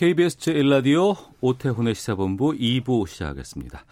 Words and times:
KBS 0.00 0.38
제1라디오 0.38 1.14
오태훈의 1.42 1.94
시사본부 1.94 2.52
2부 2.52 3.06
시작하겠습니다. 3.06 3.84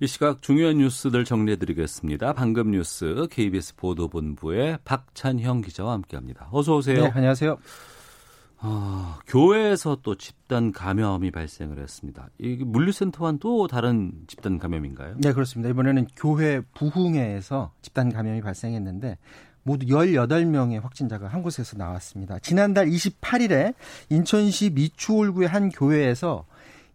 이 0.00 0.08
시각 0.08 0.42
중요한 0.42 0.78
뉴스들 0.78 1.24
정리해드리겠습니다. 1.24 2.32
방금 2.32 2.72
뉴스 2.72 3.28
KBS 3.30 3.76
보도본부의 3.76 4.78
박찬형 4.84 5.60
기자와 5.60 5.92
함께합니다. 5.92 6.48
어서 6.50 6.74
오세요. 6.74 7.04
네, 7.04 7.12
안녕하세요. 7.14 7.58
아, 8.58 9.20
교회에서 9.28 9.98
또 10.02 10.16
집단 10.16 10.72
감염이 10.72 11.30
발생을 11.30 11.78
했습니다. 11.78 12.28
이 12.40 12.56
물류센터와는 12.56 13.38
또 13.38 13.68
다른 13.68 14.10
집단 14.26 14.58
감염인가요? 14.58 15.14
네, 15.18 15.32
그렇습니다. 15.32 15.70
이번에는 15.70 16.08
교회 16.16 16.60
부흥회에서 16.74 17.70
집단 17.82 18.12
감염이 18.12 18.40
발생했는데 18.40 19.16
모두 19.62 19.86
18명의 19.86 20.80
확진자가 20.80 21.28
한 21.28 21.42
곳에서 21.42 21.76
나왔습니다. 21.76 22.38
지난달 22.40 22.86
28일에 22.88 23.74
인천시 24.10 24.70
미추홀구의 24.70 25.48
한 25.48 25.68
교회에서 25.70 26.44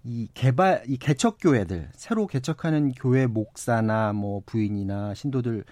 이 0.03 0.29
개발 0.33 0.83
이 0.87 0.95
개척 0.97 1.37
교회들 1.41 1.89
새로 1.93 2.27
개척하는 2.27 2.93
교회 2.93 3.27
목사나 3.27 4.13
뭐 4.13 4.41
부인이나 4.45 5.13
신도들이 5.13 5.63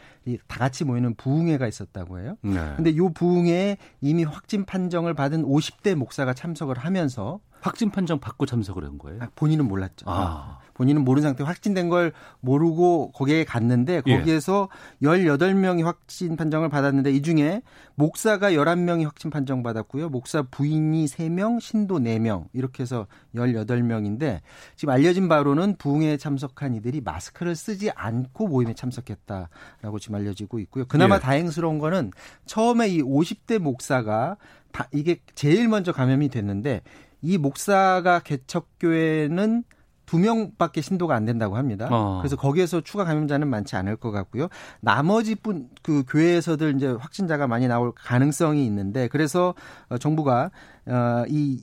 다 0.48 0.60
같이 0.60 0.84
모이는 0.84 1.16
부흥회가 1.16 1.68
있었다고 1.68 2.20
해요. 2.20 2.36
네. 2.42 2.74
근데 2.76 2.90
이 2.90 3.00
부흥회에 3.00 3.78
이미 4.02 4.26
확진 4.26 4.66
판정을 4.66 5.14
받은 5.14 5.44
50대 5.44 5.96
목사가 5.96 6.34
참석을 6.34 6.78
하면서 6.78 7.40
확진 7.62 7.92
판정 7.92 8.20
받고 8.20 8.46
참석을 8.46 8.84
한 8.84 8.98
거예요? 8.98 9.22
아, 9.22 9.30
본인은 9.36 9.68
몰랐죠. 9.68 10.06
아. 10.10 10.60
본인은 10.76 11.04
모르는 11.04 11.28
상태 11.28 11.44
확진된 11.44 11.90
걸 11.90 12.14
모르고 12.42 13.12
거기에 13.14 13.46
갔는데 13.46 14.02
예. 14.06 14.18
거기에서 14.18 14.70
18명이 15.02 15.84
확진 15.84 16.36
판정을 16.36 16.70
받았는데 16.70 17.12
이 17.12 17.22
중에 17.22 17.62
목사가 17.96 18.52
11명이 18.52 19.06
확진 19.06 19.32
판정 19.32 19.64
받았고요. 19.64 20.10
목사 20.10 20.44
부인이 20.44 21.06
3명, 21.06 21.60
신도 21.60 22.00
4명 22.00 22.46
이렇게 22.54 22.84
해서 22.84 23.08
18명인데 23.36 24.42
지금 24.76 24.94
알려진 24.94 25.28
바로는 25.30 25.78
부흥회에 25.78 26.18
참석한 26.18 26.76
이들이 26.76 27.02
마스크를 27.02 27.56
쓰지 27.56 27.90
않고 27.92 28.48
모임에 28.48 28.74
참석했다라고 28.74 30.00
지금 30.00 30.16
알려지고 30.16 30.60
있고요. 30.60 30.86
그나마 30.86 31.16
예. 31.16 31.20
다행스러운 31.20 31.80
거는 31.80 32.12
처음에 32.46 32.90
이 32.90 33.02
50대 33.02 33.60
목사가 33.60 34.36
다 34.74 34.90
이게 34.92 35.22
제일 35.36 35.70
먼저 35.70 35.94
감염이 35.94 36.28
됐는데 36.28 36.82
이 37.22 37.38
목사가 37.38 38.20
개척교회는 38.20 39.64
두 40.06 40.20
명밖에 40.20 40.82
신도가 40.82 41.16
안 41.16 41.26
된다고 41.26 41.58
합니다. 41.58 41.88
어. 41.92 42.20
그래서 42.22 42.36
거기에서 42.36 42.82
추가 42.82 43.04
감염자는 43.06 43.48
많지 43.48 43.76
않을 43.76 43.96
것 43.96 44.12
같고요. 44.12 44.50
나머지 44.82 45.36
분 45.36 45.70
그 45.86 46.04
교회에서들 46.08 46.76
이제 46.76 46.88
확진자가 46.88 47.48
많이 47.48 47.68
나올 47.68 47.92
가능성이 47.94 48.66
있는데 48.66 49.08
그래서 49.08 49.54
어, 49.90 49.98
정부가 50.00 50.50
어이 50.88 51.60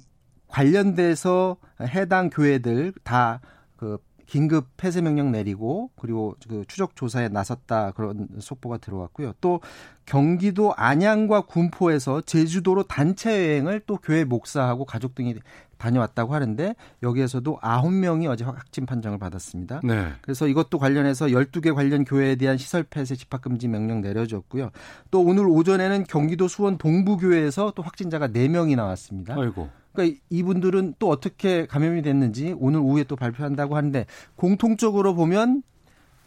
관련돼서 0.46 1.56
해당 1.80 2.30
교회들 2.30 2.92
다그 3.02 3.98
긴급 4.32 4.78
폐쇄 4.78 5.02
명령 5.02 5.30
내리고 5.30 5.90
그리고 5.94 6.36
그 6.48 6.64
추적 6.66 6.96
조사에 6.96 7.28
나섰다 7.28 7.90
그런 7.90 8.28
속보가 8.38 8.78
들어왔고요. 8.78 9.34
또 9.42 9.60
경기도 10.06 10.72
안양과 10.74 11.42
군포에서 11.42 12.22
제주도로 12.22 12.84
단체 12.84 13.30
여행을 13.30 13.82
또 13.86 13.98
교회 13.98 14.24
목사하고 14.24 14.86
가족 14.86 15.14
등이 15.14 15.34
다녀왔다고 15.76 16.32
하는데 16.32 16.74
여기에서도 17.02 17.58
아홉 17.60 17.92
명이 17.92 18.26
어제 18.26 18.42
확진 18.46 18.86
판정을 18.86 19.18
받았습니다. 19.18 19.82
네. 19.84 20.12
그래서 20.22 20.48
이것도 20.48 20.78
관련해서 20.78 21.26
12개 21.26 21.74
관련 21.74 22.06
교회에 22.06 22.36
대한 22.36 22.56
시설 22.56 22.84
폐쇄 22.84 23.14
집합 23.14 23.42
금지 23.42 23.68
명령 23.68 24.00
내려졌고요. 24.00 24.70
또 25.10 25.20
오늘 25.20 25.46
오전에는 25.46 26.04
경기도 26.04 26.48
수원 26.48 26.78
동부교회에서 26.78 27.74
또 27.76 27.82
확진자가 27.82 28.28
4명이 28.28 28.76
나왔습니다. 28.76 29.34
아이고. 29.38 29.68
그러니까 29.92 30.18
이분들은 30.30 30.94
또 30.98 31.08
어떻게 31.08 31.66
감염이 31.66 32.02
됐는지 32.02 32.54
오늘 32.58 32.80
오후에 32.80 33.04
또 33.04 33.16
발표한다고 33.16 33.76
하는데 33.76 34.06
공통적으로 34.36 35.14
보면 35.14 35.62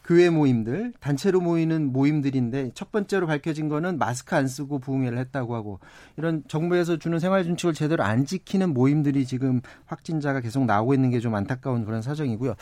교회 0.06 0.30
모임들, 0.30 0.94
단체로 1.02 1.42
모이는 1.42 1.92
모임들인데 1.92 2.72
첫 2.76 2.92
번째로 2.94 3.28
밝혀진 3.28 3.68
거는 3.68 3.98
마스크 3.98 4.36
안 4.38 4.48
쓰고 4.48 4.80
부흥회를 4.80 5.18
했다고 5.18 5.56
하고 5.56 5.80
이런 6.16 6.44
정부에서 6.48 6.98
주는 6.98 7.20
생활 7.20 7.44
준칙을 7.44 7.74
제대로 7.74 8.04
안 8.04 8.26
지키는 8.26 8.74
모임들이 8.74 9.26
지금 9.26 9.62
확진자가 9.86 10.40
계속 10.40 10.66
나오고 10.66 10.94
있는 10.94 11.10
게 11.10 11.26
좀 11.26 11.34
안타까운 11.34 11.86
그런 11.86 12.04
사정이고요. 12.04 12.54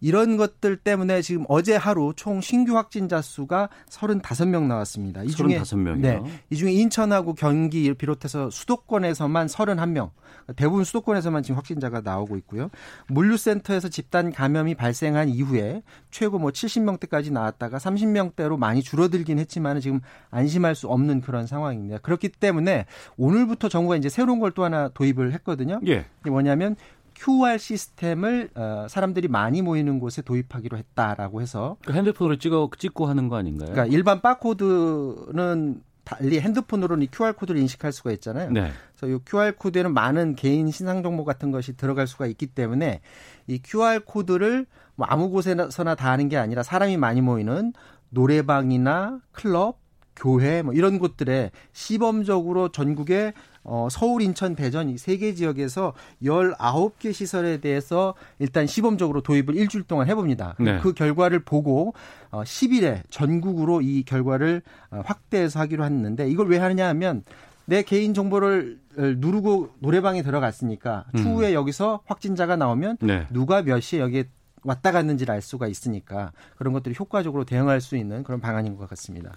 이런 0.00 0.36
것들 0.36 0.76
때문에 0.76 1.22
지금 1.22 1.44
어제 1.48 1.74
하루 1.74 2.12
총 2.14 2.40
신규 2.40 2.76
확진자 2.76 3.20
수가 3.20 3.68
35명 3.88 4.66
나왔습니다. 4.68 5.24
이 5.24 5.28
중에 5.28 5.58
35명이요? 5.58 6.00
네. 6.00 6.20
이 6.50 6.56
중에 6.56 6.70
인천하고 6.70 7.34
경기 7.34 7.92
비롯해서 7.94 8.48
수도권에서만 8.50 9.48
31명. 9.48 10.10
대부분 10.56 10.84
수도권에서만 10.84 11.42
지금 11.42 11.56
확진자가 11.56 12.00
나오고 12.00 12.36
있고요. 12.38 12.70
물류센터에서 13.08 13.88
집단 13.88 14.32
감염이 14.32 14.76
발생한 14.76 15.28
이후에 15.28 15.82
최고 16.12 16.38
뭐 16.38 16.50
70명 16.50 16.91
대까지 16.98 17.30
나왔다가 17.32 17.78
30명대로 17.78 18.56
많이 18.58 18.82
줄어들긴 18.82 19.38
했지만 19.38 19.80
지금 19.80 20.00
안심할 20.30 20.74
수 20.74 20.88
없는 20.88 21.20
그런 21.20 21.46
상황입니다. 21.46 21.98
그렇기 21.98 22.28
때문에 22.30 22.86
오늘부터 23.16 23.68
정부가 23.68 23.96
이제 23.96 24.08
새로운 24.08 24.38
걸 24.40 24.52
또 24.52 24.64
하나 24.64 24.88
도입을 24.88 25.32
했거든요. 25.32 25.80
예. 25.86 26.04
이게 26.20 26.28
뭐냐면 26.30 26.76
QR 27.14 27.56
시스템을 27.58 28.50
어, 28.54 28.86
사람들이 28.88 29.28
많이 29.28 29.62
모이는 29.62 29.98
곳에 29.98 30.20
도입하기로 30.22 30.76
했다라고 30.76 31.40
해서 31.40 31.76
그 31.84 31.92
핸드폰으로 31.92 32.36
찍어 32.36 32.68
찍고 32.78 33.06
하는 33.06 33.28
거 33.28 33.36
아닌가요? 33.36 33.70
그러니까 33.72 33.94
일반 33.94 34.20
바코드는 34.20 35.82
달리 36.04 36.40
핸드폰으로는 36.40 37.04
이 37.04 37.08
QR 37.12 37.34
코드를 37.34 37.60
인식할 37.60 37.92
수가 37.92 38.12
있잖아요. 38.12 38.50
네. 38.50 38.70
그래서 38.96 39.16
이 39.16 39.20
QR 39.24 39.54
코드에는 39.56 39.94
많은 39.94 40.34
개인 40.34 40.70
신상 40.70 41.02
정보 41.02 41.24
같은 41.24 41.50
것이 41.50 41.76
들어갈 41.76 42.06
수가 42.06 42.26
있기 42.26 42.48
때문에 42.48 43.00
이 43.46 43.60
QR 43.62 44.00
코드를 44.04 44.66
뭐 44.94 45.06
아무 45.08 45.30
곳에서나 45.30 45.94
다 45.94 46.10
하는 46.10 46.28
게 46.28 46.36
아니라 46.36 46.62
사람이 46.62 46.96
많이 46.96 47.20
모이는 47.20 47.72
노래방이나 48.10 49.20
클럽, 49.32 49.80
교회 50.14 50.62
뭐 50.62 50.74
이런 50.74 50.98
곳들에 50.98 51.50
시범적으로 51.72 52.68
전국에 52.70 53.32
어, 53.64 53.88
서울, 53.90 54.22
인천, 54.22 54.54
대전 54.56 54.88
이 54.88 54.94
세 54.98 55.16
개 55.18 55.34
지역에서 55.34 55.92
19개 56.22 57.12
시설에 57.12 57.58
대해서 57.58 58.14
일단 58.38 58.66
시범적으로 58.66 59.20
도입을 59.22 59.54
일주일 59.56 59.84
동안 59.84 60.08
해봅니다. 60.08 60.56
네. 60.58 60.78
그 60.80 60.92
결과를 60.92 61.40
보고 61.40 61.94
어, 62.30 62.42
10일에 62.42 63.02
전국으로 63.10 63.80
이 63.82 64.02
결과를 64.02 64.62
어, 64.90 65.02
확대해서 65.04 65.60
하기로 65.60 65.84
했는데 65.84 66.28
이걸 66.28 66.48
왜 66.48 66.58
하느냐 66.58 66.88
하면 66.88 67.22
내 67.64 67.82
개인 67.82 68.12
정보를 68.14 68.80
누르고 68.96 69.70
노래방에 69.78 70.22
들어갔으니까 70.22 71.04
음. 71.14 71.22
추후에 71.22 71.54
여기서 71.54 72.00
확진자가 72.06 72.56
나오면 72.56 72.98
네. 73.00 73.26
누가 73.30 73.62
몇 73.62 73.80
시에 73.80 74.00
여기에 74.00 74.24
왔다 74.64 74.90
갔는지를 74.92 75.32
알 75.32 75.40
수가 75.42 75.66
있으니까 75.68 76.32
그런 76.56 76.72
것들이 76.72 76.94
효과적으로 76.98 77.44
대응할 77.44 77.80
수 77.80 77.96
있는 77.96 78.22
그런 78.24 78.40
방안인 78.40 78.76
것 78.76 78.88
같습니다. 78.90 79.32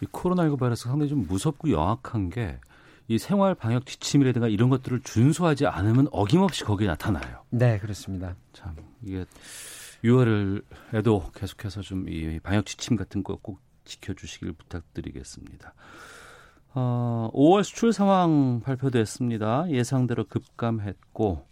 이 0.00 0.06
코로나19 0.06 0.58
바이러스 0.58 0.84
상당히 0.84 1.08
좀 1.08 1.26
무섭고 1.26 1.70
영악한 1.70 2.30
게 2.30 2.58
이 3.08 3.18
생활 3.18 3.54
방역 3.54 3.86
지침이라든가 3.86 4.48
이런 4.48 4.70
것들을 4.70 5.00
준수하지 5.00 5.66
않으면 5.66 6.08
어김없이 6.10 6.64
거기에 6.64 6.86
나타나요. 6.88 7.42
네, 7.50 7.78
그렇습니다. 7.78 8.34
참 8.52 8.74
이게 9.02 9.24
6월에도 10.04 11.32
계속해서 11.34 11.82
좀 11.82 12.06
이 12.08 12.38
방역 12.42 12.66
지침 12.66 12.96
같은 12.96 13.22
거 13.22 13.36
꼭 13.42 13.60
지켜주시길 13.84 14.52
부탁드리겠습니다. 14.52 15.74
어, 16.74 17.30
5월 17.34 17.62
수출 17.62 17.92
상황 17.92 18.60
발표됐습니다. 18.60 19.66
예상대로 19.70 20.24
급감했고 20.24 21.46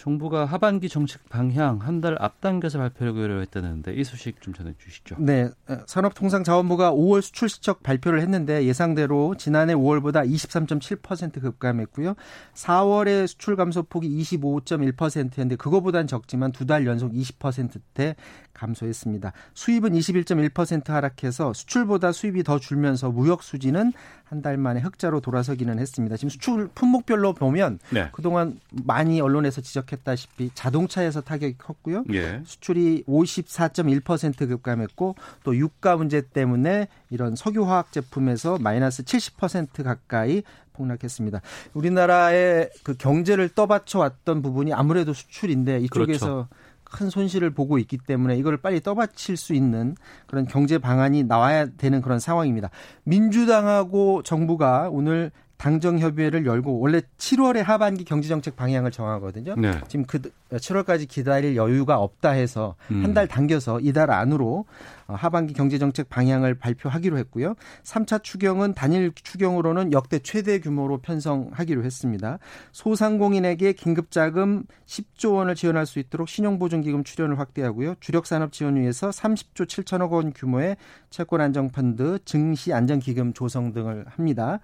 정부가 0.00 0.46
하반기 0.46 0.88
정책 0.88 1.28
방향 1.28 1.78
한 1.82 2.00
달 2.00 2.16
앞당겨서 2.18 2.78
발표하기로 2.78 3.42
했다는데 3.42 3.92
이 3.92 4.04
소식 4.04 4.40
좀 4.40 4.54
전해 4.54 4.72
주시죠. 4.78 5.16
네, 5.18 5.50
산업통상자원부가 5.86 6.92
5월 6.92 7.20
수출 7.20 7.50
실적 7.50 7.82
발표를 7.82 8.22
했는데 8.22 8.64
예상대로 8.64 9.34
지난해 9.36 9.74
5월보다 9.74 10.26
23.7% 10.26 11.42
급감했고요. 11.42 12.14
4월의 12.54 13.26
수출 13.26 13.56
감소폭이 13.56 14.08
25.1%였는데 14.22 15.56
그거보단 15.56 16.06
적지만 16.06 16.52
두 16.52 16.64
달 16.64 16.86
연속 16.86 17.12
20%대 17.12 18.14
감소했습니다. 18.54 19.32
수입은 19.54 19.92
21.1% 19.92 20.88
하락해서 20.88 21.52
수출보다 21.52 22.12
수입이 22.12 22.42
더 22.44 22.58
줄면서 22.58 23.10
무역 23.10 23.42
수지는 23.42 23.92
한 24.30 24.40
달 24.42 24.56
만에 24.56 24.80
흑자로 24.80 25.20
돌아서기는 25.20 25.78
했습니다. 25.78 26.16
지금 26.16 26.30
수출 26.30 26.68
품목별로 26.74 27.34
보면 27.34 27.78
네. 27.90 28.08
그동안 28.12 28.60
많이 28.84 29.20
언론에서 29.20 29.60
지적했다시피 29.60 30.52
자동차에서 30.54 31.20
타격이 31.20 31.58
컸고요. 31.58 32.04
예. 32.12 32.40
수출이 32.44 33.04
54.1% 33.08 34.48
급감했고 34.48 35.16
또 35.42 35.56
유가 35.56 35.96
문제 35.96 36.20
때문에 36.20 36.88
이런 37.10 37.34
석유화학 37.34 37.92
제품에서 37.92 38.58
마이너스 38.58 39.02
70% 39.02 39.82
가까이 39.82 40.42
폭락했습니다. 40.74 41.40
우리나라의 41.74 42.70
그 42.84 42.94
경제를 42.96 43.48
떠받쳐 43.50 43.98
왔던 43.98 44.42
부분이 44.42 44.72
아무래도 44.72 45.12
수출인데 45.12 45.80
이쪽에서 45.80 46.26
그렇죠. 46.26 46.48
큰 46.90 47.10
손실을 47.10 47.50
보고 47.50 47.78
있기 47.78 47.98
때문에 47.98 48.36
이걸 48.36 48.56
빨리 48.56 48.80
떠받칠 48.80 49.36
수 49.36 49.54
있는 49.54 49.96
그런 50.26 50.46
경제 50.46 50.78
방안이 50.78 51.24
나와야 51.24 51.66
되는 51.66 52.02
그런 52.02 52.18
상황입니다. 52.18 52.70
민주당하고 53.04 54.22
정부가 54.22 54.88
오늘 54.90 55.30
당정 55.60 55.98
협의회를 55.98 56.46
열고 56.46 56.80
원래 56.80 57.02
7월에 57.18 57.62
하반기 57.62 58.04
경제정책 58.04 58.56
방향을 58.56 58.90
정하거든요. 58.90 59.56
네. 59.56 59.72
지금 59.88 60.06
그 60.06 60.18
7월까지 60.52 61.06
기다릴 61.06 61.54
여유가 61.54 61.98
없다 61.98 62.30
해서 62.30 62.76
음. 62.90 63.04
한달 63.04 63.28
당겨서 63.28 63.80
이달 63.80 64.10
안으로 64.10 64.64
어, 65.06 65.14
하반기 65.14 65.52
경제정책 65.52 66.08
방향을 66.08 66.54
발표하기로 66.54 67.18
했고요. 67.18 67.56
3차 67.82 68.22
추경은 68.22 68.72
단일 68.72 69.12
추경으로는 69.14 69.92
역대 69.92 70.18
최대 70.20 70.60
규모로 70.60 71.02
편성하기로 71.02 71.84
했습니다. 71.84 72.38
소상공인에게 72.72 73.74
긴급자금 73.74 74.64
10조 74.86 75.34
원을 75.34 75.56
지원할 75.56 75.84
수 75.84 75.98
있도록 75.98 76.30
신용보증기금 76.30 77.04
출연을 77.04 77.38
확대하고요. 77.38 77.96
주력산업지원위에서 78.00 79.10
30조 79.10 79.66
7천억 79.66 80.12
원 80.12 80.32
규모의 80.32 80.78
채권안정펀드, 81.10 82.20
증시안정기금 82.24 83.34
조성 83.34 83.74
등을 83.74 84.06
합니다. 84.08 84.60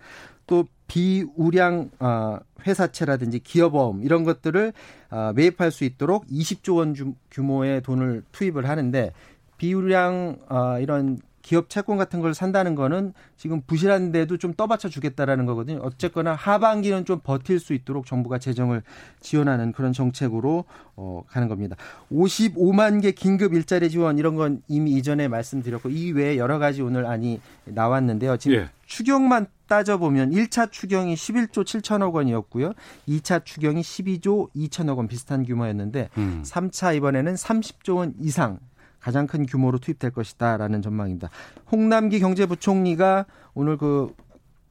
또 0.47 0.67
비우량 0.89 1.91
어, 1.99 2.39
회사채라든지 2.67 3.41
기업어음 3.41 4.03
이런 4.03 4.25
것들을 4.25 4.73
어, 5.11 5.33
매입할 5.35 5.71
수 5.71 5.85
있도록 5.85 6.27
20조 6.27 6.77
원 6.77 6.95
규모의 7.31 7.83
돈을 7.83 8.23
투입을 8.33 8.69
하는데 8.69 9.13
비우량 9.59 10.39
어, 10.49 10.79
이런 10.79 11.19
기업 11.47 11.71
채권 11.71 11.97
같은 11.97 12.21
걸 12.21 12.35
산다는 12.35 12.75
거는 12.75 13.13
지금 13.37 13.61
부실한데도 13.61 14.37
좀 14.37 14.53
떠받쳐 14.53 14.89
주겠다라는 14.89 15.47
거거든요. 15.47 15.79
어쨌거나 15.81 16.35
하반기는 16.35 17.05
좀 17.05 17.21
버틸 17.21 17.61
수 17.61 17.73
있도록 17.73 18.05
정부가 18.05 18.41
재정을 18.41 18.83
지원하는 19.21 19.71
그런 19.71 19.93
정책으로 19.93 20.65
어, 20.97 21.23
가는 21.29 21.47
겁니다. 21.47 21.77
55만 22.11 23.01
개 23.01 23.13
긴급 23.13 23.55
일자리 23.55 23.91
지원 23.91 24.19
이런 24.19 24.35
건 24.35 24.61
이미 24.67 24.91
이전에 24.95 25.29
말씀드렸고 25.29 25.91
이 25.91 26.11
외에 26.11 26.37
여러 26.37 26.59
가지 26.59 26.83
오늘 26.83 27.07
안이 27.07 27.41
나왔는데요. 27.67 28.39
지금 28.39 28.57
예. 28.57 28.69
추경만 28.87 29.47
따져보면 29.69 30.33
1차 30.33 30.73
추경이 30.73 31.15
11조 31.15 31.63
7천억 31.63 32.13
원이었고요. 32.15 32.73
2차 33.09 33.45
추경이 33.45 33.83
12조 33.83 34.53
2천억 34.53 34.97
원 34.97 35.07
비슷한 35.07 35.45
규모였는데 35.45 36.09
음. 36.19 36.43
3차 36.45 36.97
이번에는 36.97 37.35
30조 37.35 37.99
원 37.99 38.15
이상 38.19 38.59
가장 39.07 39.29
큰 39.29 39.47
규모로 39.47 39.79
투입될 39.79 40.11
것이다라는 40.11 40.83
전망입니다. 40.83 41.31
홍남기 41.71 42.19
경제부총리가 42.19 43.27
오늘 43.55 43.77
그 43.77 44.13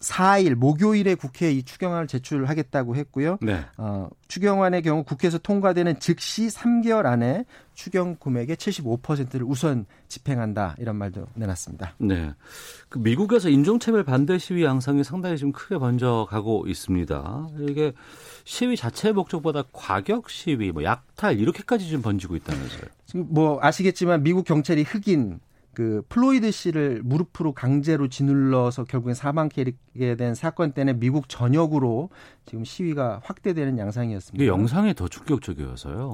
4일 0.06 0.54
목요일에 0.54 1.16
국회에 1.16 1.52
이 1.52 1.64
추경안을 1.64 2.08
제출하겠다고 2.08 2.96
했고요. 2.96 3.38
네. 3.42 3.66
어, 3.78 4.08
추경안의 4.28 4.84
경우 4.84 5.04
국회에서 5.04 5.40
통과되는 5.40 6.00
즉시 6.00 6.48
3개월 6.48 7.08
안에 7.08 7.46
추경 7.74 8.16
금액의 8.18 8.56
75%를 8.56 9.46
우선 9.46 9.86
집행한다 10.08 10.76
이런 10.78 10.96
말도 10.98 11.26
내놨습니다. 11.34 11.96
네. 11.98 12.34
그 12.88 13.00
미국에서 13.00 13.50
인종차별 13.50 14.04
반대 14.04 14.38
시위 14.38 14.64
양상이 14.64 15.04
상당히 15.04 15.38
좀 15.38 15.52
크게 15.52 15.80
번져가고 15.80 16.68
있습니다. 16.68 17.50
이게 17.68 17.94
시위 18.44 18.78
자체의 18.78 19.14
목적보다 19.14 19.64
과격 19.74 20.30
시위, 20.30 20.72
뭐 20.72 20.84
약탈 20.84 21.40
이렇게까지 21.40 21.90
좀 21.90 22.04
번지고 22.04 22.36
있다면서요. 22.36 22.84
지금 23.08 23.26
뭐 23.30 23.58
아시겠지만 23.60 24.22
미국 24.22 24.46
경찰이 24.46 24.84
흑인 24.84 25.40
그 25.76 26.02
플로이드 26.10 26.50
씨를 26.52 27.02
무릎으로 27.04 27.54
강제로 27.54 28.08
지눌러서 28.08 28.86
결국엔 28.86 29.14
사망하게 29.14 29.74
된 30.18 30.34
사건 30.34 30.72
때문에 30.72 30.98
미국 30.98 31.30
전역으로 31.30 32.10
지금 32.46 32.64
시위가 32.64 33.22
확대되는 33.24 33.78
양상이었습니다. 33.78 34.44
이게 34.44 34.50
영상이 34.50 34.96
더 34.96 35.08
충격적이어서요. 35.08 36.14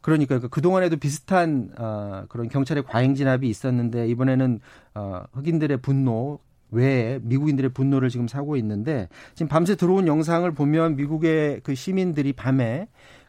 그러니까 0.00 0.38
그 0.38 0.60
동안에도 0.60 0.96
비슷한 0.96 1.70
어, 1.76 2.24
그런 2.28 2.48
경찰의 2.48 2.84
과잉 2.84 3.14
진압이 3.14 3.48
있었는데 3.48 4.06
이번에는 4.08 4.60
어, 4.94 5.24
흑인들의 5.32 5.78
분노 5.78 6.38
외에 6.70 7.18
미국인들의 7.22 7.70
분노를 7.72 8.10
지금 8.10 8.28
사고 8.28 8.56
있는데 8.56 9.08
지금 9.34 9.48
밤새 9.48 9.74
들어온 9.74 10.06
영상을 10.06 10.50
보면 10.52 10.96
미국의 10.96 11.60
그 11.62 11.74
시민들이 11.74 12.32
밤에 12.32 12.88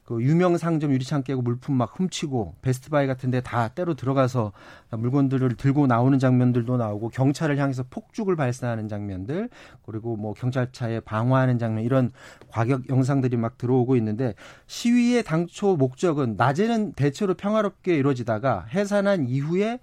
그 0.09 0.23
유명 0.23 0.57
상점 0.57 0.91
유리창 0.91 1.21
깨고 1.21 1.43
물품 1.43 1.75
막 1.75 1.93
훔치고 1.99 2.55
베스트바이 2.63 3.05
같은 3.05 3.29
데 3.29 3.41
다 3.41 3.67
때로 3.67 3.93
들어가서 3.93 4.53
물건들을 4.89 5.55
들고 5.55 5.85
나오는 5.85 6.17
장면들도 6.17 6.77
나오고 6.77 7.09
경찰을 7.09 7.59
향해서 7.59 7.83
폭죽을 7.91 8.35
발사하는 8.35 8.87
장면들 8.87 9.49
그리고 9.85 10.15
뭐 10.15 10.33
경찰차에 10.33 11.01
방어하는 11.01 11.59
장면 11.59 11.83
이런 11.83 12.09
과격 12.47 12.89
영상들이 12.89 13.37
막 13.37 13.59
들어오고 13.59 13.95
있는데 13.97 14.33
시위의 14.65 15.23
당초 15.23 15.75
목적은 15.75 16.37
낮에는 16.37 16.93
대체로 16.93 17.35
평화롭게 17.35 17.95
이루어지다가 17.95 18.65
해산한 18.73 19.27
이후에 19.27 19.79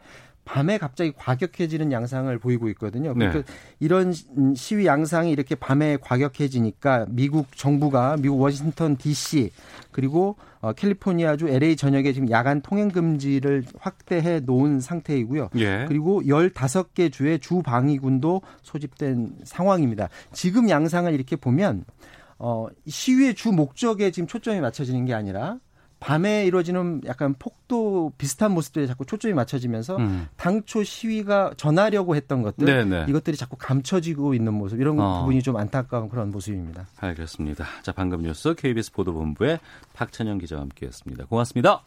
밤에 0.46 0.78
갑자기 0.78 1.12
과격해지는 1.12 1.92
양상을 1.92 2.38
보이고 2.38 2.68
있거든요. 2.70 3.12
네. 3.14 3.28
그러니까 3.28 3.52
이런 3.80 4.14
시위 4.54 4.86
양상이 4.86 5.30
이렇게 5.30 5.54
밤에 5.54 5.98
과격해지니까 6.00 7.06
미국 7.10 7.54
정부가 7.54 8.16
미국 8.16 8.40
워싱턴 8.40 8.96
D.C. 8.96 9.50
그리고 9.90 10.36
어, 10.60 10.72
캘리포니아주 10.72 11.48
LA 11.48 11.76
전역에 11.76 12.12
지금 12.12 12.30
야간 12.30 12.62
통행 12.62 12.88
금지를 12.88 13.64
확대해 13.78 14.40
놓은 14.40 14.80
상태이고요. 14.80 15.50
예. 15.56 15.84
그리고 15.88 16.22
15개 16.22 17.12
주의 17.12 17.38
주 17.40 17.60
방위군도 17.62 18.40
소집된 18.62 19.38
상황입니다. 19.44 20.08
지금 20.32 20.70
양상을 20.70 21.12
이렇게 21.12 21.34
보면 21.34 21.84
어, 22.38 22.68
시위의 22.86 23.34
주 23.34 23.50
목적에 23.50 24.12
지금 24.12 24.28
초점이 24.28 24.60
맞춰지는 24.60 25.06
게 25.06 25.14
아니라 25.14 25.58
밤에 25.98 26.44
이루어지는 26.46 27.02
약간 27.06 27.34
폭도 27.38 28.12
비슷한 28.18 28.52
모습들이 28.52 28.86
자꾸 28.86 29.06
초점이 29.06 29.34
맞춰지면서 29.34 29.96
음. 29.96 30.28
당초 30.36 30.84
시위가 30.84 31.54
전하려고 31.56 32.14
했던 32.16 32.42
것들 32.42 32.66
네네. 32.66 33.06
이것들이 33.08 33.36
자꾸 33.36 33.56
감춰지고 33.58 34.34
있는 34.34 34.54
모습 34.54 34.80
이런 34.80 35.00
어. 35.00 35.20
부분이 35.20 35.42
좀 35.42 35.56
안타까운 35.56 36.08
그런 36.08 36.30
모습입니다. 36.30 36.86
알겠습니다. 36.98 37.64
자 37.82 37.92
방금 37.92 38.22
뉴스 38.22 38.54
KBS 38.54 38.92
보도본부의 38.92 39.58
박찬영 39.94 40.38
기자와 40.38 40.62
함께했습니다. 40.62 41.26
고맙습니다. 41.26 41.82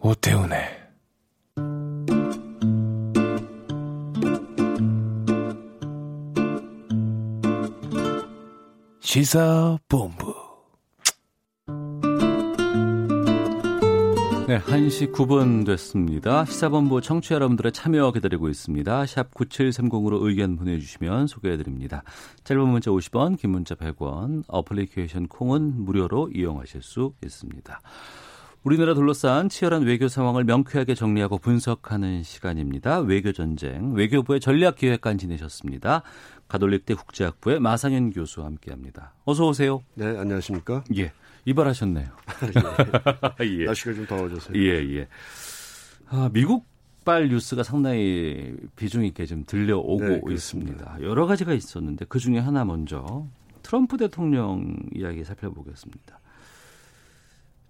오태훈의 0.00 0.85
시사본부. 9.16 10.34
네, 14.46 14.58
1시 14.58 15.10
9분 15.10 15.64
됐습니다. 15.64 16.44
시사본부 16.44 17.00
청취자 17.00 17.36
여러분들의 17.36 17.72
참여 17.72 18.12
기다리고 18.12 18.50
있습니다. 18.50 19.06
샵 19.06 19.32
9730으로 19.32 20.22
의견 20.22 20.56
보내주시면 20.56 21.28
소개해드립니다. 21.28 22.02
짧은 22.44 22.68
문자 22.68 22.90
50원, 22.90 23.38
긴 23.38 23.52
문자 23.52 23.74
100원, 23.74 24.44
어플리케이션 24.48 25.28
콩은 25.28 25.86
무료로 25.86 26.32
이용하실 26.34 26.82
수 26.82 27.14
있습니다. 27.24 27.80
우리나라 28.66 28.94
둘러싼 28.94 29.48
치열한 29.48 29.84
외교 29.84 30.08
상황을 30.08 30.42
명쾌하게 30.42 30.96
정리하고 30.96 31.38
분석하는 31.38 32.24
시간입니다. 32.24 32.98
외교 32.98 33.30
전쟁, 33.30 33.92
외교부의 33.92 34.40
전략 34.40 34.74
기획관 34.74 35.18
지내셨습니다. 35.18 36.02
가톨릭대 36.48 36.94
국제학부의 36.94 37.60
마상현 37.60 38.10
교수와 38.10 38.46
함께합니다. 38.46 39.12
어서 39.24 39.46
오세요. 39.46 39.84
네, 39.94 40.06
안녕하십니까? 40.18 40.82
예, 40.96 41.12
이발하셨네요. 41.44 42.06
예. 43.46 43.66
날씨가 43.66 43.94
좀 43.94 44.04
더워져서요. 44.04 44.58
예, 44.58 44.96
예. 44.96 45.08
아, 46.08 46.28
미국 46.32 46.66
발 47.04 47.28
뉴스가 47.28 47.62
상당히 47.62 48.52
비중 48.74 49.04
있게 49.04 49.26
좀 49.26 49.44
들려오고 49.46 50.04
네, 50.04 50.20
있습니다. 50.28 50.98
여러 51.02 51.26
가지가 51.26 51.52
있었는데 51.52 52.06
그 52.08 52.18
중에 52.18 52.40
하나 52.40 52.64
먼저 52.64 53.28
트럼프 53.62 53.96
대통령 53.96 54.76
이야기 54.92 55.22
살펴보겠습니다. 55.22 56.18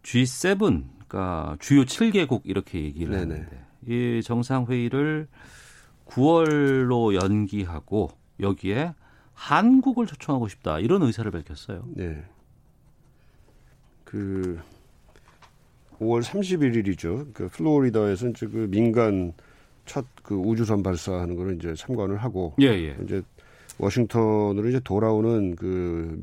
G7, 0.07 0.85
그러니까 1.09 1.57
주요 1.61 1.85
7개국 1.85 2.43
이렇게 2.45 2.81
얘기를 2.83 3.17
네네. 3.17 3.35
하는데 3.35 3.65
이 3.87 4.23
정상회의를 4.23 5.29
9월로 6.07 7.15
연기하고 7.15 8.11
여기에 8.41 8.95
한국을 9.35 10.07
초청하고 10.07 10.49
싶다 10.49 10.79
이런 10.79 11.03
의사를 11.03 11.31
밝혔어요. 11.31 11.85
네. 11.95 12.25
그 14.05 14.59
5월 15.99 16.23
31일이죠. 16.23 17.33
그 17.33 17.49
플로리다에서 17.49 18.29
이제 18.29 18.47
그 18.47 18.69
민간 18.71 19.33
첫 19.85 20.05
그 20.27 20.35
우주선 20.35 20.83
발사하는 20.83 21.37
거를 21.37 21.55
이제 21.55 21.73
참관을 21.75 22.17
하고 22.17 22.53
예, 22.61 22.67
예. 22.67 22.97
이제 23.05 23.23
워싱턴으로 23.79 24.69
이제 24.69 24.81
돌아오는 24.83 25.55
그 25.55 26.21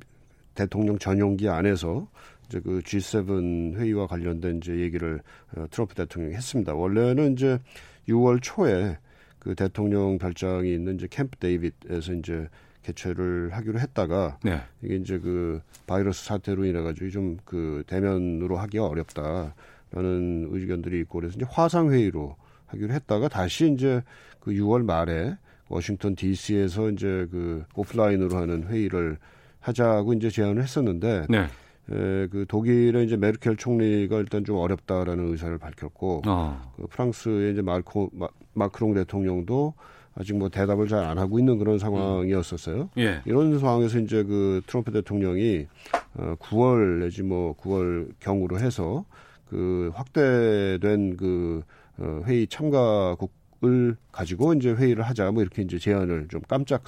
대통령 0.56 1.00
전용기 1.00 1.48
안에서 1.48 2.06
이제 2.48 2.60
그 2.60 2.82
G7 2.82 3.76
회의와 3.76 4.08
관련된 4.08 4.58
이제 4.58 4.80
얘기를 4.80 5.22
어, 5.56 5.66
트럼프 5.72 5.96
대통령이 5.96 6.36
했습니다. 6.36 6.74
원래는 6.74 7.34
이제 7.34 7.60
6월 8.08 8.40
초에 8.42 8.98
그 9.40 9.56
대통령 9.56 10.18
별장이 10.18 10.74
있는 10.74 10.96
이제 10.96 11.08
캠프 11.10 11.38
데이빗에서 11.38 12.14
이제 12.14 12.48
개최를 12.84 13.50
하기로 13.54 13.80
했다가 13.80 14.40
네. 14.44 14.62
이게 14.82 14.96
이제 14.96 15.18
그 15.18 15.62
바이러스 15.88 16.26
사태로 16.26 16.66
인해 16.66 16.82
가지고 16.82 17.10
좀 17.10 17.38
그 17.46 17.84
대면으로 17.88 18.58
하기가 18.58 18.86
어렵다라는 18.86 20.50
의견들이 20.52 21.00
있고 21.02 21.20
그래서 21.20 21.36
이제 21.36 21.46
화상 21.50 21.92
회의로 21.92 22.36
하기로 22.68 22.94
했다가 22.94 23.30
다시 23.30 23.72
이제 23.72 24.02
그 24.40 24.52
6월 24.52 24.84
말에 24.84 25.38
워싱턴 25.70 26.16
D.C.에서 26.16 26.90
이제 26.92 27.28
그 27.32 27.64
오프라인으로 27.76 28.36
하는 28.38 28.68
회의를 28.68 29.18
하자고 29.60 30.14
이제 30.14 30.30
제안을 30.30 30.62
했었는데 30.62 31.28
네. 31.30 31.48
에, 31.92 32.28
그 32.28 32.46
독일의 32.48 33.06
이제 33.06 33.18
메르켈 33.18 33.58
총리가 33.58 34.18
일단 34.18 34.46
좀 34.46 34.58
어렵다라는 34.58 35.30
의사를 35.32 35.58
밝혔고 35.58 36.22
어. 36.25 36.74
그 36.78 36.88
프랑스의 36.88 37.54
이제 37.54 37.62
마르코 37.62 38.10
마, 38.13 38.28
마크롱 38.54 38.94
대통령도 38.94 39.74
아직 40.16 40.38
뭐 40.38 40.48
대답을 40.50 40.88
잘 40.88 41.04
안 41.04 41.18
하고 41.18 41.40
있는 41.40 41.58
그런 41.58 41.80
상황이었었어요. 41.80 42.82
음. 42.84 43.02
예. 43.02 43.22
이런 43.25 43.58
상황에서 43.60 44.00
이제 44.00 44.24
그 44.24 44.62
트럼프 44.68 44.92
대통령이 44.92 45.68
어 46.16 46.36
9월 46.40 47.00
내지 47.00 47.24
뭐 47.24 47.56
9월 47.58 48.12
경으로 48.20 48.60
해서 48.60 49.06
그 49.50 49.92
확대된 49.96 51.18
그 51.18 51.63
어, 51.98 52.22
회의 52.25 52.48
참가국을 52.48 53.98
가지고 54.12 54.54
이제 54.54 54.72
회의를 54.72 55.04
하자 55.04 55.32
뭐 55.32 55.42
이렇게 55.42 55.62
이제 55.63 55.78
제안을 55.78 56.28
좀 56.30 56.42
깜짝 56.48 56.84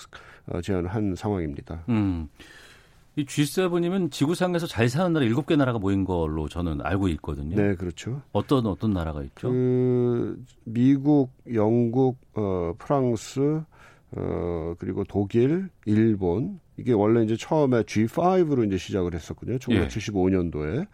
어, 0.47 0.61
제안을 0.61 0.87
한 0.87 1.15
상황입니다. 1.15 1.83
음. 1.89 2.27
이 3.17 3.25
G7이면 3.25 4.11
지구상에서 4.11 4.67
잘 4.67 4.89
사는 4.89 5.13
나라 5.13 5.25
7개 5.25 5.55
나라가 5.55 5.79
모인 5.79 6.03
걸로 6.03 6.49
저는 6.49 6.81
알고 6.81 7.07
있거든요. 7.09 7.55
네, 7.55 7.75
그렇죠. 7.75 8.21
어떤 8.33 8.65
어떤 8.65 8.91
나라가 8.91 9.23
있죠? 9.23 9.49
그 9.49 10.43
미국, 10.65 11.31
영국, 11.53 12.17
어 12.33 12.73
프랑스, 12.77 13.61
어 14.11 14.75
그리고 14.77 15.03
독일, 15.05 15.69
일본 15.85 16.59
이게 16.77 16.91
원래 16.91 17.23
이제 17.23 17.37
처음에 17.37 17.83
G5로 17.83 18.67
이제 18.67 18.77
시작을 18.77 19.13
했었거든요. 19.13 19.59
1975년도에. 19.59 20.79
예. 20.79 20.85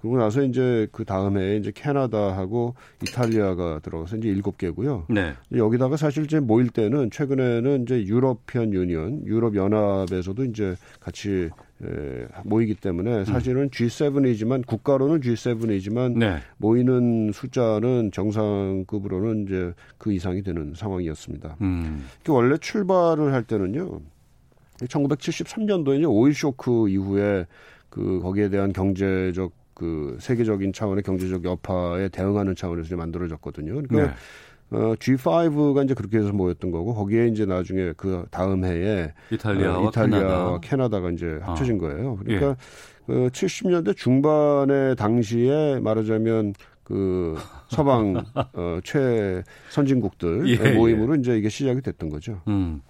그러고 0.00 0.16
나서 0.18 0.42
이제 0.42 0.88
그 0.92 1.04
다음에 1.04 1.56
이제 1.56 1.72
캐나다하고 1.74 2.74
이탈리아가 3.02 3.80
들어가서 3.80 4.16
이제 4.16 4.28
일곱 4.28 4.56
개고요. 4.56 5.06
네. 5.10 5.34
여기다가 5.54 5.96
사실 5.96 6.24
이제 6.24 6.40
모일 6.40 6.70
때는 6.70 7.10
최근에는 7.10 7.82
이제 7.82 8.04
유럽피언 8.04 8.72
유니언, 8.72 9.26
유럽 9.26 9.54
연합에서도 9.54 10.44
이제 10.44 10.74
같이 11.00 11.50
에, 11.82 12.26
모이기 12.44 12.74
때문에 12.74 13.18
음. 13.18 13.24
사실은 13.24 13.62
음. 13.64 13.68
G7이지만 13.68 14.66
국가로는 14.66 15.20
G7이지만 15.20 16.16
네. 16.18 16.38
모이는 16.56 17.32
숫자는 17.32 18.10
정상급으로는 18.12 19.44
이제 19.44 19.72
그 19.98 20.12
이상이 20.12 20.42
되는 20.42 20.72
상황이었습니다. 20.74 21.56
음. 21.60 22.06
원래 22.28 22.56
출발을 22.56 23.34
할 23.34 23.42
때는요. 23.42 24.00
1973년도에 24.78 25.98
이제 25.98 26.06
오일 26.06 26.34
쇼크 26.34 26.88
이후에 26.88 27.46
그 27.90 28.20
거기에 28.22 28.48
대한 28.48 28.72
경제적 28.72 29.59
그 29.80 30.18
세계적인 30.20 30.74
차원의 30.74 31.02
경제적 31.02 31.42
여파에 31.42 32.10
대응하는 32.10 32.54
차원에서 32.54 32.96
만들어졌거든요. 32.96 33.80
그러니까 33.80 34.14
네. 34.68 34.76
어, 34.76 34.94
G5가 34.94 35.86
이제 35.86 35.94
그렇게 35.94 36.18
해서 36.18 36.34
모였던 36.34 36.70
거고 36.70 36.94
거기에 36.94 37.28
이제 37.28 37.46
나중에 37.46 37.94
그 37.96 38.26
다음 38.30 38.62
해에 38.62 39.14
이탈리아와, 39.30 39.78
어, 39.78 39.88
이탈리아와 39.88 40.60
캐나다. 40.60 41.00
가 41.00 41.08
이제 41.08 41.38
합쳐진 41.40 41.76
어. 41.76 41.78
거예요. 41.78 42.16
그러니까 42.16 42.50
예. 42.50 42.54
그 43.06 43.30
70년대 43.32 43.96
중반에 43.96 44.96
당시에 44.96 45.80
말하자면 45.80 46.52
그 46.84 47.38
서방 47.68 48.22
어, 48.52 48.80
최 48.84 49.42
선진국들 49.70 50.46
예, 50.46 50.72
모임으로 50.72 51.14
예. 51.16 51.20
이제 51.20 51.38
이게 51.38 51.48
시작이 51.48 51.80
됐던 51.80 52.10
거죠. 52.10 52.42
음. 52.48 52.82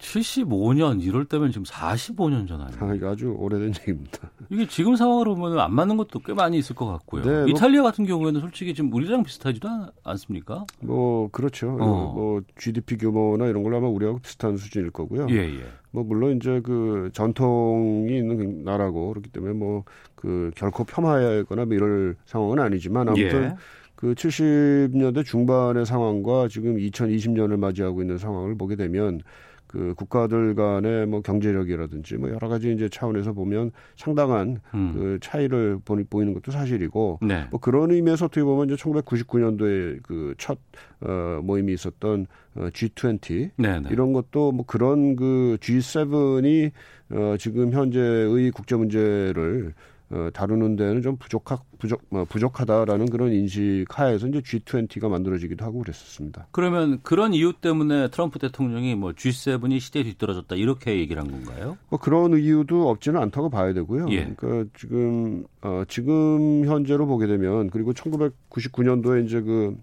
75년 0.00 1.02
이럴 1.02 1.24
때면 1.24 1.52
지금 1.52 1.64
45년 1.64 2.48
전 2.48 2.60
아니에요? 2.60 2.78
아, 2.80 2.94
이거 2.94 3.10
아주 3.10 3.34
오래된 3.38 3.74
얘기입니다. 3.80 4.30
이게 4.48 4.66
지금 4.66 4.96
상황으로 4.96 5.34
보면 5.34 5.58
안 5.58 5.74
맞는 5.74 5.96
것도 5.96 6.20
꽤 6.20 6.32
많이 6.32 6.58
있을 6.58 6.74
것 6.74 6.86
같고요. 6.86 7.22
네, 7.22 7.30
뭐, 7.30 7.46
이탈리아 7.48 7.82
같은 7.82 8.06
경우에는 8.06 8.40
솔직히 8.40 8.74
지금 8.74 8.92
우리랑 8.92 9.22
비슷하지도 9.22 9.68
않습니까? 10.02 10.64
뭐 10.80 11.28
그렇죠. 11.30 11.76
어. 11.78 12.12
뭐 12.14 12.40
GDP 12.58 12.96
규모나 12.96 13.46
이런 13.46 13.62
걸로 13.62 13.76
아마 13.76 13.88
우리하고 13.88 14.18
비슷한 14.18 14.56
수준일 14.56 14.90
거고요. 14.90 15.26
예, 15.30 15.36
예. 15.36 15.64
뭐 15.92 16.04
물론 16.04 16.36
이제 16.36 16.60
그 16.64 17.10
전통이 17.12 18.16
있는 18.16 18.64
나라고 18.64 19.10
그렇기 19.10 19.30
때문에 19.30 19.52
뭐 19.52 19.84
그 20.20 20.50
결코 20.54 20.84
폄하하거나 20.84 21.64
뭐 21.64 21.74
이럴 21.74 22.14
상황은 22.26 22.58
아니지만 22.58 23.08
아무튼 23.08 23.42
예. 23.44 23.56
그 23.96 24.14
70년대 24.14 25.24
중반의 25.24 25.86
상황과 25.86 26.48
지금 26.48 26.76
2020년을 26.76 27.58
맞이하고 27.58 28.02
있는 28.02 28.18
상황을 28.18 28.56
보게 28.56 28.76
되면 28.76 29.22
그 29.70 29.94
국가들 29.96 30.56
간의 30.56 31.06
뭐 31.06 31.20
경제력이라든지 31.20 32.16
뭐 32.16 32.30
여러 32.30 32.48
가지 32.48 32.72
이제 32.72 32.88
차원에서 32.88 33.32
보면 33.32 33.70
상당한 33.96 34.60
음. 34.74 34.92
그 34.94 35.18
차이를 35.20 35.78
보이는 35.84 36.34
것도 36.34 36.50
사실이고 36.50 37.20
네. 37.22 37.46
뭐 37.52 37.60
그런 37.60 37.92
의미에서 37.92 38.24
어떻게 38.24 38.42
보면 38.42 38.66
이제 38.66 38.74
1999년도에 38.74 40.02
그 40.02 40.34
첫 40.40 40.58
어, 41.00 41.40
모임이 41.42 41.72
있었던 41.74 42.26
어, 42.56 42.68
G20 42.72 43.50
네네. 43.56 43.88
이런 43.90 44.12
것도 44.12 44.52
뭐 44.52 44.64
그런 44.66 45.16
그 45.16 45.56
G7이 45.60 46.72
어, 47.12 47.36
지금 47.38 47.72
현재의 47.72 48.50
국제 48.50 48.76
문제를 48.76 49.74
어, 50.12 50.28
다루는 50.32 50.74
데는 50.74 51.02
좀 51.02 51.16
부족하, 51.16 51.60
부족, 51.78 52.02
어, 52.10 52.24
부족하다라는 52.28 53.10
그런 53.10 53.32
인식 53.32 53.86
하에서 53.90 54.26
이제 54.26 54.40
G20가 54.40 55.08
만들어지기도 55.08 55.64
하고 55.64 55.78
그랬었습니다. 55.78 56.48
그러면 56.50 56.98
그런 57.04 57.32
이유 57.32 57.52
때문에 57.52 58.08
트럼프 58.08 58.40
대통령이 58.40 58.96
뭐 58.96 59.12
G7이 59.12 59.78
시대에 59.78 60.02
뒤떨어졌다 60.02 60.56
이렇게 60.56 60.98
얘기를 60.98 61.22
한 61.22 61.30
건가요? 61.30 61.78
뭐 61.88 62.00
그런 62.00 62.36
이유도 62.36 62.88
없지는 62.88 63.20
않다고 63.20 63.50
봐야 63.50 63.72
되고요. 63.72 64.10
예. 64.10 64.34
그러니까 64.36 64.68
지금, 64.76 65.44
어, 65.62 65.84
지금 65.86 66.64
현재로 66.64 67.06
보게 67.06 67.28
되면 67.28 67.70
그리고 67.70 67.92
1999년도에 67.92 69.24
이제 69.26 69.40
그, 69.40 69.76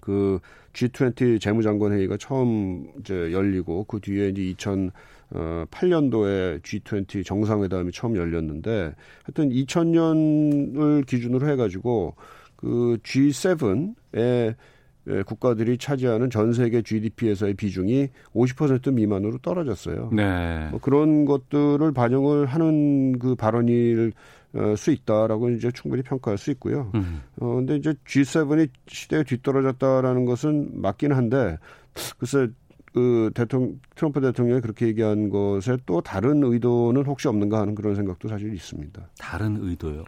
그 0.00 0.40
G20 0.72 1.40
재무장관 1.40 1.92
회의가 1.92 2.16
처음 2.16 2.88
이제 2.98 3.32
열리고 3.32 3.84
그 3.84 4.00
뒤에 4.00 4.30
이제 4.30 4.42
2000 4.42 4.90
어, 5.30 5.64
8년도에 5.70 6.62
G20 6.62 7.24
정상회담이 7.24 7.92
처음 7.92 8.16
열렸는데 8.16 8.94
하여튼 9.24 9.50
2000년을 9.50 11.06
기준으로 11.06 11.48
해가지고 11.50 12.14
그 12.56 12.98
G7의 13.02 14.54
국가들이 15.26 15.76
차지하는 15.76 16.30
전 16.30 16.52
세계 16.52 16.80
GDP에서의 16.80 17.54
비중이 17.54 18.08
50% 18.34 18.92
미만으로 18.92 19.38
떨어졌어요. 19.38 20.10
네. 20.12 20.68
뭐 20.70 20.80
그런 20.80 21.26
것들을 21.26 21.92
반영을 21.92 22.46
하는 22.46 23.18
그 23.18 23.34
발언일 23.34 24.12
어, 24.54 24.76
수 24.76 24.92
있다라고 24.92 25.50
이제 25.50 25.70
충분히 25.72 26.02
평가할 26.02 26.38
수 26.38 26.52
있고요. 26.52 26.90
음. 26.94 27.22
어, 27.40 27.56
근데 27.56 27.76
이제 27.76 27.92
G7이 28.06 28.70
시대에 28.86 29.24
뒤떨어졌다라는 29.24 30.24
것은 30.26 30.80
맞긴 30.80 31.12
한데 31.12 31.58
글쎄 32.18 32.48
그 32.94 33.32
대통령 33.34 33.80
트럼프 33.96 34.20
대통령이 34.20 34.60
그렇게 34.60 34.86
얘기한 34.86 35.28
것에 35.28 35.76
또 35.84 36.00
다른 36.00 36.44
의도는 36.44 37.04
혹시 37.04 37.26
없는가 37.26 37.60
하는 37.60 37.74
그런 37.74 37.96
생각도 37.96 38.28
사실 38.28 38.54
있습니다. 38.54 39.08
다른 39.18 39.58
의도요? 39.60 40.04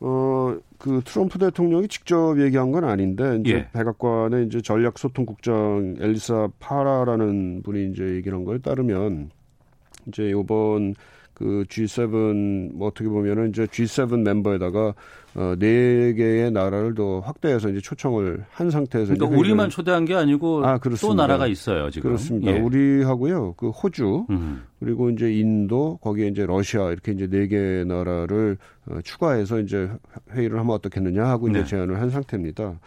어, 0.00 0.56
그 0.78 1.02
트럼프 1.04 1.38
대통령이 1.38 1.88
직접 1.88 2.40
얘기한 2.40 2.72
건 2.72 2.84
아닌데 2.84 3.38
이제 3.40 3.52
예. 3.52 3.68
백악관의 3.72 4.46
이제 4.46 4.62
전략 4.62 4.98
소통 4.98 5.26
국장 5.26 5.94
엘리사 6.00 6.48
파라라는 6.58 7.60
분이 7.62 7.90
이제 7.90 8.02
얘기를 8.14 8.34
한 8.38 8.46
거에 8.46 8.58
따르면 8.58 9.30
이제 10.08 10.30
요번 10.30 10.94
그 11.40 11.64
G7 11.70 12.72
뭐 12.74 12.88
어떻게 12.88 13.08
보면은 13.08 13.48
이제 13.48 13.64
G7 13.64 14.20
멤버에다가 14.20 14.92
어, 15.34 15.54
네 15.58 16.12
개의 16.12 16.50
나라를 16.50 16.94
더 16.94 17.20
확대해서 17.20 17.70
이제 17.70 17.80
초청을 17.80 18.44
한 18.50 18.70
상태에서 18.70 19.14
그러니까 19.14 19.38
우리만 19.38 19.70
초대한 19.70 20.04
게 20.04 20.14
아니고 20.14 20.66
아, 20.66 20.78
또 21.00 21.14
나라가 21.14 21.46
있어요 21.46 21.88
지금 21.88 22.10
그렇습니다. 22.10 22.52
예. 22.52 22.58
우리하고요 22.58 23.54
그 23.54 23.70
호주 23.70 24.26
음. 24.28 24.64
그리고 24.80 25.08
이제 25.08 25.32
인도 25.32 25.96
거기에 26.02 26.28
이제 26.28 26.44
러시아 26.44 26.90
이렇게 26.92 27.12
이제 27.12 27.26
네 27.26 27.46
개 27.48 27.84
나라를 27.86 28.58
어, 28.90 28.98
추가해서 29.02 29.60
이제 29.60 29.88
회의를 30.32 30.58
하면 30.60 30.72
어떻겠느냐 30.74 31.24
하고 31.24 31.48
이제 31.48 31.60
네. 31.60 31.64
제안을 31.64 31.98
한 32.02 32.10
상태입니다. 32.10 32.78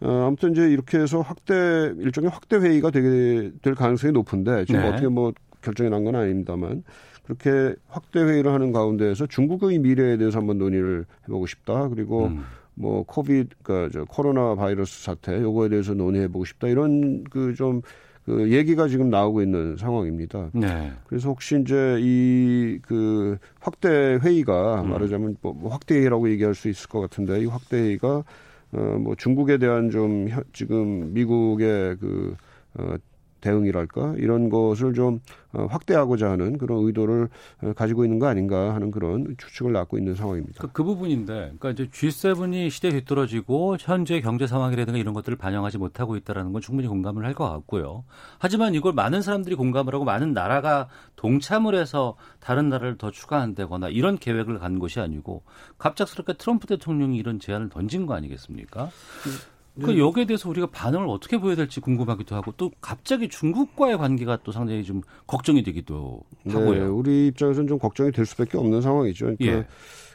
어, 0.00 0.24
아무튼 0.26 0.52
이제 0.52 0.62
이렇게 0.70 0.98
해서 0.98 1.20
확대 1.20 1.92
일종의 1.98 2.30
확대 2.30 2.56
회의가 2.56 2.90
되게 2.90 3.50
될 3.60 3.74
가능성이 3.74 4.14
높은데 4.14 4.64
지금 4.64 4.80
네. 4.80 4.88
어떻게 4.88 5.08
뭐 5.08 5.32
결정이 5.60 5.90
난 5.90 6.02
건 6.04 6.16
아닙니다만 6.16 6.82
그렇게 7.24 7.74
확대 7.88 8.20
회의를 8.20 8.52
하는 8.52 8.72
가운데에서 8.72 9.26
중국의 9.26 9.78
미래에 9.78 10.16
대해서 10.16 10.38
한번 10.38 10.58
논의를 10.58 11.04
해보고 11.28 11.46
싶다. 11.46 11.88
그리고 11.88 12.26
음. 12.26 12.42
뭐 12.74 13.04
코비드 13.04 13.54
그저 13.62 14.04
코로나 14.06 14.54
바이러스 14.54 15.04
사태 15.04 15.40
요거에 15.40 15.68
대해서 15.68 15.94
논의해 15.94 16.26
보고 16.28 16.44
싶다 16.44 16.68
이런 16.68 17.22
그좀그 17.24 18.50
얘기가 18.50 18.88
지금 18.88 19.10
나오고 19.10 19.42
있는 19.42 19.76
상황입니다. 19.76 20.50
네. 20.54 20.92
그래서 21.06 21.28
혹시 21.28 21.60
이제 21.60 21.98
이 22.00 22.80
그 22.82 23.36
확대 23.60 24.18
회의가 24.22 24.82
음. 24.82 24.90
말하자면 24.90 25.36
뭐, 25.42 25.52
뭐 25.52 25.70
확대 25.70 25.94
회의라고 25.96 26.28
얘기할 26.30 26.54
수 26.54 26.68
있을 26.68 26.88
것 26.88 27.00
같은데 27.00 27.40
이 27.42 27.46
확대 27.46 27.76
회의가 27.76 28.24
어뭐 28.74 29.14
중국에 29.16 29.58
대한 29.58 29.90
좀 29.90 30.28
현- 30.28 30.42
지금 30.54 31.12
미국의 31.12 31.98
그 31.98 32.34
어, 32.74 32.94
대응이랄까 33.42 34.14
이런 34.16 34.48
것을 34.48 34.94
좀 34.94 35.20
어, 35.52 35.66
확대하고자 35.66 36.30
하는 36.30 36.56
그런 36.56 36.86
의도를 36.86 37.28
어, 37.60 37.72
가지고 37.74 38.04
있는 38.04 38.18
거 38.18 38.26
아닌가 38.26 38.74
하는 38.74 38.90
그런 38.90 39.36
추측을 39.36 39.72
낳고 39.72 39.98
있는 39.98 40.14
상황입니다. 40.14 40.62
그, 40.62 40.72
그 40.72 40.82
부분인데, 40.82 41.52
그러니까 41.58 41.70
이제 41.70 41.86
G7이 41.88 42.70
시대 42.70 42.88
에 42.88 42.90
뒤떨어지고 42.92 43.76
현재 43.78 44.20
경제 44.22 44.46
상황이라든가 44.46 44.98
이런 44.98 45.12
것들을 45.12 45.36
반영하지 45.36 45.76
못하고 45.76 46.16
있다라는 46.16 46.52
건 46.52 46.62
충분히 46.62 46.88
공감을 46.88 47.24
할 47.24 47.32
것 47.32 47.48
같고요. 47.48 48.04
하지만 48.38 48.74
이걸 48.74 48.92
많은 48.92 49.22
사람들이 49.22 49.56
공감을 49.56 49.94
하고 49.94 50.04
많은 50.04 50.34
나라가 50.34 50.88
동참을 51.16 51.74
해서 51.74 52.16
다른 52.40 52.68
나라를 52.68 52.98
더 52.98 53.10
추가한다거나 53.10 53.88
이런 53.88 54.18
계획을 54.18 54.58
간 54.58 54.78
것이 54.78 55.00
아니고 55.00 55.42
갑작스럽게 55.78 56.34
트럼프 56.34 56.66
대통령이 56.66 57.16
이런 57.16 57.40
제안을 57.40 57.70
던진 57.70 58.06
거 58.06 58.14
아니겠습니까? 58.14 58.90
그 59.80 59.98
여기에 59.98 60.26
대해서 60.26 60.50
우리가 60.50 60.66
반응을 60.66 61.08
어떻게 61.08 61.38
보여야 61.38 61.56
될지 61.56 61.80
궁금하기도 61.80 62.34
하고 62.36 62.52
또 62.56 62.70
갑자기 62.80 63.28
중국과의 63.28 63.96
관계가 63.96 64.40
또 64.44 64.52
상당히 64.52 64.84
좀 64.84 65.00
걱정이 65.26 65.62
되기도 65.62 66.20
네, 66.44 66.52
하고요. 66.52 66.94
우리 66.94 67.28
입장에서는 67.28 67.68
좀 67.68 67.78
걱정이 67.78 68.12
될 68.12 68.26
수밖에 68.26 68.58
없는 68.58 68.82
상황이죠. 68.82 69.36
그러니까 69.36 69.46
예. 69.46 69.66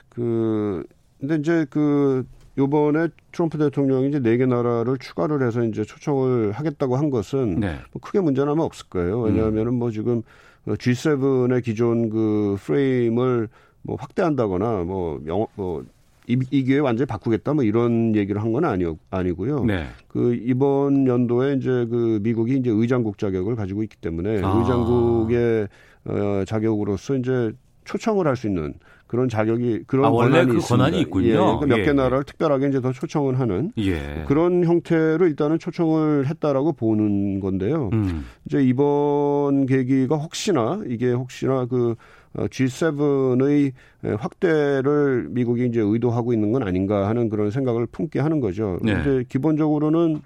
그 0.10 0.86
근데 1.20 1.36
이제 1.38 1.66
그 1.70 2.26
요번에 2.58 3.08
트럼프 3.32 3.58
대통령이 3.58 4.10
이제 4.10 4.20
네 4.20 4.38
개 4.38 4.46
나라를 4.46 4.98
추가를 5.00 5.46
해서 5.46 5.64
이제 5.64 5.84
초청을 5.84 6.52
하겠다고 6.52 6.96
한 6.96 7.10
것은 7.10 7.60
네. 7.60 7.80
뭐 7.92 8.02
크게 8.02 8.20
문제는 8.20 8.52
아마 8.52 8.64
없을 8.64 8.88
거예요. 8.90 9.22
왜냐하면은 9.22 9.74
뭐 9.74 9.90
지금 9.92 10.22
G7의 10.68 11.64
기존 11.64 12.10
그 12.10 12.58
프레임을 12.60 13.48
뭐 13.82 13.96
확대한다거나 13.96 14.84
뭐 14.84 15.20
영어 15.28 15.48
뭐 15.56 15.84
이, 16.28 16.38
이 16.52 16.64
기회에 16.64 16.80
완전히 16.80 17.06
바꾸겠다 17.08 17.54
뭐 17.54 17.64
이런 17.64 18.16
얘기를 18.16 18.42
한 18.42 18.52
건 18.52 18.66
아니 18.66 18.86
아니고요. 19.10 19.64
네. 19.66 19.86
그 20.08 20.36
이번 20.36 21.08
연도에 21.08 21.54
이제 21.56 21.70
그 21.90 22.20
미국이 22.22 22.58
이제 22.58 22.70
의장국 22.70 23.18
자격을 23.18 23.56
가지고 23.56 23.84
있기 23.84 23.98
때문에 23.98 24.42
아. 24.44 24.58
의장국의 24.60 25.68
어, 26.06 26.44
자격으로서 26.46 27.16
이제 27.16 27.52
초청을 27.86 28.28
할 28.28 28.36
수 28.36 28.48
있는 28.48 28.74
그런 29.08 29.30
자격이 29.30 29.84
그런 29.88 30.06
아, 30.06 30.10
원래 30.10 30.32
권한이 30.32 30.52
그 30.52 30.58
있습니다. 30.58 30.68
권한이 30.86 31.02
있군요. 31.02 31.28
예, 31.28 31.34
그러니까 31.36 31.66
몇 31.66 31.78
예, 31.80 31.84
개 31.84 31.90
예. 31.90 31.94
나라를 31.94 32.24
특별하게 32.26 32.68
이제 32.68 32.82
더 32.82 32.92
초청을 32.92 33.40
하는 33.40 33.72
예. 33.78 34.26
그런 34.28 34.66
형태로 34.66 35.26
일단은 35.28 35.60
초청을 35.60 36.28
했다라고 36.28 36.74
보는 36.74 37.40
건데요. 37.40 37.90
음. 37.94 38.26
이제 38.46 38.62
이번 38.62 39.66
계기가 39.66 40.18
혹시나 40.18 40.82
이게 40.88 41.12
혹시나 41.14 41.66
그 41.68 41.92
어, 41.92 41.96
G7의 42.36 43.74
확대를 44.18 45.28
미국이 45.30 45.66
이제 45.66 45.82
의도하고 45.82 46.34
있는 46.34 46.52
건 46.52 46.64
아닌가 46.64 47.08
하는 47.08 47.30
그런 47.30 47.52
생각을 47.52 47.88
품게 47.88 48.20
하는 48.20 48.40
거죠. 48.40 48.78
네. 48.84 49.00
이제 49.00 49.26
기본적으로는 49.30 50.22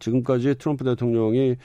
지금까지 0.00 0.54
트럼프 0.56 0.84
대통령이 0.84 1.56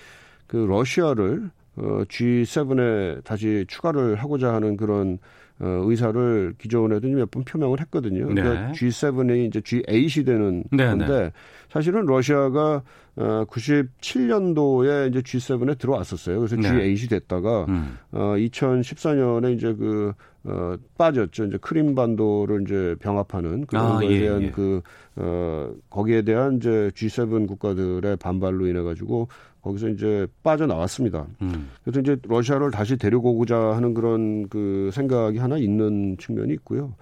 그 0.47 0.57
러시아를 0.57 1.49
어, 1.77 2.03
G7에 2.09 3.23
다시 3.23 3.65
추가를 3.67 4.15
하고자 4.15 4.53
하는 4.53 4.75
그런 4.75 5.17
어, 5.61 5.81
의사를 5.85 6.53
기존에도 6.57 7.07
몇 7.09 7.29
번 7.31 7.43
표명을 7.43 7.79
했거든요. 7.81 8.27
그러니까 8.27 8.67
네. 8.67 8.71
G7이 8.73 9.47
이제 9.47 9.59
G8이 9.59 10.25
되는 10.25 10.63
네, 10.71 10.85
건데 10.87 11.31
사실은 11.69 12.05
러시아가 12.05 12.81
어, 13.17 13.45
97년도에 13.49 15.09
이제 15.09 15.21
G7에 15.21 15.77
들어왔었어요. 15.77 16.39
그래서 16.39 16.55
네. 16.55 16.69
G8이 16.69 17.09
됐다가 17.09 17.65
음. 17.67 17.97
어, 18.11 18.35
2014년에 18.37 19.55
이제 19.55 19.73
그, 19.73 20.13
어, 20.45 20.75
빠졌죠. 20.97 21.45
이제 21.45 21.57
크림 21.61 21.95
반도를 21.95 22.61
이제 22.63 22.95
병합하는 22.99 23.65
그런 23.65 23.85
아, 23.85 23.99
거에 23.99 24.09
예, 24.11 24.19
대한 24.19 24.41
예. 24.43 24.51
그, 24.51 24.81
어, 25.17 25.71
거기에 25.89 26.21
대한 26.21 26.57
이제 26.57 26.91
G7 26.95 27.47
국가들의 27.47 28.15
반발로 28.17 28.67
인해 28.67 28.81
가지고 28.81 29.27
거기서 29.61 29.89
이제 29.89 30.27
빠져나왔습니다. 30.43 31.27
음. 31.41 31.69
그래서 31.83 31.99
이제 31.99 32.17
러시아를 32.27 32.71
다시 32.71 32.97
데리고 32.97 33.31
오고자 33.33 33.57
하는 33.75 33.93
그런 33.93 34.47
그 34.49 34.89
생각이 34.93 35.37
하나 35.37 35.57
있는 35.57 36.17
측면이 36.17 36.53
있고요. 36.53 36.93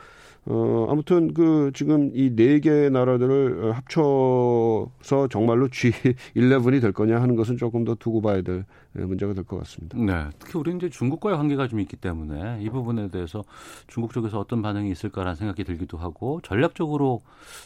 어, 0.50 0.88
아무튼 0.90 1.34
그 1.34 1.72
지금 1.74 2.10
이 2.14 2.34
네 2.34 2.62
개 2.62 2.88
나라들을 2.90 3.66
어, 3.66 3.72
합쳐서 3.74 5.28
정말로 5.30 5.68
G11이 5.68 6.82
될 6.82 6.94
거냐 6.94 7.22
하는 7.22 7.36
것은 7.36 7.58
조금 7.58 7.84
더 7.84 7.96
두고 7.96 8.22
봐야 8.22 8.42
될 8.42 8.64
예, 8.98 9.02
문제가 9.04 9.34
될 9.34 9.44
것 9.44 9.58
같습니다. 9.60 9.98
네. 9.98 10.30
특히 10.40 10.58
우리는 10.58 10.78
이제 10.78 10.90
중국과의 10.90 11.36
관계가 11.38 11.68
좀 11.68 11.80
있기 11.82 11.98
때문에 11.98 12.60
이 12.62 12.70
부분에 12.70 13.10
대해서 13.10 13.44
중국 13.88 14.14
쪽에서 14.14 14.40
어떤 14.40 14.62
반응이 14.62 14.90
있을까라는 14.92 15.36
생각이 15.36 15.64
들기도 15.66 15.98
하고 15.98 16.40
전략적으로 16.44 17.22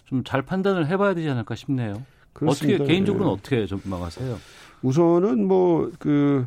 좀 0.06 0.24
잘 0.24 0.42
판단을 0.42 0.88
해봐야 0.88 1.14
되지 1.14 1.30
않을까 1.30 1.56
싶네요. 1.56 2.02
그렇습니다. 2.34 2.76
어떻게 2.84 2.94
개인적으로는 2.94 3.32
예. 3.32 3.34
어떻게 3.38 3.66
전망하세요? 3.68 4.38
우선은 4.84 5.48
뭐그 5.48 6.46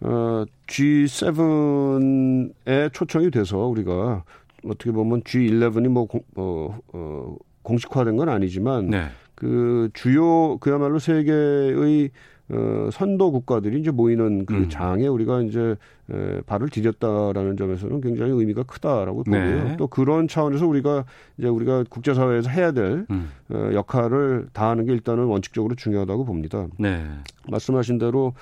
어, 0.00 0.44
G7에 0.66 2.92
초청이 2.92 3.30
돼서 3.30 3.58
우리가 3.58 4.24
어떻게 4.64 4.90
보면 4.90 5.22
G11이 5.22 5.88
뭐 5.88 6.06
공, 6.06 6.20
어, 6.34 6.78
어, 6.92 7.36
공식화된 7.62 8.16
건 8.16 8.28
아니지만 8.28 8.90
네. 8.90 9.06
그 9.34 9.88
주요 9.94 10.58
그야말로 10.58 10.98
세계의 10.98 12.10
어, 12.48 12.88
선도 12.92 13.32
국가들이 13.32 13.80
이제 13.80 13.90
모이는 13.90 14.46
그 14.46 14.54
음. 14.54 14.68
장에 14.68 15.06
우리가 15.08 15.42
이제 15.42 15.74
에, 16.10 16.40
발을 16.42 16.68
디뎠다라는 16.68 17.58
점에서는 17.58 18.00
굉장히 18.00 18.32
의미가 18.32 18.62
크다라고 18.62 19.24
보고요. 19.24 19.64
네. 19.64 19.76
또 19.76 19.88
그런 19.88 20.28
차원에서 20.28 20.66
우리가 20.66 21.04
이제 21.38 21.48
우리가 21.48 21.84
국제사회에서 21.90 22.50
해야 22.50 22.70
될 22.70 23.06
음. 23.10 23.30
어, 23.50 23.70
역할을 23.72 24.46
다하는 24.52 24.86
게 24.86 24.92
일단은 24.92 25.24
원칙적으로 25.24 25.74
중요하다고 25.74 26.24
봅니다. 26.24 26.68
네. 26.78 27.04
말씀하신 27.50 27.98
대로 27.98 28.34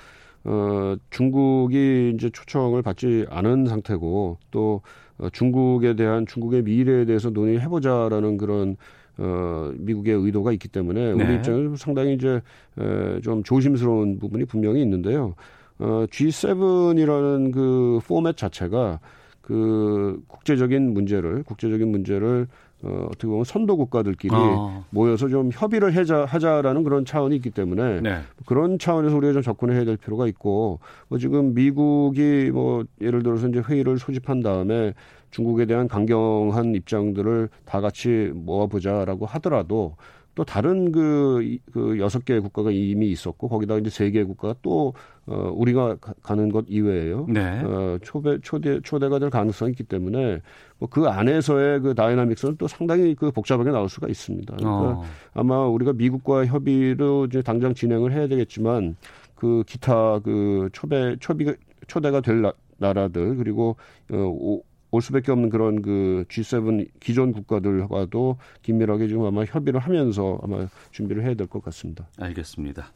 어, 0.43 0.95
중국이 1.09 2.13
이제 2.15 2.29
초청을 2.29 2.83
받지 2.83 3.25
않은 3.31 3.65
상태고 3.65 4.37
또 4.51 4.81
어, 5.17 5.29
중국에 5.31 5.95
대한 5.95 6.27
중국의 6.27 6.61
미래에 6.63 7.05
대해서 7.05 7.31
논의해보자라는 7.31 8.37
그런 8.37 8.77
어, 9.17 9.71
미국의 9.77 10.13
의도가 10.15 10.51
있기 10.53 10.67
때문에 10.67 11.11
우리 11.11 11.25
네. 11.25 11.35
입장에서 11.35 11.75
상당히 11.75 12.13
이제 12.13 12.41
에, 12.77 13.21
좀 13.21 13.43
조심스러운 13.43 14.19
부분이 14.19 14.45
분명히 14.45 14.81
있는데요. 14.81 15.35
어, 15.79 16.05
G7이라는 16.09 17.51
그 17.51 17.99
포맷 18.07 18.37
자체가 18.37 18.99
그 19.41 20.21
국제적인 20.27 20.93
문제를 20.93 21.43
국제적인 21.43 21.87
문제를 21.89 22.47
어, 22.83 23.07
어떻게 23.07 23.27
보면 23.27 23.43
선도 23.45 23.77
국가들끼리 23.77 24.33
어. 24.35 24.85
모여서 24.89 25.27
좀 25.27 25.49
협의를 25.51 25.95
하자, 25.95 26.25
하자라는 26.25 26.83
그런 26.83 27.05
차원이 27.05 27.35
있기 27.37 27.51
때문에 27.51 28.01
네. 28.01 28.19
그런 28.45 28.77
차원에서 28.77 29.15
우리가 29.15 29.33
좀 29.33 29.41
접근해야 29.41 29.85
될 29.85 29.97
필요가 29.97 30.27
있고 30.27 30.79
뭐 31.07 31.17
지금 31.17 31.53
미국이 31.53 32.51
뭐 32.53 32.83
예를 33.01 33.23
들어서 33.23 33.47
이제 33.47 33.59
회의를 33.59 33.97
소집한 33.97 34.41
다음에 34.41 34.93
중국에 35.35 35.65
대한 35.65 35.89
강경한 35.89 36.75
입장들을 36.75 37.49
다 37.65 37.81
같이 37.81 38.31
모아보자라고 38.33 39.25
하더라도 39.25 39.97
또 40.33 40.43
다른 40.45 40.91
그, 40.93 41.41
이- 41.43 41.59
그 41.73 41.97
여섯 41.99 42.23
개 42.23 42.39
국가가 42.39 42.71
이미 42.71 43.09
있었고 43.11 43.47
거기다 43.49 43.77
이제 43.77 43.89
세개 43.89 44.23
국가가 44.23 44.55
또 44.61 44.93
어, 45.27 45.51
우리가 45.55 45.95
가, 45.97 46.13
가 46.21 46.35
는 46.35 46.51
것 46.51 46.65
이외에요. 46.69 47.25
네. 47.29 47.61
어, 47.63 47.97
초대, 48.01 48.37
초대, 48.41 48.79
초대가 48.81 49.17
될 49.19 49.29
가능성이 49.29 49.71
있기 49.71 49.83
때문에 49.83 50.41
뭐 50.79 50.87
그 50.89 51.07
안에서의 51.07 51.81
그 51.81 51.95
다이나믹스는 51.95 52.55
또 52.57 52.67
상당히 52.69 53.13
그 53.15 53.31
복잡하게 53.31 53.71
나올 53.71 53.89
수가 53.89 54.07
있습니다. 54.07 54.55
그러니까 54.57 54.99
어. 54.99 55.03
아마 55.33 55.65
우리가 55.67 55.91
미국과 55.93 56.45
협의로 56.45 57.25
이제 57.25 57.41
당장 57.41 57.73
진행을 57.73 58.11
해야 58.13 58.27
되겠지만 58.27 58.95
그 59.35 59.63
기타 59.67 60.19
그 60.19 60.69
초대 60.73 61.15
초비 61.19 61.53
초대가 61.87 62.21
될 62.21 62.41
나, 62.41 62.53
나라들 62.77 63.35
그리고 63.37 63.75
어, 64.11 64.15
오, 64.17 64.61
올 64.95 65.01
수밖에 65.01 65.31
없는 65.33 65.49
그런 65.49 65.81
그 65.81 66.23
G7 66.29 66.89
기존 67.01 67.33
국가들과도 67.33 68.37
긴밀하게 68.61 69.09
지금 69.09 69.25
아마 69.25 69.43
협의를 69.43 69.79
하면서 69.81 70.39
아마 70.41 70.67
준비를 70.91 71.23
해야 71.23 71.33
될 71.33 71.47
것 71.47 71.61
같습니다. 71.65 72.07
알겠습니다. 72.17 72.87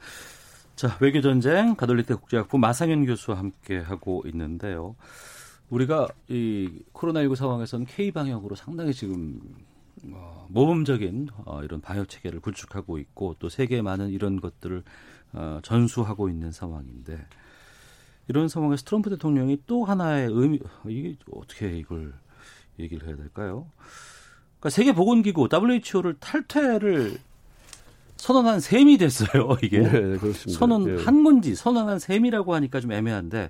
자, 0.76 0.98
외교 1.02 1.20
전쟁 1.22 1.76
가톨릭대 1.76 2.16
국제학부 2.16 2.58
마상현 2.58 3.06
교수와 3.06 3.38
함께 3.38 3.78
하고 3.78 4.24
있는데요. 4.28 4.96
우리가 5.70 6.08
이 6.30 6.70
코로나19 6.94 7.36
상황에서는 7.36 7.86
K 7.86 8.12
방역으로 8.12 8.56
상당히 8.56 8.94
지금 8.94 9.40
어, 10.12 10.48
모범적인 10.50 11.28
어, 11.46 11.62
이런 11.64 11.82
방역 11.82 12.08
체계를 12.08 12.40
구축하고 12.40 12.98
있고 12.98 13.36
또 13.40 13.50
세계에 13.50 13.82
많은 13.82 14.10
이런 14.10 14.40
것들을 14.40 14.84
어, 15.34 15.60
전수하고 15.64 16.30
있는 16.30 16.52
상황인데 16.52 17.20
이런 18.30 18.48
상황에서 18.48 18.84
트럼프 18.84 19.10
대통령이 19.10 19.58
또 19.66 19.84
하나의 19.84 20.30
의미 20.32 20.60
이게 20.88 21.18
어떻게 21.32 21.78
이걸 21.78 22.14
얘기를 22.80 23.08
해야 23.08 23.18
될까요? 23.18 23.68
그러니까 24.60 24.70
세계 24.70 24.94
보건기구 24.94 25.50
WHO를 25.52 26.16
탈퇴를 26.20 27.18
선언한 28.18 28.60
셈이 28.60 28.98
됐어요. 29.00 29.58
이게 29.64 29.80
네, 29.80 29.90
그렇습니다. 30.18 30.52
선언한 30.52 31.24
건지 31.24 31.56
선언한 31.56 31.98
셈이라고 31.98 32.54
하니까 32.54 32.80
좀 32.80 32.92
애매한데 32.92 33.50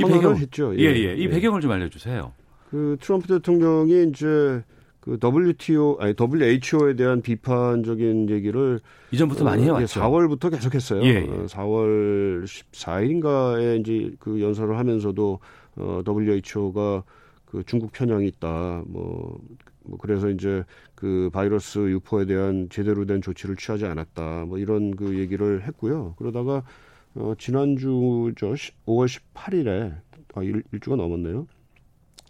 이 0.00 0.04
배경 0.04 0.36
했죠. 0.36 0.74
예, 0.76 0.84
예. 0.84 1.14
이 1.14 1.24
예. 1.24 1.28
배경을 1.28 1.60
좀 1.60 1.70
알려주세요. 1.70 2.32
그 2.70 2.96
트럼프 3.00 3.28
대통령이 3.28 4.08
이제 4.08 4.64
그 5.06 5.18
WTO 5.22 5.98
아니 6.00 6.14
WHO에 6.18 6.96
대한 6.96 7.22
비판적인 7.22 8.28
얘기를 8.28 8.80
이전부터 9.12 9.44
많이 9.44 9.62
어, 9.62 9.76
해왔죠. 9.76 10.00
4월부터 10.00 10.50
계속했어요. 10.50 11.02
예, 11.04 11.08
예. 11.08 11.46
4월 11.46 12.42
14일인가에 12.44 13.80
이제 13.80 14.16
그 14.18 14.42
연설을 14.42 14.76
하면서도 14.76 15.38
어, 15.76 16.02
WHO가 16.04 17.04
그 17.44 17.62
중국 17.66 17.92
편향이 17.92 18.26
있다. 18.26 18.82
뭐, 18.88 19.38
뭐 19.84 19.96
그래서 19.98 20.28
이제 20.28 20.64
그 20.96 21.30
바이러스 21.32 21.78
유포에 21.78 22.24
대한 22.26 22.68
제대로 22.68 23.06
된 23.06 23.22
조치를 23.22 23.54
취하지 23.54 23.86
않았다. 23.86 24.46
뭐 24.46 24.58
이런 24.58 24.96
그 24.96 25.20
얘기를 25.20 25.62
했고요. 25.62 26.16
그러다가 26.18 26.64
어, 27.14 27.34
지난주 27.38 28.32
저 28.36 28.48
5월 28.86 29.06
18일에 29.06 29.96
아, 30.34 30.42
일, 30.42 30.64
일주가 30.72 30.96
넘었네요. 30.96 31.46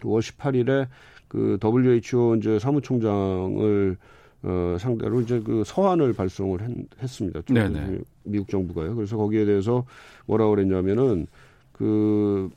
5월 0.01 0.21
18일에 0.21 0.89
그 1.29 1.59
WHO 1.63 2.37
이제 2.37 2.59
사무총장을 2.59 3.97
어, 4.43 4.77
상대로 4.79 5.21
이제 5.21 5.41
그 5.41 5.65
서한을 5.65 6.13
발송을 6.13 6.61
했, 7.03 7.09
습니다 7.09 7.41
네네. 7.43 7.99
미국 8.25 8.49
정부가요. 8.49 8.95
그래서 8.95 9.17
거기에 9.17 9.45
대해서 9.45 9.85
뭐라고 10.27 10.51
그랬냐면은 10.51 11.27
그, 11.73 12.49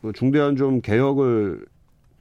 그 0.00 0.12
중대한 0.12 0.56
좀 0.56 0.80
개혁을 0.80 1.64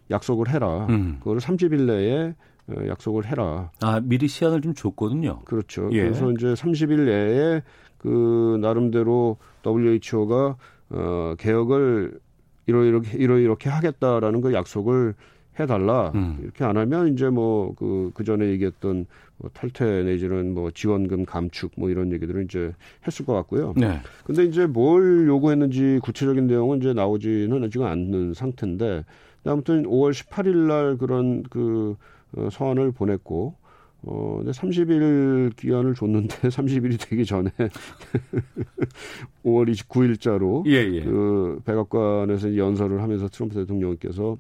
약속을 0.10 0.49
해라. 0.49 0.88
음. 0.89 1.17
그거를 1.19 1.41
30일 1.41 1.82
내에 1.86 2.34
어, 2.67 2.88
약속을 2.88 3.25
해라. 3.25 3.71
아, 3.82 3.99
미리 4.01 4.27
시한을 4.27 4.62
좀 4.62 4.73
줬거든요. 4.73 5.41
그렇죠. 5.45 5.89
예. 5.91 6.03
그래서 6.03 6.32
이제 6.32 6.53
30일 6.53 7.06
내에 7.06 7.62
그 7.97 8.58
나름대로 8.62 9.38
WHO가 9.65 10.56
어, 10.89 11.36
개혁을 11.38 12.19
이러이렇게 12.65 13.17
이러이렇게 13.17 13.69
하겠다라는 13.69 14.41
그 14.41 14.53
약속을 14.53 15.15
해달라 15.60 16.12
음. 16.16 16.39
이렇게 16.42 16.63
안 16.63 16.78
하면 16.78 17.13
이제 17.13 17.30
뭐그그 17.30 18.24
전에 18.24 18.48
얘기했던 18.48 19.06
뭐 19.38 19.50
탈퇴 19.54 20.04
내지는 20.04 20.54
뭐 20.54 20.72
지원금 20.72 21.26
감축 21.26 21.74
뭐 21.78 21.89
이런 21.89 22.12
얘기들은 22.12 22.46
이제 22.46 22.74
했을 23.06 23.26
것 23.26 23.34
같고요. 23.34 23.74
네. 23.78 24.00
근데 24.24 24.44
이제 24.46 24.66
뭘 24.66 25.28
요구했는지 25.28 26.00
구체적인 26.04 26.48
내용은 26.48 26.80
이제 26.80 26.94
나오지는 26.94 27.70
지금 27.70 27.86
않는 27.88 28.34
상태인데 28.34 29.04
아무튼 29.46 29.84
5월 29.84 30.12
18일 30.12 30.56
날 30.68 30.98
그런 30.98 31.44
그 31.44 31.96
어, 32.36 32.50
서한을 32.52 32.92
보냈고 32.92 33.56
어, 34.04 34.38
근데 34.38 34.52
30일 34.52 35.56
기한을 35.56 35.96
줬는데 35.96 36.36
30일이 36.50 37.10
되기 37.10 37.26
전에 37.26 37.50
5월 39.46 39.72
29일자로 39.72 40.66
예, 40.68 40.96
예. 40.96 41.04
그 41.04 41.62
백악관에서 41.66 42.58
연설을 42.58 43.02
하면서 43.02 43.28
트럼프 43.28 43.56
대통령께서 43.56 44.38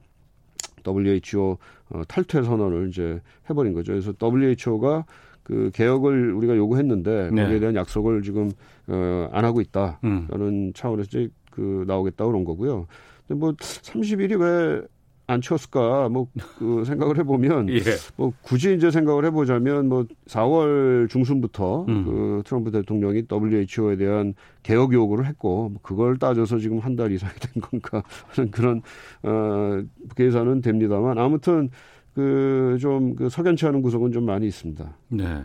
WHO 0.85 1.57
어, 1.89 2.01
탈퇴 2.07 2.43
선언을 2.43 2.89
이제 2.89 3.21
해버린 3.49 3.73
거죠. 3.73 3.93
그래서 3.93 4.13
WHO가 4.21 5.05
그 5.43 5.71
개혁을 5.73 6.33
우리가 6.33 6.55
요구했는데 6.55 7.29
네. 7.31 7.43
거기에 7.43 7.59
대한 7.59 7.75
약속을 7.75 8.21
지금 8.21 8.51
어, 8.87 9.29
안 9.31 9.45
하고 9.45 9.61
있다 9.61 9.99
라는 10.01 10.47
음. 10.47 10.73
차원에서 10.73 11.07
이제 11.07 11.29
그 11.51 11.83
나오겠다 11.87 12.25
그런 12.25 12.43
거고요. 12.45 12.87
근데 13.27 13.39
뭐 13.39 13.51
30일이 13.53 14.39
왜 14.39 14.81
안 15.25 15.41
치웠을까 15.41 16.09
뭐 16.09 16.27
그 16.57 16.83
생각을 16.85 17.17
해보면 17.19 17.69
예. 17.69 17.81
뭐 18.17 18.33
굳이 18.41 18.73
이제 18.75 18.91
생각을 18.91 19.25
해보자면 19.25 19.87
뭐 19.87 20.05
4월 20.27 21.09
중순부터 21.09 21.85
음. 21.87 22.05
그 22.05 22.41
트럼프 22.45 22.71
대통령이 22.71 23.23
WHO에 23.31 23.95
대한 23.97 24.33
개혁 24.63 24.93
요구를 24.93 25.25
했고 25.25 25.69
뭐 25.69 25.79
그걸 25.81 26.17
따져서 26.17 26.57
지금 26.59 26.79
한 26.79 26.95
달 26.95 27.11
이상이 27.11 27.33
된 27.39 27.61
건가 27.61 28.03
하는 28.35 28.51
그런 28.51 28.81
어 29.23 29.81
계산은 30.15 30.61
됩니다만 30.61 31.17
아무튼 31.17 31.69
그 32.13 32.77
좀그 32.79 33.15
그 33.15 33.29
석연치 33.29 33.65
않은 33.65 33.81
구석은 33.81 34.11
좀 34.11 34.25
많이 34.25 34.45
있습니다. 34.47 34.97
네. 35.09 35.43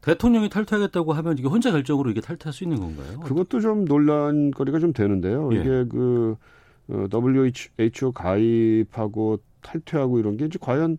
대통령이 0.00 0.48
탈퇴하겠다고 0.48 1.12
하면 1.12 1.36
이게 1.38 1.48
혼자 1.48 1.70
결정으로 1.72 2.10
이게 2.10 2.20
탈퇴할 2.20 2.52
수 2.52 2.62
있는 2.64 2.78
건가요? 2.78 3.20
그것도 3.20 3.60
좀 3.60 3.84
논란거리가 3.84 4.78
좀 4.78 4.92
되는데요. 4.92 5.50
예. 5.52 5.56
이게 5.56 5.68
그 5.88 6.36
어, 6.40 6.57
WHO 6.88 8.12
가입하고 8.12 9.38
탈퇴하고 9.60 10.18
이런 10.18 10.36
게 10.36 10.46
이제 10.46 10.58
과연 10.60 10.96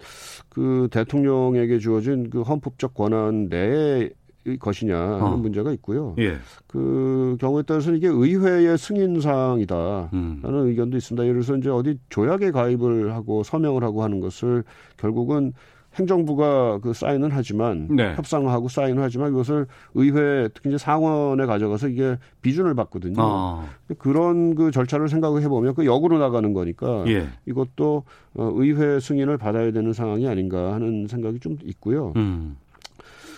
그 0.50 0.88
대통령에게 0.92 1.80
주어진 1.80 2.30
그 2.30 2.42
헌법적 2.42 2.94
권한 2.94 3.48
내의 3.50 4.12
것이냐 4.60 4.98
하는 4.98 5.24
어. 5.24 5.38
문제가 5.38 5.72
있고요. 5.74 6.16
예. 6.18 6.38
그 6.68 7.38
경우에 7.40 7.64
따라서는 7.64 7.98
이게 7.98 8.08
의회의 8.08 8.78
승인 8.78 9.20
사항이다라는 9.20 10.10
음. 10.14 10.42
의견도 10.44 10.98
있습니다. 10.98 11.24
예를 11.24 11.42
들어서 11.42 11.58
이제 11.58 11.70
어디 11.70 12.00
조약에 12.10 12.52
가입을 12.52 13.14
하고 13.14 13.44
서명을 13.44 13.84
하고 13.84 14.04
하는 14.04 14.20
것을 14.20 14.64
결국은 14.98 15.54
행정부가 15.96 16.80
그 16.80 16.94
사인은 16.94 17.30
하지만 17.32 17.88
네. 17.90 18.14
협상하고 18.16 18.70
사인을 18.70 19.02
하지만 19.02 19.32
이것을 19.32 19.66
의회 19.96 20.48
특히 20.54 20.70
이제 20.70 20.78
상원에 20.78 21.46
가져가서 21.46 21.90
이게 21.90 22.18
비준을 22.42 22.76
받거든요. 22.76 23.16
아. 23.20 23.66
그런 23.98 24.56
그 24.56 24.72
절차를 24.72 25.10
생각을 25.10 25.42
해보면 25.44 25.74
그 25.74 25.86
역으로 25.86 26.20
나가는 26.20 26.54
거니까 26.54 27.04
예. 27.08 27.28
이것도 27.46 28.04
어, 28.36 28.52
의회 28.56 29.00
승인을 29.00 29.38
받아야 29.38 29.72
되는 29.72 29.94
상황이 29.94 30.28
아닌가 30.28 30.74
하는 30.74 31.08
생각이 31.08 31.40
좀 31.40 31.58
있고요. 31.64 32.14
음. 32.16 32.58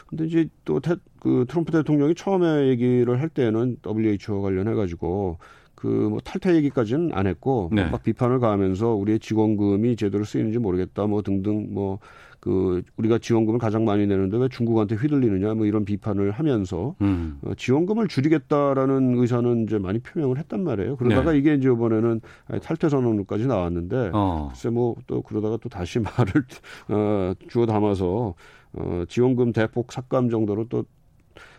근데 0.08 0.26
이제 0.26 0.50
또그 0.66 1.46
트럼프 1.48 1.72
대통령이 1.72 2.16
처음에 2.16 2.68
얘기를 2.68 3.22
할 3.22 3.30
때는 3.30 3.78
WHO 3.86 4.42
관련해 4.42 4.74
가지고 4.74 5.38
그뭐 5.76 6.20
탈퇴 6.20 6.54
얘기까지는 6.56 7.12
안 7.14 7.26
했고 7.26 7.70
네. 7.74 7.90
막 7.90 8.04
비판을 8.04 8.40
가하면서 8.40 8.90
우리의 8.90 9.20
지원금이 9.20 9.96
제대로 9.96 10.24
쓰이는지 10.24 10.60
모르겠다 10.60 11.08
뭐 11.08 11.24
등등 11.24 11.74
뭐 11.74 11.98
그 12.42 12.82
우리가 12.98 13.20
지원금을 13.20 13.60
가장 13.60 13.86
많이 13.86 14.06
내는데 14.06 14.36
왜 14.38 14.50
중국한테 14.50 14.96
휘둘리느냐 14.96 15.54
뭐 15.54 15.66
이런 15.66 15.86
비판을 15.86 16.32
하면서 16.32 16.96
음. 17.02 17.40
어, 17.44 17.54
지원금을 17.56 18.10
줄이겠다라는 18.10 19.18
의사는 19.18 19.64
이제 19.64 19.78
많이 19.78 20.00
표명을 20.00 20.38
했단 20.38 20.64
말이에요. 20.64 20.98
그러다가 20.98 21.32
네. 21.32 21.38
이게 21.38 21.54
이제 21.54 21.70
이번에는 21.70 22.20
탈퇴 22.62 22.90
선언까지 22.90 23.48
나왔는데 23.48 24.12
어. 24.14 24.50
글쎄 24.52 24.70
뭐 24.70 24.92
또 25.08 25.22
그러다가 25.22 25.58
또 25.58 25.70
다시 25.70 26.00
말을 26.00 26.46
어, 26.90 27.34
주워 27.50 27.66
담아서 27.66 28.34
어, 28.74 29.04
지원금 29.08 29.52
대폭 29.52 29.92
삭감 29.92 30.30
정도로 30.30 30.68
또 30.70 30.86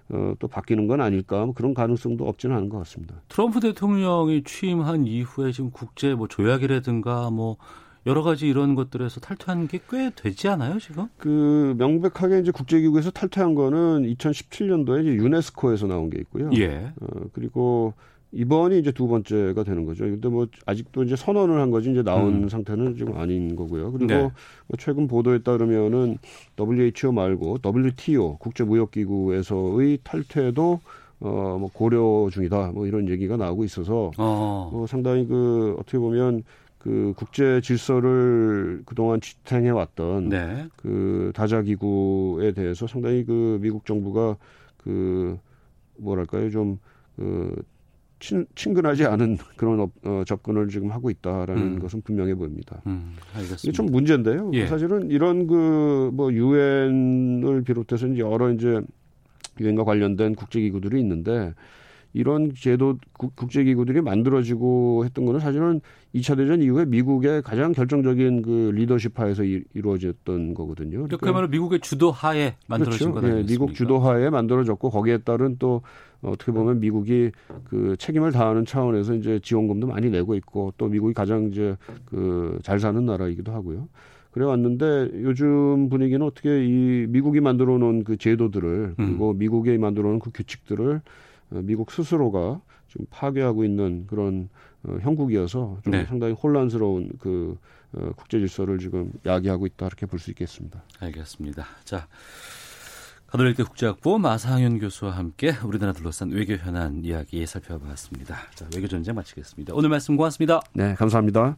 어, 0.09 0.35
또 0.39 0.49
바뀌는 0.49 0.87
건 0.89 1.01
아닐까 1.01 1.45
뭐 1.45 1.55
그런 1.55 1.75
가능성도 1.75 2.27
없지는 2.27 2.57
않은 2.57 2.69
것 2.69 2.79
같습니다. 2.79 3.15
트럼프 3.29 3.61
대통령이 3.61 4.43
취임한 4.45 5.07
이후에 5.07 5.53
지금 5.53 5.71
국제 5.71 6.15
뭐 6.15 6.29
조약이라든가 6.29 7.31
뭐 7.31 7.57
여러 8.07 8.23
가지 8.23 8.49
이런 8.49 8.75
것들에서 8.75 9.21
탈퇴한 9.21 9.69
게 9.69 9.79
꽤 9.91 10.11
되지 10.15 10.49
않아요, 10.49 10.79
지금? 10.79 11.07
그 11.19 11.75
명백하게 11.79 12.41
이제 12.41 12.51
국제기구에서 12.51 13.11
탈퇴한 13.11 13.55
거는 13.55 14.03
2017년도에 14.15 15.03
이제 15.03 15.15
유네스코에서 15.15 15.87
나온 15.87 16.11
게 16.11 16.19
있고요. 16.21 16.51
예. 16.55 16.93
어, 17.01 17.07
그리고 17.33 17.95
이번이 18.33 18.79
이제 18.79 18.91
두 18.93 19.07
번째가 19.09 19.63
되는 19.63 19.85
거죠. 19.85 20.05
근데 20.05 20.29
뭐 20.29 20.47
아직도 20.65 21.03
이제 21.05 21.15
선언을 21.17 21.61
한 21.61 21.71
거지 21.71 21.91
이제 21.91 22.03
나온 22.03 22.45
음. 22.45 22.49
상태는 22.49 22.97
지금 22.97 23.17
아닌 23.19 23.55
거고요. 23.55 23.93
그리고 23.93 24.07
네. 24.07 24.21
뭐 24.23 24.77
최근 24.79 25.07
보도에 25.07 25.43
따르면은 25.43 26.17
WHO 26.59 27.13
말고 27.13 27.59
WTO 27.65 28.39
국제무역기구에서의 28.39 29.99
탈퇴도 30.03 30.81
어뭐 31.21 31.71
고려 31.73 32.29
중이다. 32.33 32.73
뭐 32.73 32.87
이런 32.87 33.09
얘기가 33.09 33.37
나오고 33.37 33.65
있어서 33.65 34.11
어. 34.17 34.71
뭐 34.73 34.87
상당히 34.87 35.27
그 35.27 35.77
어떻게 35.79 35.99
보면 35.99 36.43
그 36.83 37.15
국제 37.17 37.61
질서를 37.61 38.83
그동안 38.85 39.21
지탱해 39.21 39.71
왔던 39.71 40.29
네. 40.31 40.67
그 40.77 41.31
다자 41.33 41.63
기구에 41.63 42.51
대해서 42.53 42.89
상당히 42.89 43.25
그 43.25 43.61
미국 43.63 43.87
정부가 43.87 44.37
그 44.79 45.39
뭐랄까요 45.97 46.51
좀그 46.51 47.63
친, 48.19 48.47
친근하지 48.57 49.05
않은 49.05 49.39
그런 49.57 49.79
어, 49.79 49.91
어, 50.05 50.23
접근을 50.27 50.69
지금 50.71 50.91
하고 50.91 51.09
있다라는 51.09 51.63
음. 51.63 51.79
것은 51.79 52.03
분명해 52.03 52.35
보입니다. 52.35 52.83
음, 52.87 53.15
알겠습니다. 53.33 53.61
이게 53.63 53.73
좀 53.73 53.87
문제인데요. 53.87 54.51
예. 54.55 54.67
사실은 54.67 55.09
이런 55.11 55.47
그 55.47 56.11
뭐 56.13 56.33
유엔을 56.33 57.63
비롯해서 57.63 58.09
이제 58.09 58.21
여러 58.21 58.51
이제 58.51 58.81
유엔과 59.61 59.85
관련된 59.85 60.35
국제기구들이 60.35 61.01
있는데 61.01 61.55
이런 62.15 62.53
제도 62.55 62.99
국제기구들이 63.13 64.01
만들어지고 64.01 65.05
했던 65.05 65.25
거는 65.25 65.41
사실은 65.41 65.81
2차 66.15 66.37
대전 66.37 66.63
이후에 66.63 66.85
미국의 66.85 67.43
가장 67.43 67.73
결정적인 67.73 68.43
그 68.43 68.71
리더십 68.75 69.19
하에서 69.19 69.45
이, 69.45 69.63
루어졌던 69.75 70.55
거거든요. 70.55 70.91
그러니까 70.91 71.17
그야말로 71.19 71.49
미국의 71.49 71.81
주도하에 71.81 72.57
만들어진 72.67 73.13
그렇죠. 73.13 73.27
네, 73.27 73.43
미국 73.47 73.75
주도하에 73.75 74.31
만들어졌고 74.31 74.91
거기에 74.91 75.19
따른 75.19 75.57
또 75.59 75.83
어떻게 76.23 76.53
보면 76.53 76.79
미국이 76.79 77.33
그 77.65 77.97
책임을 77.99 78.31
다하는 78.31 78.65
차원에서 78.65 79.15
이제 79.15 79.41
지원금도 79.43 79.89
많이 79.89 80.09
내고 80.09 80.37
있고 80.37 80.73
또 80.77 80.87
미국이 80.87 81.15
가장 81.15 81.49
이제 81.49 81.77
그 82.05 82.53
잘 82.63 82.81
사는 82.81 83.05
나라이기도 83.05 83.53
하고요. 83.53 83.89
그래 84.31 84.47
왔는데 84.47 85.11
요즘 85.23 85.89
분위기는 85.91 86.25
어떻게 86.25 86.65
이 86.65 87.07
미국이 87.09 87.41
만들어 87.41 87.77
놓은 87.77 88.05
그 88.05 88.17
제도들을 88.17 88.95
그리고 88.97 89.33
음. 89.33 89.39
미국이 89.39 89.77
만들어 89.77 90.09
놓은 90.09 90.21
그 90.21 90.31
규칙들을 90.33 90.95
어, 90.95 91.01
미국 91.63 91.91
스스로가 91.91 92.61
좀 92.89 93.07
파괴하고 93.11 93.65
있는 93.65 94.07
그런 94.07 94.49
어, 94.85 94.97
형국이어서 95.01 95.79
좀 95.85 95.93
네. 95.93 96.05
상당히 96.07 96.33
혼란스러운 96.35 97.11
그 97.19 97.59
어, 97.93 98.11
국제 98.17 98.39
질서를 98.39 98.79
지금 98.79 99.13
야기하고 99.27 99.67
있다 99.67 99.87
이렇게 99.87 100.07
볼 100.07 100.19
수 100.19 100.31
있겠습니다. 100.31 100.83
알겠습니다. 101.01 101.67
자. 101.85 102.07
가톨릭대 103.29 103.63
국제학부 103.63 104.19
마상현 104.19 104.79
교수와 104.79 105.13
함께 105.13 105.55
우리나라 105.65 105.95
둘러싼 105.95 106.29
외교 106.31 106.53
현안 106.55 107.03
이야기 107.03 107.47
살펴봤습니다. 107.47 108.37
자, 108.55 108.67
외교 108.75 108.87
전쟁 108.87 109.15
마치겠습니다. 109.15 109.73
오늘 109.75 109.89
말씀 109.89 110.19
고맙습니다. 110.19 110.61
네, 110.75 110.93
감사합니다. 110.95 111.57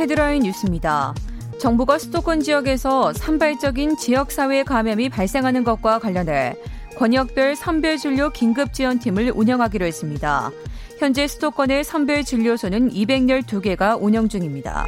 헤드라인 0.00 0.42
뉴스입니다. 0.42 1.14
정부가 1.62 1.96
수도권 1.96 2.40
지역에서 2.40 3.12
산발적인 3.12 3.96
지역사회 3.96 4.64
감염이 4.64 5.08
발생하는 5.08 5.62
것과 5.62 6.00
관련해 6.00 6.56
권역별 6.96 7.54
선별진료 7.54 8.30
긴급지원팀을 8.30 9.30
운영하기로 9.32 9.86
했습니다. 9.86 10.50
현재 10.98 11.28
수도권의 11.28 11.84
선별진료소는 11.84 12.90
212개가 12.90 13.96
운영 14.02 14.28
중입니다. 14.28 14.86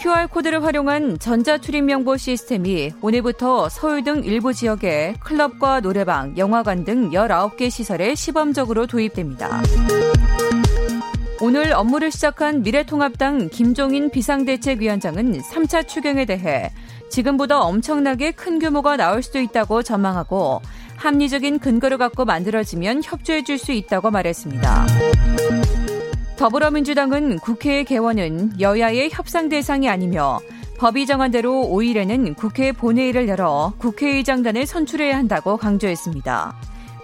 QR코드를 0.00 0.64
활용한 0.64 1.18
전자출입명부 1.18 2.16
시스템이 2.16 2.92
오늘부터 3.02 3.68
서울 3.68 4.02
등 4.02 4.24
일부 4.24 4.54
지역에 4.54 5.16
클럽과 5.20 5.80
노래방, 5.80 6.38
영화관 6.38 6.84
등 6.84 7.10
19개 7.10 7.68
시설에 7.70 8.14
시범적으로 8.14 8.86
도입됩니다. 8.86 9.60
오늘 11.40 11.72
업무를 11.72 12.10
시작한 12.10 12.62
미래통합당 12.62 13.48
김종인 13.48 14.10
비상대책위원장은 14.10 15.40
3차 15.40 15.88
추경에 15.88 16.24
대해 16.24 16.70
지금보다 17.10 17.60
엄청나게 17.60 18.32
큰 18.32 18.58
규모가 18.58 18.96
나올 18.96 19.22
수도 19.22 19.40
있다고 19.40 19.82
전망하고 19.82 20.60
합리적인 20.96 21.58
근거를 21.58 21.98
갖고 21.98 22.24
만들어지면 22.24 23.02
협조해 23.04 23.42
줄 23.44 23.58
수 23.58 23.72
있다고 23.72 24.10
말했습니다. 24.10 24.86
더불어민주당은 26.36 27.38
국회의 27.38 27.84
개원은 27.84 28.60
여야의 28.60 29.10
협상 29.12 29.48
대상이 29.48 29.88
아니며 29.88 30.40
법이 30.78 31.06
정한 31.06 31.30
대로 31.30 31.52
5일에는 31.70 32.36
국회 32.36 32.72
본회의를 32.72 33.28
열어 33.28 33.72
국회의장단을 33.78 34.66
선출해야 34.66 35.16
한다고 35.16 35.56
강조했습니다. 35.56 36.71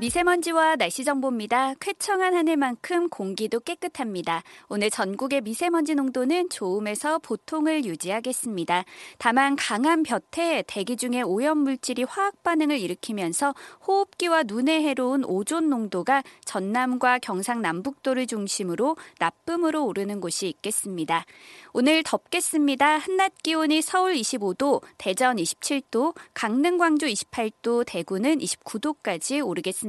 미세먼지와 0.00 0.76
날씨 0.76 1.02
정보입니다. 1.02 1.74
쾌청한 1.80 2.32
하늘만큼 2.32 3.08
공기도 3.08 3.58
깨끗합니다. 3.58 4.44
오늘 4.68 4.90
전국의 4.90 5.40
미세먼지 5.40 5.96
농도는 5.96 6.50
좋음에서 6.50 7.18
보통을 7.18 7.84
유지하겠습니다. 7.84 8.84
다만 9.18 9.56
강한 9.56 10.04
볕에 10.04 10.62
대기 10.68 10.96
중에 10.96 11.22
오염 11.22 11.58
물질이 11.58 12.04
화학 12.04 12.44
반응을 12.44 12.78
일으키면서 12.78 13.56
호흡기와 13.88 14.44
눈에 14.44 14.82
해로운 14.82 15.24
오존 15.24 15.68
농도가 15.68 16.22
전남과 16.44 17.18
경상 17.18 17.60
남북도를 17.60 18.28
중심으로 18.28 18.96
나쁨으로 19.18 19.84
오르는 19.84 20.20
곳이 20.20 20.46
있겠습니다. 20.46 21.24
오늘 21.72 22.04
덥겠습니다. 22.04 22.98
한낮 22.98 23.32
기온이 23.42 23.82
서울 23.82 24.14
25도, 24.14 24.80
대전 24.96 25.38
27도, 25.38 26.14
강릉 26.34 26.78
광주 26.78 27.06
28도, 27.06 27.84
대구는 27.84 28.38
29도까지 28.38 29.44
오르겠습니다. 29.44 29.87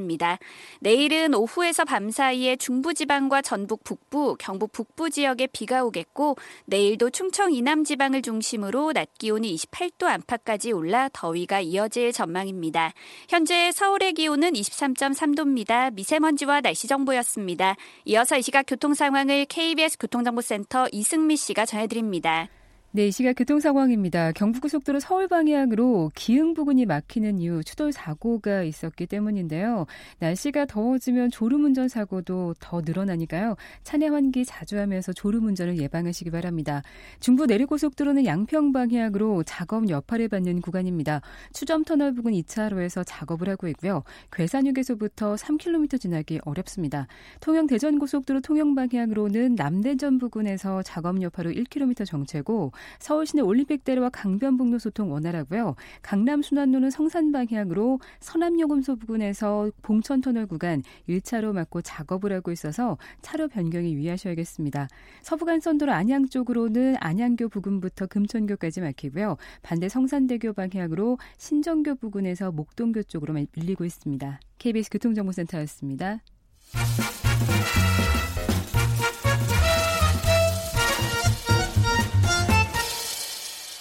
내일은 0.80 1.34
오후에서 1.34 1.84
밤 1.84 2.10
사이에 2.10 2.56
중부지방과 2.56 3.42
전북 3.42 3.84
북부, 3.84 4.36
경북 4.38 4.72
북부 4.72 5.10
지역에 5.10 5.46
비가 5.46 5.84
오겠고 5.84 6.36
내일도 6.66 7.10
충청 7.10 7.52
이남 7.52 7.84
지방을 7.84 8.22
중심으로 8.22 8.92
낮 8.92 9.08
기온이 9.18 9.54
28도 9.56 10.04
안팎까지 10.04 10.72
올라 10.72 11.08
더위가 11.12 11.60
이어질 11.60 12.12
전망입니다. 12.12 12.92
현재 13.28 13.72
서울의 13.72 14.12
기온은 14.14 14.52
23.3도입니다. 14.52 15.92
미세먼지와 15.94 16.60
날씨 16.60 16.86
정보였습니다. 16.86 17.76
이어서 18.04 18.38
이 18.38 18.42
시각 18.42 18.64
교통 18.66 18.94
상황을 18.94 19.46
KBS 19.46 19.98
교통정보센터 19.98 20.88
이승미 20.92 21.36
씨가 21.36 21.66
전해드립니다. 21.66 22.48
네, 22.92 23.06
이 23.06 23.12
시각 23.12 23.34
교통 23.34 23.60
상황입니다. 23.60 24.32
경부고속도로 24.32 24.98
서울 24.98 25.28
방향으로 25.28 26.10
기흥 26.16 26.54
부근이 26.54 26.86
막히는 26.86 27.38
이유 27.38 27.62
추돌 27.62 27.92
사고가 27.92 28.64
있었기 28.64 29.06
때문인데요. 29.06 29.86
날씨가 30.18 30.64
더워지면 30.64 31.30
졸음 31.30 31.66
운전 31.66 31.86
사고도 31.86 32.56
더 32.58 32.80
늘어나니까요. 32.84 33.54
차내 33.84 34.08
환기 34.08 34.44
자주 34.44 34.76
하면서 34.80 35.12
졸음 35.12 35.46
운전을 35.46 35.78
예방하시기 35.78 36.32
바랍니다. 36.32 36.82
중부 37.20 37.46
내륙고속도로는 37.46 38.26
양평 38.26 38.72
방향으로 38.72 39.44
작업 39.44 39.88
여파를 39.88 40.26
받는 40.26 40.60
구간입니다. 40.60 41.20
추점 41.52 41.84
터널 41.84 42.12
부근 42.12 42.32
2차로에서 42.32 43.04
작업을 43.06 43.48
하고 43.50 43.68
있고요. 43.68 44.02
괴산휴게소부터 44.32 45.36
3km 45.36 46.00
지나기 46.00 46.40
어렵습니다. 46.44 47.06
통영 47.40 47.68
대전고속도로 47.68 48.40
통영 48.40 48.74
방향으로는 48.74 49.54
남대전 49.54 50.18
부근에서 50.18 50.82
작업 50.82 51.22
여파로 51.22 51.52
1km 51.52 52.04
정체고 52.04 52.72
서울 52.98 53.26
시내 53.26 53.42
올림픽대로와 53.42 54.10
강변북로 54.10 54.78
소통 54.78 55.12
원활하고요. 55.12 55.74
강남 56.02 56.42
순환로는 56.42 56.90
성산 56.90 57.32
방향으로 57.32 58.00
서남요금소 58.20 58.96
부근에서 58.96 59.70
봉천터널 59.82 60.46
구간 60.46 60.82
1차로 61.08 61.52
막고 61.52 61.82
작업을 61.82 62.32
하고 62.32 62.52
있어서 62.52 62.98
차로 63.22 63.48
변경에 63.48 63.92
유의하셔야겠습니다. 63.92 64.88
서부간선도로 65.22 65.92
안양 65.92 66.28
쪽으로는 66.28 66.96
안양교 66.98 67.48
부근부터 67.48 68.06
금천교까지 68.06 68.80
막히고요. 68.80 69.36
반대 69.62 69.88
성산대교 69.88 70.52
방향으로 70.54 71.18
신정교 71.38 71.96
부근에서 71.96 72.52
목동교 72.52 73.02
쪽으로 73.04 73.34
밀리고 73.34 73.84
있습니다. 73.84 74.40
KBS 74.58 74.90
교통정보센터였습니다. 74.90 76.20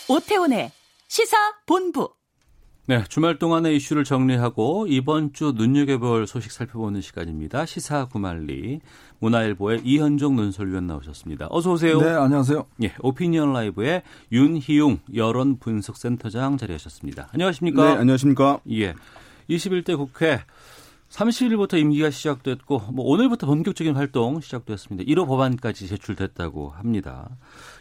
오태훈의 0.09 0.71
시사 1.07 1.37
본부. 1.67 2.09
네, 2.87 3.03
주말 3.07 3.37
동안의 3.37 3.75
이슈를 3.75 4.03
정리하고 4.03 4.87
이번 4.89 5.33
주 5.33 5.53
눈여겨볼 5.55 6.25
소식 6.25 6.51
살펴보는 6.51 7.01
시간입니다. 7.01 7.67
시사 7.67 8.05
구말리 8.05 8.81
문화일보의 9.19 9.81
이현종 9.83 10.35
논설위원 10.35 10.87
나오셨습니다. 10.87 11.49
어서 11.51 11.73
오세요. 11.73 12.01
네, 12.01 12.09
안녕하세요. 12.09 12.65
예, 12.81 12.95
오피니언 13.01 13.53
라이브의 13.53 14.01
윤희용 14.31 15.01
여론 15.13 15.59
분석센터장 15.59 16.57
자리하셨습니다. 16.57 17.29
안녕하십니까? 17.31 17.83
네, 17.93 17.99
안녕하십니까? 17.99 18.61
예. 18.71 18.95
21대 19.47 19.95
국회 19.95 20.39
30일부터 21.09 21.77
임기가 21.77 22.09
시작됐고 22.09 22.79
뭐 22.93 23.05
오늘부터 23.05 23.45
본격적인 23.45 23.95
활동 23.95 24.41
시작됐습니다. 24.41 25.07
1호 25.11 25.27
법안까지 25.27 25.87
제출됐다고 25.87 26.71
합니다. 26.71 27.29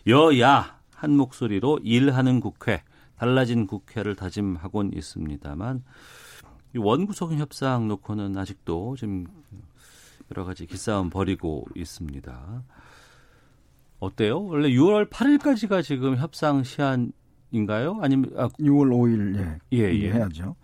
여야 0.07 0.78
한 0.99 1.17
목소리로 1.17 1.79
일하는 1.85 2.41
국회, 2.41 2.83
달라진 3.17 3.69
국회를 3.69 4.17
다짐하곤 4.17 4.91
있습니다만 4.95 5.85
원구성 6.77 7.39
협상 7.39 7.87
놓고는 7.87 8.37
아직도 8.37 8.97
좀 8.97 9.27
여러 10.33 10.45
가지 10.45 10.67
기싸움 10.67 11.09
벌이고 11.09 11.67
있습니다. 11.77 12.65
어때요? 14.01 14.45
원래 14.45 14.69
6월 14.71 15.09
8일까지가 15.09 15.85
지금 15.85 16.17
협상 16.17 16.65
시한인가요? 16.65 17.99
아니면 18.01 18.33
아, 18.37 18.49
6월 18.49 18.91
5일 18.91 19.37
예. 19.39 19.59
예, 19.79 19.95
예. 19.95 20.13
해야죠. 20.13 20.57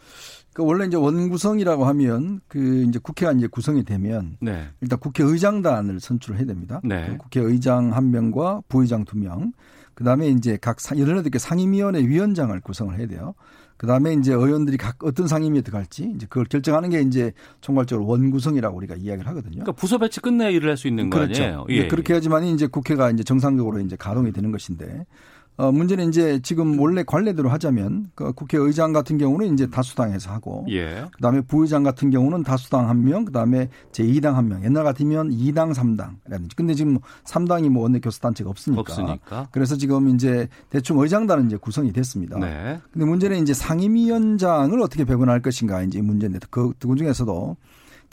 그 0.53 0.65
원래 0.65 0.87
이제 0.87 0.97
원구성이라고 0.97 1.85
하면 1.85 2.41
그 2.49 2.83
이제 2.89 2.99
국회가 3.01 3.31
이제 3.33 3.47
구성이 3.47 3.85
되면 3.85 4.37
네. 4.41 4.69
일단 4.81 4.99
국회의장단을 4.99 6.01
선출해야 6.01 6.45
됩니다. 6.45 6.81
네. 6.83 7.07
그 7.07 7.19
국회의장 7.19 7.95
한 7.95 8.11
명과 8.11 8.63
부의장 8.69 9.05
두 9.05 9.17
명. 9.17 9.53
그다음에 9.95 10.29
이제 10.29 10.59
각 10.61 10.79
18개 10.79 11.39
상임위원회 11.39 12.01
위원장을 12.01 12.59
구성을 12.61 12.97
해야 12.99 13.07
돼요. 13.07 13.35
그다음에 13.77 14.13
이제 14.15 14.33
의원들이 14.33 14.77
각 14.77 15.03
어떤 15.03 15.27
상임위에 15.27 15.63
들어갈지 15.63 16.13
이제 16.15 16.27
그걸 16.29 16.45
결정하는 16.45 16.91
게 16.91 17.01
이제 17.01 17.33
총괄적으로 17.61 18.07
원구성이라고 18.07 18.77
우리가 18.77 18.95
이야기를 18.95 19.29
하거든요. 19.31 19.51
그러니까 19.51 19.73
부서 19.73 19.99
배치 19.99 20.21
끝내 20.21 20.53
일을 20.53 20.71
할 20.71 20.77
수 20.77 20.87
있는 20.87 21.11
그렇죠. 21.11 21.33
거 21.35 21.45
아니에요? 21.45 21.67
예. 21.71 21.89
그렇게 21.89 22.15
하지만 22.15 22.45
이제 22.45 22.67
국회가 22.67 23.11
이제 23.11 23.25
정상적으로 23.25 23.81
이제 23.81 23.97
가동이 23.97 24.33
되는 24.33 24.53
것인데 24.53 25.07
어, 25.57 25.71
문제는 25.71 26.09
이제 26.09 26.41
지금 26.43 26.81
원래 26.81 27.05
관례대로 27.05 27.49
하자면 27.49 28.11
그 28.17 28.33
국회의장 28.33 28.93
같은 28.93 29.19
경우는 29.19 29.53
이제 29.55 29.71
다수당에서 29.71 30.33
하고 30.33 30.67
예. 30.69 31.05
그다음에 31.13 31.43
부의장 31.43 31.85
같은 31.85 32.11
경우는 32.11 32.43
다수당 32.43 32.89
한 32.89 33.05
명, 33.05 33.25
그다음에 33.25 33.69
제2당 33.93 34.33
한 34.33 34.49
명. 34.49 34.65
옛날 34.65 34.83
같으면 34.83 35.31
2당 35.31 35.73
3당이라든지. 35.73 36.57
근데 36.57 36.75
지금 36.75 36.99
3당이 37.25 37.69
뭐 37.69 37.85
원내 37.85 38.01
교수 38.01 38.21
단체가 38.21 38.51
없으니까. 38.51 38.81
없으니까. 38.81 39.49
그래서 39.53 39.77
지금 39.77 40.09
이제 40.09 40.49
대충 40.71 40.99
의장단은 40.99 41.47
이제 41.47 41.57
구성이 41.57 41.93
됐습니다. 41.93 42.39
네. 42.39 42.81
근데 42.93 43.07
문제는 43.07 43.41
이제 43.41 43.55
상임위원장을 43.55 44.81
어떻게 44.81 45.05
배분할 45.05 45.41
것인가 45.41 45.83
이제 45.83 46.03
문제인데 46.03 46.41
그, 46.51 46.73
그 46.81 46.95
중에서도 46.97 47.57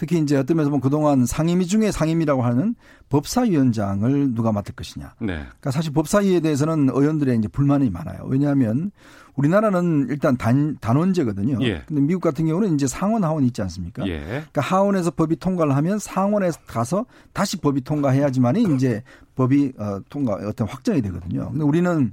특히 0.01 0.17
이제 0.17 0.35
어떤 0.35 0.57
면에서 0.57 0.71
보면 0.71 0.81
그동안 0.81 1.27
상임위 1.27 1.67
중에 1.67 1.91
상임위라고 1.91 2.41
하는 2.41 2.73
법사위원장을 3.09 4.33
누가 4.33 4.51
맡을 4.51 4.73
것이냐. 4.73 5.13
네. 5.19 5.35
그러니까 5.35 5.69
사실 5.69 5.93
법사위에 5.93 6.39
대해서는 6.39 6.89
의원들의 6.89 7.37
이제 7.37 7.47
불만이 7.47 7.91
많아요. 7.91 8.23
왜냐하면 8.25 8.89
우리나라는 9.35 10.07
일단 10.09 10.37
단, 10.37 10.75
단원제거든요. 10.81 11.59
예. 11.61 11.83
근데 11.85 12.01
미국 12.01 12.21
같은 12.21 12.47
경우는 12.47 12.73
이제 12.73 12.87
상원 12.87 13.23
하원 13.23 13.43
있지 13.43 13.61
않습니까? 13.61 14.07
예. 14.07 14.21
그러니까 14.21 14.61
하원에서 14.61 15.11
법이 15.11 15.35
통과를 15.35 15.75
하면 15.75 15.99
상원에 15.99 16.49
가서 16.65 17.05
다시 17.31 17.57
법이 17.57 17.81
통과해야지만이 17.81 18.73
이제 18.73 19.03
법이 19.35 19.73
어, 19.77 19.99
통과 20.09 20.33
어떤 20.33 20.67
확정이 20.67 21.03
되거든요. 21.03 21.51
근데 21.51 21.63
우리는 21.63 22.11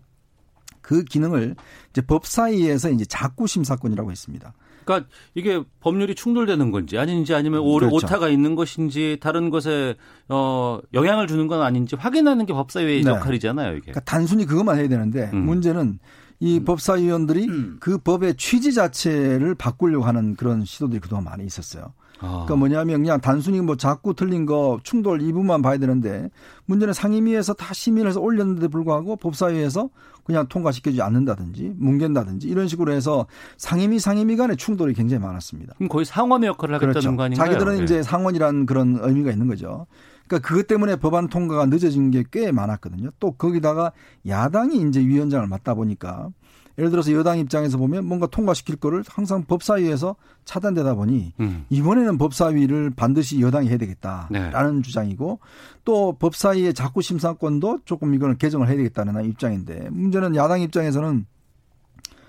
그 0.82 1.04
기능을 1.04 1.56
이제 1.88 2.02
법사위에서 2.02 2.90
이제 2.90 3.06
자꾸 3.06 3.46
심사권이라고 3.46 4.10
했습니다. 4.10 4.52
그러니까 4.88 5.10
이게 5.34 5.62
법률이 5.80 6.14
충돌되는 6.14 6.70
건지 6.70 6.96
아닌지 6.96 7.34
아니면 7.34 7.62
그렇죠. 7.62 7.94
오타가 7.94 8.28
있는 8.30 8.54
것인지 8.54 9.18
다른 9.20 9.50
것에 9.50 9.96
어 10.30 10.80
영향을 10.94 11.26
주는 11.26 11.46
건 11.46 11.60
아닌지 11.60 11.94
확인하는 11.94 12.46
게 12.46 12.54
법사위의 12.54 13.02
네. 13.02 13.10
역할이잖아요, 13.10 13.72
이게. 13.72 13.92
그러니까 13.92 14.00
단순히 14.00 14.46
그것만 14.46 14.78
해야 14.78 14.88
되는데 14.88 15.30
음. 15.34 15.44
문제는 15.44 15.98
이 16.40 16.58
음. 16.58 16.64
법사위원들이 16.64 17.48
음. 17.48 17.76
그 17.80 17.98
법의 17.98 18.36
취지 18.36 18.72
자체를 18.72 19.54
바꾸려고 19.54 20.06
하는 20.06 20.34
그런 20.36 20.64
시도들이 20.64 21.00
그동안 21.00 21.24
많이 21.24 21.44
있었어요. 21.44 21.92
아. 22.20 22.44
그러니까 22.46 22.56
뭐냐면 22.56 23.02
그냥 23.02 23.20
단순히 23.20 23.60
뭐 23.60 23.76
자꾸 23.76 24.14
틀린 24.14 24.46
거 24.46 24.78
충돌 24.82 25.22
이 25.22 25.26
부분만 25.32 25.62
봐야 25.62 25.78
되는데 25.78 26.30
문제는 26.66 26.92
상임위에서 26.94 27.54
다 27.54 27.72
심의해서 27.72 28.20
올렸는데 28.20 28.68
불구하고 28.68 29.16
법사위에서 29.16 29.88
그냥 30.24 30.46
통과시켜주지 30.48 31.00
않는다든지 31.00 31.74
뭉갠다든지 31.78 32.48
이런 32.48 32.68
식으로 32.68 32.92
해서 32.92 33.26
상임위 33.56 33.98
상임위 33.98 34.36
간의 34.36 34.56
충돌이 34.56 34.92
굉장히 34.94 35.22
많았습니다. 35.22 35.74
그럼 35.76 35.88
거의 35.88 36.04
상원의 36.04 36.48
역할을 36.48 36.74
하겠다는 36.74 36.92
그렇죠. 36.92 37.16
거 37.16 37.22
아닌가요? 37.22 37.46
자기들은 37.46 37.76
네. 37.78 37.84
이제 37.84 38.02
상원이라는 38.02 38.66
그런 38.66 38.98
의미가 39.00 39.30
있는 39.30 39.46
거죠. 39.46 39.86
그러니까 40.26 40.46
그것 40.46 40.66
때문에 40.66 40.96
법안 40.96 41.28
통과가 41.28 41.66
늦어진 41.66 42.10
게 42.10 42.22
꽤 42.30 42.52
많았거든요. 42.52 43.08
또 43.18 43.32
거기다가 43.32 43.92
야당이 44.26 44.86
이제 44.88 45.00
위원장을 45.00 45.46
맡다 45.46 45.72
보니까 45.74 46.28
예를 46.78 46.90
들어서 46.90 47.12
여당 47.12 47.38
입장에서 47.38 47.76
보면 47.76 48.06
뭔가 48.06 48.28
통과시킬 48.28 48.76
거를 48.76 49.02
항상 49.08 49.44
법사위에서 49.44 50.14
차단되다 50.44 50.94
보니 50.94 51.34
음. 51.40 51.66
이번에는 51.70 52.18
법사위를 52.18 52.90
반드시 52.94 53.40
여당이 53.40 53.68
해야 53.68 53.76
되겠다라는 53.76 54.76
네. 54.76 54.82
주장이고 54.82 55.40
또 55.84 56.12
법사위의 56.18 56.74
자꾸 56.74 57.02
심사권도 57.02 57.80
조금 57.84 58.14
이거는 58.14 58.38
개정을 58.38 58.68
해야 58.68 58.76
되겠다는 58.76 59.24
입장인데 59.24 59.88
문제는 59.90 60.36
야당 60.36 60.60
입장에서는 60.60 61.26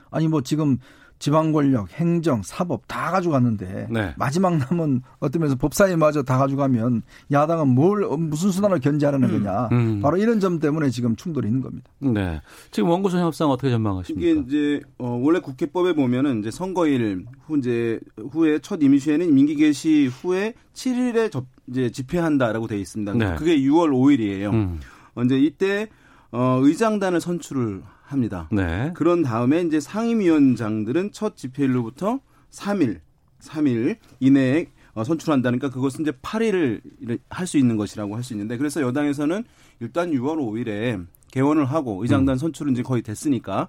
아니 0.10 0.28
뭐 0.28 0.42
지금 0.42 0.80
지방 1.20 1.52
권력, 1.52 1.92
행정, 1.92 2.42
사법 2.44 2.88
다 2.88 3.12
가져갔는데 3.12 3.88
네. 3.92 4.14
마지막 4.18 4.58
남은 4.58 5.02
어떤 5.20 5.42
면에서 5.42 5.58
법사위마저 5.58 6.24
다 6.24 6.38
가져가면 6.38 7.02
야당은 7.30 7.68
뭘 7.68 8.08
무슨 8.18 8.52
수단을 8.52 8.80
견제하려는 8.80 9.30
음. 9.30 9.44
거냐. 9.44 9.68
음. 9.74 10.02
바로 10.02 10.16
이런 10.18 10.40
점 10.40 10.60
때문에 10.60 10.90
지금 10.90 11.18
충돌이 11.18 11.48
있는 11.48 11.62
겁니다. 11.62 11.92
네. 12.00 12.42
지금 12.72 12.90
원구성 12.90 13.20
협상 13.20 13.50
어떻게 13.50 13.70
전망하십니까? 13.70 14.30
이게 14.30 14.42
이제 14.42 14.82
어 14.98 15.20
원래 15.22 15.40
국회법에 15.40 15.94
보면은 15.94 16.40
이제 16.40 16.52
선거일 16.52 17.26
후 17.46 17.58
이제 17.58 18.00
후에 18.32 18.60
첫 18.60 18.82
임시회는 18.82 19.34
민기 19.34 19.56
개시 19.56 20.08
후에 20.08 20.54
7일에 20.74 21.32
접 21.32 21.46
이제 21.68 21.92
집회한다라고 21.92 22.68
돼 22.68 22.80
있습니다. 22.80 23.14
네. 23.14 23.36
그게 23.36 23.58
6월 23.58 23.90
5일이에요. 23.90 24.54
음. 24.54 24.80
어, 25.16 25.24
이제 25.24 25.38
이때 25.38 25.90
어 26.32 26.60
의장단을 26.62 27.20
선출을 27.20 27.82
합니다. 28.12 28.48
네. 28.52 28.92
그런 28.96 29.22
다음에 29.22 29.62
이제 29.62 29.80
상임위원장들은 29.80 31.12
첫 31.12 31.36
집회일로부터 31.38 32.20
3일, 32.52 33.00
3일 33.42 33.98
이내에 34.20 34.68
어, 34.96 35.04
선출한다니까 35.04 35.70
그것은 35.70 36.02
이제 36.02 36.12
8일을 36.12 37.20
할 37.30 37.48
수 37.48 37.58
있는 37.58 37.78
것이라고 37.78 38.16
할 38.16 38.24
수 38.24 38.34
있는데 38.34 38.58
그래서 38.58 38.82
여당에서는 38.82 39.44
일단 39.80 40.12
6월 40.12 40.38
5일에 40.38 41.06
개원을 41.32 41.66
하고 41.66 42.02
의장단 42.02 42.36
음. 42.36 42.38
선출은 42.38 42.74
이제 42.74 42.82
거의 42.82 43.02
됐으니까 43.04 43.68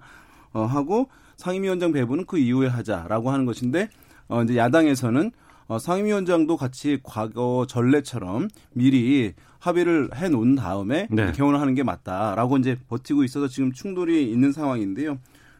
어, 0.52 0.64
하고 0.64 1.08
상임위원장 1.36 1.92
배분은 1.92 2.24
그 2.26 2.38
이후에 2.38 2.68
하자라고 2.68 3.30
하는 3.30 3.44
것인데 3.44 3.88
어, 4.28 4.42
이제 4.42 4.56
야당에서는 4.56 5.30
어, 5.68 5.78
상임위원장도 5.78 6.56
같이 6.56 6.98
과거 7.02 7.66
전례처럼 7.68 8.48
미리 8.72 9.34
합의를 9.60 10.10
해 10.16 10.28
놓은 10.28 10.56
다음에 10.56 11.06
네. 11.10 11.32
개원을 11.32 11.60
하는 11.60 11.74
게 11.74 11.82
맞다라고 11.82 12.56
이제 12.58 12.76
버티고 12.88 13.24
있어서 13.24 13.46
지금 13.46 13.72
충돌이 13.72 14.30
있는 14.30 14.52
상황인데요. 14.52 15.18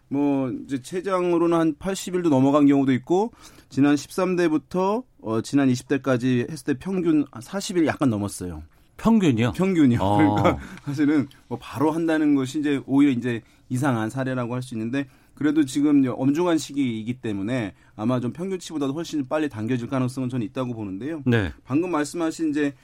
뭐 0.08 0.50
이제 0.64 0.82
최장으로는 0.82 1.56
한 1.56 1.74
80일도 1.74 2.30
넘어간 2.30 2.66
경우도 2.66 2.92
있고 2.94 3.32
지난 3.68 3.94
13대부터 3.94 5.04
어 5.22 5.40
지난 5.42 5.68
20대까지 5.68 6.50
했을 6.50 6.64
때 6.64 6.78
평균 6.78 7.24
40일 7.26 7.86
약간 7.86 8.10
넘었어요. 8.10 8.62
평균이요? 8.96 9.52
평균이요. 9.52 10.00
어. 10.00 10.16
그러니까 10.16 10.58
사실은 10.84 11.28
뭐 11.48 11.58
바로 11.60 11.90
한다는 11.92 12.34
것이 12.34 12.58
이제 12.58 12.82
오히려 12.86 13.12
이제 13.12 13.40
이상한 13.68 14.10
사례라고 14.10 14.54
할 14.54 14.62
수 14.62 14.74
있는데 14.74 15.06
그래도 15.34 15.64
지금 15.64 16.04
엄중한 16.06 16.58
시기이기 16.58 17.20
때문에 17.20 17.72
아마 17.96 18.20
좀 18.20 18.32
평균치보다도 18.32 18.92
훨씬 18.92 19.26
빨리 19.26 19.48
당겨질 19.48 19.88
가능성은 19.88 20.28
저는 20.28 20.44
있다고 20.46 20.74
보는데요. 20.74 21.22
네. 21.24 21.50
방금 21.64 21.90
말씀하신 21.92 22.50
이제 22.50 22.74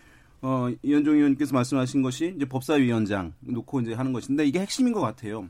어, 0.42 0.68
이현종 0.82 1.14
의원님께서 1.14 1.54
말씀하신 1.54 2.02
것이 2.02 2.34
이제 2.36 2.44
법사위원장 2.44 3.32
놓고 3.40 3.80
이제 3.80 3.94
하는 3.94 4.12
것인데 4.12 4.46
이게 4.46 4.60
핵심인 4.60 4.92
것 4.92 5.00
같아요. 5.00 5.48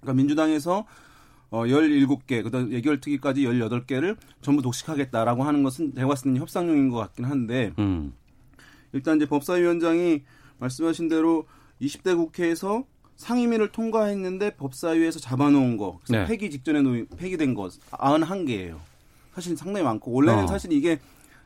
그러니까 0.00 0.14
민주당에서 0.14 0.86
어, 1.50 1.64
17개, 1.64 2.42
그다음 2.42 2.72
예결특위까지 2.72 3.44
18개를 3.44 4.16
전부 4.40 4.62
독식하겠다라고 4.62 5.44
하는 5.44 5.62
것은 5.62 5.94
제가 5.94 6.08
봤을 6.08 6.24
때는 6.24 6.40
협상용인 6.40 6.88
것 6.88 6.96
같긴 6.98 7.26
한데 7.26 7.74
음. 7.78 8.14
일단 8.92 9.16
이제 9.16 9.26
법사위원장이 9.26 10.22
말씀하신 10.58 11.08
대로 11.08 11.46
20대 11.80 12.16
국회에서 12.16 12.84
상임위를 13.16 13.70
통과했는데 13.70 14.56
법사위에서 14.56 15.20
잡아놓은 15.20 15.76
거, 15.76 16.00
네. 16.08 16.24
폐기 16.24 16.50
직전에 16.50 16.80
놓인, 16.80 17.06
폐기된 17.16 17.54
거 17.54 17.68
91개예요. 17.90 18.78
사실 19.34 19.56
상당히 19.56 19.84
많고 19.84 20.10
원래는 20.10 20.44
어. 20.44 20.46
사실 20.46 20.72
이게 20.72 20.98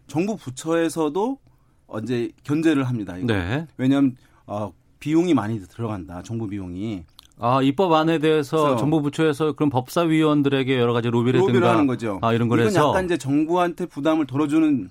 정부 0.07 0.37
부처에서도 0.37 1.39
언제 1.87 2.31
견제를 2.45 2.85
합니다. 2.85 3.17
이거. 3.17 3.33
네. 3.33 3.67
왜냐하면 3.77 4.17
어, 4.47 4.73
비용이 4.99 5.35
많이 5.35 5.61
들어간다. 5.61 6.23
정부 6.23 6.47
비용이. 6.49 7.05
아 7.39 7.61
입법 7.63 7.93
안에 7.93 8.19
대해서 8.19 8.77
정부 8.77 9.03
부처에서 9.03 9.53
그런 9.53 9.69
법사위원들에게 9.69 10.79
여러 10.79 10.95
가지 10.95 11.11
로비라든가 11.11 11.47
로비를 11.47 11.69
하는 11.69 11.87
거죠. 11.87 12.19
아 12.23 12.33
이런 12.33 12.49
걸 12.49 12.61
이건 12.61 12.69
해서 12.69 12.89
약간 12.89 13.05
이제 13.05 13.19
정부한테 13.19 13.87
부담을 13.87 14.27
덜어주는 14.27 14.89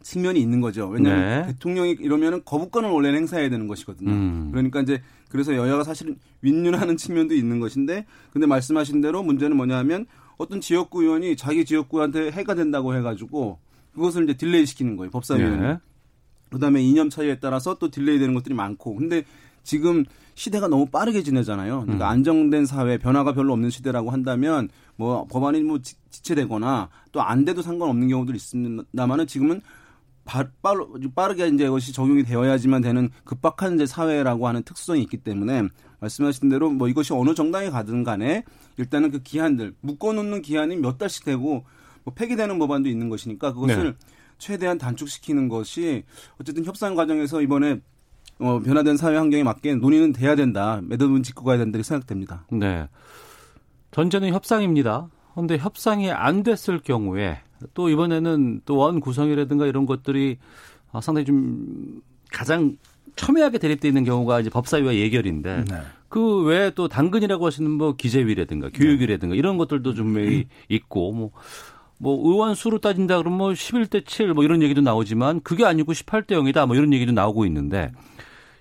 측면이 0.00 0.40
있는 0.40 0.60
거죠. 0.60 0.88
왜냐하면 0.88 1.46
네. 1.46 1.52
대통령이 1.52 1.96
이러면은 2.00 2.42
거부권을 2.44 2.90
원래 2.90 3.10
는 3.10 3.18
행사해야 3.18 3.50
되는 3.50 3.68
것이거든요. 3.68 4.10
음. 4.10 4.48
그러니까 4.50 4.80
이제 4.80 5.02
그래서 5.28 5.54
여야가 5.54 5.84
사실은 5.84 6.16
윈윈하는 6.42 6.96
측면도 6.96 7.34
있는 7.34 7.60
것인데 7.60 8.06
근데 8.32 8.46
말씀하신 8.46 9.00
대로 9.00 9.22
문제는 9.22 9.56
뭐냐면 9.56 10.06
어떤 10.36 10.60
지역구 10.60 11.02
의원이 11.02 11.36
자기 11.36 11.64
지역구한테 11.64 12.30
해가 12.30 12.54
된다고 12.54 12.94
해가지고 12.94 13.58
그것을 13.94 14.24
이제 14.24 14.34
delay 14.34 14.66
시키는 14.66 14.96
거예요. 14.96 15.10
법사위원이. 15.10 15.56
네. 15.58 15.78
그다음에 16.54 16.82
이념 16.82 17.10
차이에 17.10 17.38
따라서 17.38 17.76
또 17.78 17.90
delay 17.90 18.18
되는 18.18 18.32
것들이 18.34 18.54
많고. 18.54 18.94
근데 18.96 19.24
지금 19.62 20.04
시대가 20.34 20.66
너무 20.68 20.86
빠르게 20.86 21.22
지내잖아요. 21.22 21.82
그러니까 21.82 22.06
음. 22.06 22.10
안정된 22.10 22.66
사회, 22.66 22.98
변화가 22.98 23.34
별로 23.34 23.52
없는 23.52 23.70
시대라고 23.70 24.10
한다면 24.10 24.68
뭐 24.96 25.26
법안이 25.30 25.62
뭐 25.62 25.78
지체되거나 26.10 26.88
또 27.12 27.20
안 27.20 27.44
돼도 27.44 27.62
상관없는 27.62 28.08
경우도 28.08 28.34
있습니다만은 28.34 29.26
지금은 29.26 29.60
빠르게 31.14 31.48
이제 31.48 31.64
이것이 31.64 31.92
적용이 31.92 32.24
되어야지만 32.24 32.82
되는 32.82 33.10
급박한 33.24 33.74
이제 33.74 33.86
사회라고 33.86 34.48
하는 34.48 34.62
특수성이 34.62 35.02
있기 35.02 35.18
때문에 35.18 35.68
말씀하신 36.00 36.48
대로 36.48 36.70
뭐 36.70 36.88
이것이 36.88 37.12
어느 37.12 37.34
정당에 37.34 37.70
가든 37.70 38.04
간에 38.04 38.44
일단은 38.76 39.10
그 39.10 39.22
기한들 39.22 39.74
묶어놓는 39.80 40.42
기한이 40.42 40.76
몇 40.76 40.98
달씩 40.98 41.24
되고 41.24 41.64
뭐 42.04 42.14
폐기되는 42.14 42.58
법안도 42.58 42.88
있는 42.88 43.08
것이니까 43.08 43.52
그것을 43.52 43.84
네. 43.84 44.13
최대한 44.38 44.78
단축시키는 44.78 45.48
것이 45.48 46.04
어쨌든 46.40 46.64
협상 46.64 46.94
과정에서 46.94 47.40
이번에 47.42 47.80
어, 48.40 48.60
변화된 48.60 48.96
사회 48.96 49.16
환경에 49.16 49.42
맞게 49.44 49.76
논의는 49.76 50.12
돼야 50.12 50.34
된다. 50.34 50.80
매듭은 50.82 51.22
짓고 51.22 51.44
가야 51.44 51.58
된다. 51.58 51.78
고 51.78 51.82
생각됩니다. 51.82 52.46
네. 52.50 52.88
전제는 53.92 54.32
협상입니다. 54.32 55.08
그런데 55.32 55.56
협상이 55.56 56.10
안 56.10 56.42
됐을 56.42 56.80
경우에 56.80 57.38
또 57.74 57.88
이번에는 57.88 58.62
또 58.64 58.76
원 58.76 59.00
구성이라든가 59.00 59.66
이런 59.66 59.86
것들이 59.86 60.38
어, 60.90 61.00
상당히 61.00 61.24
좀 61.24 62.02
가장 62.32 62.76
첨예하게 63.16 63.58
대립되어 63.58 63.88
있는 63.88 64.04
경우가 64.04 64.40
이제 64.40 64.50
법사위와 64.50 64.94
예결인데 64.94 65.64
네. 65.68 65.76
그 66.08 66.42
외에 66.42 66.70
또 66.70 66.88
당근이라고 66.88 67.46
하시는 67.46 67.70
뭐 67.70 67.96
기재위라든가 67.96 68.70
교육이라든가 68.72 69.34
이런 69.34 69.56
것들도 69.56 69.94
좀 69.94 70.16
있고 70.68 71.12
뭐 71.12 71.30
뭐 72.04 72.30
의원 72.30 72.54
수로 72.54 72.78
따진다 72.78 73.16
그러면 73.18 73.38
뭐 73.38 73.48
11대 73.50 74.06
7 74.06 74.34
뭐 74.34 74.44
이런 74.44 74.62
얘기도 74.62 74.82
나오지만 74.82 75.40
그게 75.42 75.64
아니고 75.64 75.92
18대 75.92 76.32
0이다 76.32 76.66
뭐 76.66 76.76
이런 76.76 76.92
얘기도 76.92 77.12
나오고 77.12 77.46
있는데 77.46 77.90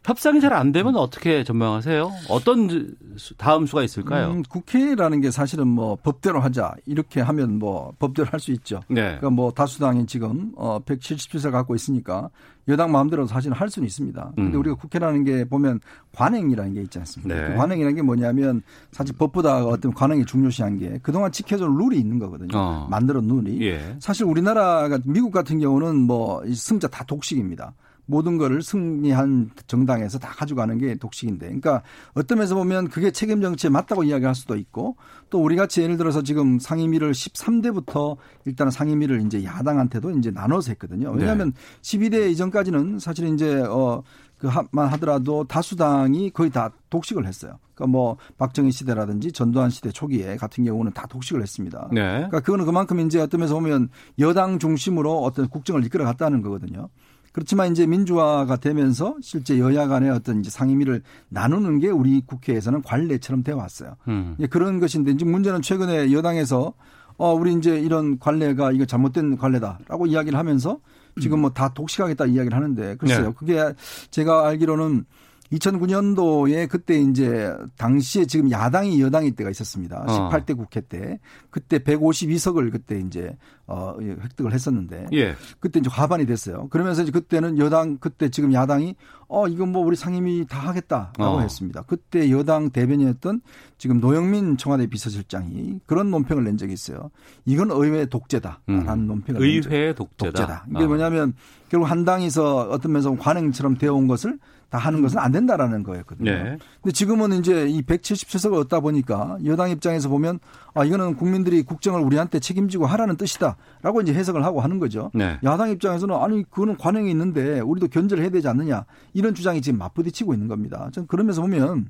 협상이 0.06 0.42
잘 0.42 0.52
안 0.54 0.72
되면 0.74 0.96
어떻게 0.98 1.44
전망하세요? 1.46 2.12
어떤 2.30 2.94
다음 3.38 3.66
수가 3.66 3.84
있을까요? 3.84 4.32
음, 4.32 4.44
국회라는 4.44 5.22
게 5.22 5.32
사실은 5.32 5.68
뭐 5.68 5.96
법대로 5.96 6.42
하자 6.42 6.74
이렇게 6.86 7.22
하면 7.22 7.58
뭐 7.58 7.94
법대로 8.00 8.28
할 8.30 8.40
수 8.40 8.52
있죠. 8.52 8.82
네. 8.90 9.02
그러니까 9.02 9.30
뭐 9.30 9.52
다수당이 9.52 10.06
지금 10.06 10.52
어 10.58 10.80
177석 10.86 11.52
갖고 11.52 11.74
있으니까 11.76 12.30
여당 12.68 12.92
마음대로 12.92 13.28
사실은 13.28 13.56
할 13.56 13.70
수는 13.70 13.86
있습니다. 13.86 14.32
근데 14.36 14.56
음. 14.56 14.60
우리가 14.60 14.76
국회라는 14.76 15.24
게 15.24 15.44
보면 15.46 15.80
관행이라는 16.16 16.74
게 16.74 16.82
있지 16.82 17.00
않습니까? 17.00 17.36
네. 17.36 17.50
그 17.50 17.58
관행이라는 17.58 17.96
게 17.96 18.02
뭐냐면 18.02 18.62
사실 18.92 19.16
법보다 19.16 19.66
어떤 19.66 19.94
관행이 19.94 20.26
중요시한 20.26 20.78
게 20.78 21.00
그동안 21.02 21.32
지켜준 21.32 21.76
룰이 21.78 21.98
있는 22.00 22.20
거거든요. 22.20 22.58
어. 22.58 22.88
만들어 22.90 23.22
룰이. 23.22 23.62
예. 23.66 23.98
사실 24.00 24.26
우리나라가 24.26 25.00
미국 25.06 25.32
같은 25.32 25.60
경우는 25.60 25.96
뭐 25.98 26.44
승자 26.54 26.88
다 26.88 27.04
독식입니다. 27.04 27.74
모든 28.06 28.38
거를 28.38 28.62
승리한 28.62 29.52
정당에서 29.68 30.20
다 30.20 30.30
가져가는 30.30 30.78
게 30.78 30.96
독식인데. 30.96 31.46
그러니까 31.46 31.84
어떤 32.14 32.38
면에서 32.38 32.56
보면 32.56 32.90
그게 32.90 33.12
책임 33.12 33.42
정치에 33.42 33.70
맞다고 33.70 34.04
이야기할 34.04 34.36
수도 34.36 34.56
있고 34.56 34.98
또 35.30 35.42
우리 35.42 35.56
같이 35.56 35.82
예를 35.82 35.98
들어서 35.98 36.22
지금 36.22 36.60
상임위를 36.60 37.12
13대부터 37.12 38.18
일단은 38.46 38.72
상임위를 38.72 39.22
이제 39.26 39.44
야당한테도 39.44 40.12
이제 40.12 40.32
나눠서 40.32 40.72
했거든요. 40.72 41.12
왜냐하면 41.12 41.54
네. 41.54 41.60
12대 41.82 42.32
이전까지는 42.32 43.00
사실 43.00 43.28
이제 43.34 43.62
어 43.62 44.04
그만 44.38 44.88
하더라도 44.94 45.46
다수당이 45.46 46.32
거의 46.32 46.50
다 46.50 46.72
독식을 46.90 47.26
했어요. 47.26 47.60
그러니까 47.74 47.92
뭐 47.92 48.18
박정희 48.38 48.72
시대라든지 48.72 49.32
전두환 49.32 49.70
시대 49.70 49.90
초기에 49.90 50.36
같은 50.36 50.66
경우는 50.66 50.92
다 50.94 51.08
독식을 51.08 51.42
했습니다. 51.42 51.90
네. 51.92 52.02
그러니까 52.02 52.42
그거는 52.42 52.66
그만큼 52.66 53.00
이제 53.00 53.22
어떤 53.22 53.40
면에서 53.40 53.56
보면 53.56 53.90
여당 54.20 54.60
중심으로 54.60 55.22
어떤 55.22 55.48
국정을 55.48 55.86
이끌어 55.86 56.04
갔다는 56.04 56.42
거거든요. 56.42 56.90
그렇지만 57.34 57.72
이제 57.72 57.86
민주화가 57.86 58.56
되면서 58.58 59.16
실제 59.22 59.60
여야 59.60 59.88
간의 59.88 60.10
어떤 60.12 60.40
이제 60.40 60.50
상임위를 60.50 61.02
나누는 61.30 61.80
게 61.80 61.90
우리 61.90 62.22
국회에서는 62.26 62.84
관례처럼 62.84 63.44
되어 63.44 63.58
왔어요. 63.58 63.96
음. 64.08 64.38
그런 64.50 64.80
것인데 64.80 65.12
이제 65.12 65.26
문제는 65.26 65.62
최근에 65.62 66.14
여당에서 66.14 66.74
어 67.18 67.34
우리 67.34 67.54
이제 67.54 67.78
이런 67.80 68.18
관례가 68.20 68.72
이거 68.72 68.86
잘못된 68.86 69.38
관례다라고 69.38 70.06
이야기를 70.08 70.38
하면서 70.40 70.80
지금 71.20 71.42
뭐 71.42 71.50
다 71.52 71.74
독식하겠다 71.74 72.26
이야기를 72.28 72.56
하는데 72.56 72.96
글쎄요. 72.96 73.28
네. 73.28 73.34
그게 73.38 73.74
제가 74.10 74.48
알기로는 74.48 75.06
2009년도에 75.54 76.68
그때 76.68 77.00
이제 77.00 77.54
당시에 77.78 78.26
지금 78.26 78.50
야당이 78.52 79.02
여당이 79.02 79.32
때가 79.32 79.50
있었습니다. 79.50 80.06
어. 80.08 80.30
18대 80.30 80.58
국회 80.58 80.82
때 80.82 81.20
그때 81.50 81.80
152석을 81.80 82.72
그때 82.72 83.00
이제 83.00 83.36
어 83.66 83.96
획득을 84.00 84.52
했었는데 84.52 85.08
예. 85.14 85.36
그때 85.60 85.80
이제 85.80 85.90
과반이 85.90 86.26
됐어요. 86.26 86.68
그러면서 86.70 87.04
이제 87.04 87.12
그때는 87.12 87.58
여당 87.60 87.98
그때 87.98 88.30
지금 88.30 88.54
야당이 88.54 88.96
어 89.30 89.48
이건 89.48 89.72
뭐 89.72 89.84
우리 89.86 89.96
상임위 89.96 90.46
다 90.50 90.60
하겠다라고 90.60 91.24
어. 91.24 91.42
했습니다. 91.42 91.84
그때 91.84 92.30
여당 92.32 92.72
대변이었던 92.72 93.42
지금 93.78 94.00
노영민 94.00 94.58
청와대 94.58 94.88
비서실장이 94.88 95.80
그런 95.86 96.12
논평을 96.12 96.44
낸 96.44 96.58
적이 96.58 96.74
있어요. 96.74 97.10
이건 97.46 97.72
의회 97.72 98.06
독재다라는 98.06 98.60
음. 98.70 99.08
논평을 99.08 99.42
의회 99.42 99.94
독재다. 99.94 100.32
독재다. 100.32 100.66
이게 100.70 100.84
어. 100.84 100.88
뭐냐면 100.88 101.34
결국 101.70 101.90
한 101.90 102.06
당에서 102.06 102.70
어떤 102.70 102.92
면에서 102.92 103.16
관행처럼 103.16 103.78
되어 103.78 103.94
온 103.94 104.08
것을 104.08 104.38
다 104.74 104.80
하는 104.80 105.04
것은 105.04 105.20
안 105.20 105.32
된다라는 105.32 105.84
거였거든요. 105.84 106.32
네. 106.32 106.58
근데 106.82 106.92
지금은 106.92 107.34
이제 107.34 107.68
이 107.68 107.84
177석을 107.84 108.60
얻다 108.62 108.80
보니까 108.80 109.38
여당 109.46 109.70
입장에서 109.70 110.10
보면 110.10 110.40
아 110.74 110.84
이거는 110.84 111.16
국민들이 111.16 111.62
국정을 111.62 112.02
우리한테 112.02 112.40
책임지고 112.40 112.88
하라는 112.88 113.16
뜻이다라고 113.16 114.02
이제 114.02 114.16
해석을 114.16 114.44
하고 114.44 114.62
하는 114.62 114.80
거죠. 114.80 115.12
네. 115.14 115.38
야당 115.44 115.70
입장에서는 115.70 116.16
아니 116.16 116.42
그거는 116.50 116.76
관행이 116.78 117.12
있는데 117.12 117.60
우리도 117.60 117.90
견제를 117.90 118.24
해야 118.24 118.32
되지 118.32 118.48
않느냐 118.48 118.86
이런 119.14 119.36
주장이 119.36 119.62
지금 119.62 119.78
맞부딪히고 119.78 120.34
있는 120.34 120.48
겁니다. 120.48 120.90
전 120.92 121.06
그러면서 121.06 121.44
보면 121.44 121.90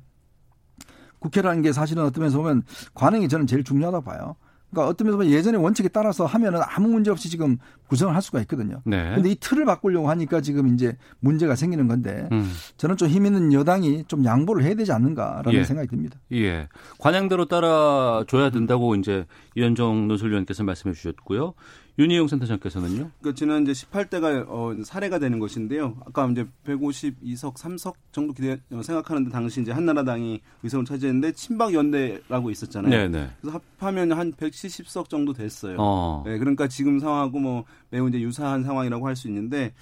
국회라는 1.20 1.62
게 1.62 1.72
사실은 1.72 2.02
어떤 2.02 2.20
면에서 2.20 2.36
보면 2.36 2.64
관행이 2.92 3.30
저는 3.30 3.46
제일 3.46 3.64
중요하다고 3.64 4.04
봐요. 4.04 4.36
그러니까 4.74 4.88
어떤 4.88 5.06
면에서 5.08 5.30
예전의 5.30 5.62
원칙에 5.62 5.88
따라서 5.88 6.26
하면은 6.26 6.60
아무 6.62 6.88
문제 6.88 7.10
없이 7.10 7.30
지금 7.30 7.56
구성을 7.86 8.14
할 8.14 8.20
수가 8.20 8.40
있거든요. 8.40 8.82
네. 8.84 9.12
근데 9.14 9.30
이 9.30 9.36
틀을 9.36 9.64
바꾸려고 9.64 10.10
하니까 10.10 10.40
지금 10.40 10.74
이제 10.74 10.96
문제가 11.20 11.54
생기는 11.54 11.86
건데 11.88 12.28
음. 12.32 12.52
저는 12.76 12.96
좀 12.96 13.08
힘 13.14 13.26
있는 13.26 13.52
여당이 13.52 14.04
좀 14.08 14.24
양보를 14.24 14.64
해야 14.64 14.74
되지 14.74 14.90
않는가라는 14.90 15.52
예. 15.52 15.64
생각이 15.64 15.88
듭니다. 15.88 16.18
예. 16.32 16.68
관행대로 16.98 17.44
따라줘야 17.44 18.50
된다고 18.50 18.96
이제 18.96 19.24
이현정 19.54 20.08
노설위원께서 20.08 20.64
말씀해 20.64 20.94
주셨고요. 20.94 21.54
윤희용 21.96 22.26
센터장께서는요? 22.26 23.10
그 23.22 23.34
지난 23.34 23.62
이제 23.62 23.72
18대가 23.72 24.44
어, 24.48 24.74
사례가 24.82 25.20
되는 25.20 25.38
것인데요. 25.38 25.96
아까 26.04 26.26
이제 26.28 26.44
152석, 26.66 27.54
3석 27.54 27.94
정도 28.10 28.32
기대 28.32 28.58
어, 28.72 28.82
생각하는데 28.82 29.30
당시 29.30 29.60
이제 29.60 29.70
한나라당이 29.70 30.40
의석을 30.64 30.84
차지했는데 30.86 31.32
친박 31.32 31.72
연대라고 31.72 32.50
있었잖아요. 32.50 32.90
네네. 32.90 33.08
네. 33.08 33.30
그래서 33.40 33.60
합하면 33.78 34.10
한 34.12 34.32
170석 34.32 35.08
정도 35.08 35.32
됐어요. 35.32 35.76
어. 35.78 36.24
네, 36.26 36.36
그러니까 36.38 36.66
지금 36.66 36.98
상황하고 36.98 37.38
뭐 37.38 37.64
매우 37.90 38.08
이제 38.08 38.20
유사한 38.20 38.64
상황이라고 38.64 39.06
할 39.06 39.14
수 39.14 39.28
있는데 39.28 39.72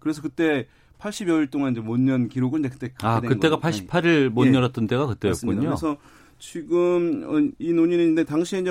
그래서 0.00 0.20
그때 0.22 0.66
80여일 0.98 1.50
동안 1.50 1.70
이제 1.72 1.80
못 1.80 2.00
연 2.08 2.28
기록은 2.28 2.60
이제 2.60 2.68
그때 2.68 2.92
아 3.00 3.20
그때가 3.20 3.58
88일 3.60 4.28
못 4.30 4.46
네. 4.46 4.54
열었던 4.54 4.88
때가 4.88 5.06
그때였군요. 5.06 5.54
맞습니다. 5.70 5.70
그래서 5.76 5.96
지금 6.40 7.22
어, 7.26 7.52
이 7.60 7.72
논의는 7.72 8.24
당시에 8.24 8.58
이제 8.60 8.70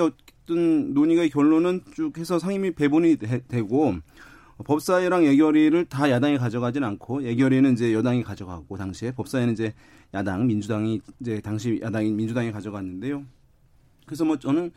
어떤 0.50 0.92
논의의 0.92 1.30
결론은 1.30 1.82
쭉 1.94 2.18
해서 2.18 2.40
상임위 2.40 2.72
배분이 2.72 3.16
되, 3.16 3.62
고 3.62 3.94
법사위랑 4.64 5.24
예결위를 5.24 5.84
다 5.86 6.10
야당이 6.10 6.38
가져가진 6.38 6.82
않고 6.82 7.22
예결위는 7.22 7.74
이제 7.74 7.94
여당이 7.94 8.24
가져가고 8.24 8.76
당시에 8.76 9.12
법사위는 9.12 9.52
이제 9.52 9.72
야당 10.12 10.48
민주당이 10.48 11.00
이제 11.20 11.40
당시 11.40 11.80
야당인 11.80 12.16
민주당이 12.16 12.50
가져갔는데요. 12.50 13.24
그래서 14.04 14.24
뭐 14.24 14.38
저는 14.38 14.72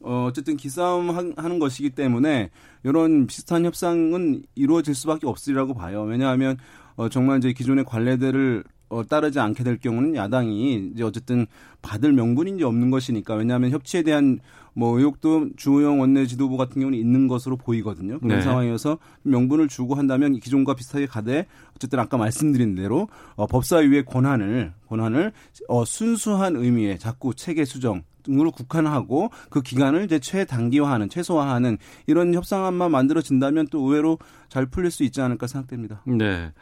어 0.00 0.24
어쨌든 0.26 0.56
기싸움 0.56 1.10
하는 1.10 1.58
것이기 1.58 1.90
때문에 1.90 2.50
이런 2.82 3.26
비슷한 3.26 3.66
협상은 3.66 4.42
이루어질 4.54 4.94
수밖에 4.94 5.26
없으리라고 5.26 5.74
봐요. 5.74 6.02
왜냐하면 6.02 6.56
어 6.96 7.10
정말 7.10 7.38
이제 7.38 7.52
기존의 7.52 7.84
관례들을 7.84 8.64
어, 8.90 9.04
따르지 9.04 9.38
않게 9.38 9.62
될 9.62 9.78
경우는 9.78 10.16
야당이 10.16 10.90
이제 10.92 11.04
어쨌든 11.04 11.46
받을 11.80 12.12
이제 12.12 12.64
없는 12.64 12.90
것이니까 12.90 13.36
왜냐하면 13.36 13.70
협치에 13.70 14.02
대한 14.02 14.40
뭐 14.74 14.96
의혹도 14.98 15.48
주호영 15.56 16.00
원내 16.00 16.26
지도부 16.26 16.56
같은 16.56 16.80
경우는 16.80 16.98
있는 16.98 17.28
것으로 17.28 17.56
보이거든요. 17.56 18.18
그런 18.20 18.38
네. 18.38 18.42
상황이어서 18.42 18.98
명분을 19.22 19.68
주고 19.68 19.94
한다면 19.94 20.38
기존과 20.38 20.74
비슷하게 20.74 21.06
가되 21.06 21.46
어쨌든 21.76 21.98
아까 21.98 22.16
말씀드린 22.16 22.74
대로 22.74 23.08
어, 23.36 23.46
법사위의 23.46 24.04
권한을 24.04 24.72
권한을 24.88 25.32
어, 25.68 25.84
순수한 25.84 26.56
의미의 26.56 26.98
자꾸 26.98 27.34
체계 27.34 27.64
수정 27.64 28.02
으로 28.28 28.50
국한하고 28.50 29.30
그 29.48 29.62
기간을 29.62 30.04
이제 30.04 30.18
최단기화하는 30.18 31.08
최소화하는 31.08 31.78
이런 32.06 32.34
협상안만 32.34 32.90
만들어진다면 32.90 33.68
또 33.68 33.80
의외로 33.80 34.18
잘 34.48 34.66
풀릴 34.66 34.90
수 34.90 35.04
있지 35.04 35.22
않을까 35.22 35.46
생각됩니다. 35.46 36.02
네. 36.06 36.52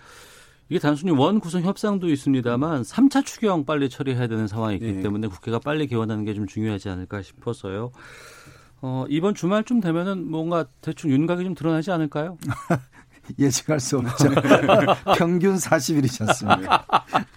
이게 0.68 0.78
단순히 0.78 1.12
원 1.12 1.40
구성 1.40 1.62
협상도 1.62 2.08
있습니다만 2.10 2.82
3차 2.82 3.24
추경 3.24 3.64
빨리 3.64 3.88
처리해야 3.88 4.26
되는 4.26 4.46
상황이기 4.46 4.92
네. 4.92 5.02
때문에 5.02 5.28
국회가 5.28 5.58
빨리 5.58 5.86
개원하는 5.86 6.24
게 6.24 6.34
좀 6.34 6.46
중요하지 6.46 6.88
않을까 6.90 7.22
싶어서요. 7.22 7.90
어, 8.80 9.04
이번 9.08 9.34
주말쯤 9.34 9.80
되면은 9.80 10.30
뭔가 10.30 10.66
대충 10.80 11.10
윤곽이 11.10 11.42
좀 11.42 11.54
드러나지 11.54 11.90
않을까요? 11.90 12.38
예측할 13.38 13.80
수 13.80 13.98
없죠. 13.98 14.28
평균 15.18 15.56
40일이지 15.56 16.28
않습니까? 16.28 16.84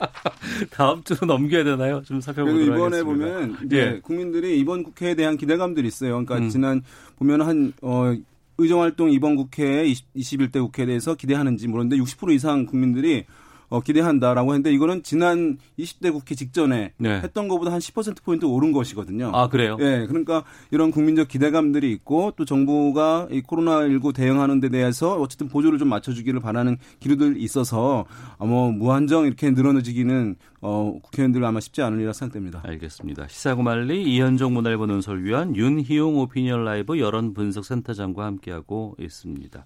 다음 0.71 1.03
주로 1.03 1.25
넘겨야 1.25 1.63
되나요? 1.63 2.01
좀 2.03 2.21
살펴보도록 2.21 2.65
이번에 2.67 2.97
하겠습니다. 2.99 3.03
보면 3.35 3.57
이제 3.65 3.77
예. 3.95 3.99
국민들이 4.01 4.59
이번 4.59 4.83
국회에 4.83 5.15
대한 5.15 5.35
기대감들이 5.35 5.87
있어요. 5.87 6.11
그러니까 6.11 6.37
음. 6.37 6.49
지난 6.49 6.81
보면 7.17 7.41
한 7.41 7.73
어, 7.81 8.13
의정활동 8.61 9.11
이번 9.11 9.35
국회 9.35 9.85
20, 9.85 10.13
21대 10.13 10.61
국회에 10.61 10.85
대해서 10.85 11.15
기대하는지 11.15 11.67
물었는데 11.67 12.01
60% 12.01 12.33
이상 12.33 12.65
국민들이 12.65 13.25
어, 13.71 13.79
기대한다라고 13.79 14.51
했는데 14.51 14.71
이거는 14.73 15.01
지난 15.01 15.57
20대 15.79 16.11
국회 16.11 16.35
직전에 16.35 16.91
네. 16.97 17.09
했던 17.21 17.47
것보다 17.47 17.71
한 17.71 17.79
10%포인트 17.79 18.43
오른 18.43 18.73
것이거든요. 18.73 19.31
아, 19.33 19.47
그래요? 19.47 19.77
예. 19.79 20.05
그러니까 20.07 20.43
이런 20.71 20.91
국민적 20.91 21.29
기대감들이 21.29 21.89
있고 21.93 22.33
또 22.35 22.43
정부가 22.43 23.29
이 23.31 23.41
코로나19 23.41 24.13
대응하는 24.13 24.59
데 24.59 24.67
대해서 24.67 25.15
어쨌든 25.15 25.47
보조를 25.47 25.79
좀 25.79 25.87
맞춰주기를 25.87 26.41
바라는 26.41 26.77
기류들이 26.99 27.41
있어서 27.41 28.05
어, 28.37 28.45
뭐 28.45 28.71
무한정 28.71 29.25
이렇게 29.25 29.49
늘어나지기는 29.51 30.35
어, 30.59 30.99
국회의원들 31.01 31.43
아마 31.45 31.61
쉽지 31.61 31.81
않으리라 31.81 32.11
생각됩니다. 32.11 32.61
알겠습니다. 32.65 33.29
시사구말리 33.29 34.03
이현정 34.03 34.53
문화일보 34.53 34.85
논설위원 34.85 35.55
윤희용 35.55 36.17
오피니언 36.17 36.65
라이브 36.65 36.99
여론 36.99 37.33
분석센터장과 37.33 38.25
함께하고 38.25 38.97
있습니다. 38.99 39.65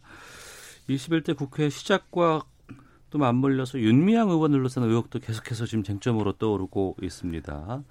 21대 0.90 1.36
국회 1.36 1.70
시작과 1.70 2.44
또 3.16 3.20
맞물려서 3.20 3.80
윤미향 3.80 4.30
의원을 4.30 4.66
로서는 4.66 4.90
의혹도 4.90 5.20
계속해서 5.20 5.66
지금 5.66 5.86
쟁점으로 5.86 6.34
떠오르고 6.34 6.98
있습니다. 7.02 7.84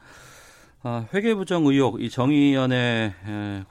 아, 0.82 1.06
회계부정 1.14 1.64
의혹, 1.64 2.02
이 2.02 2.10
정의연에 2.10 3.14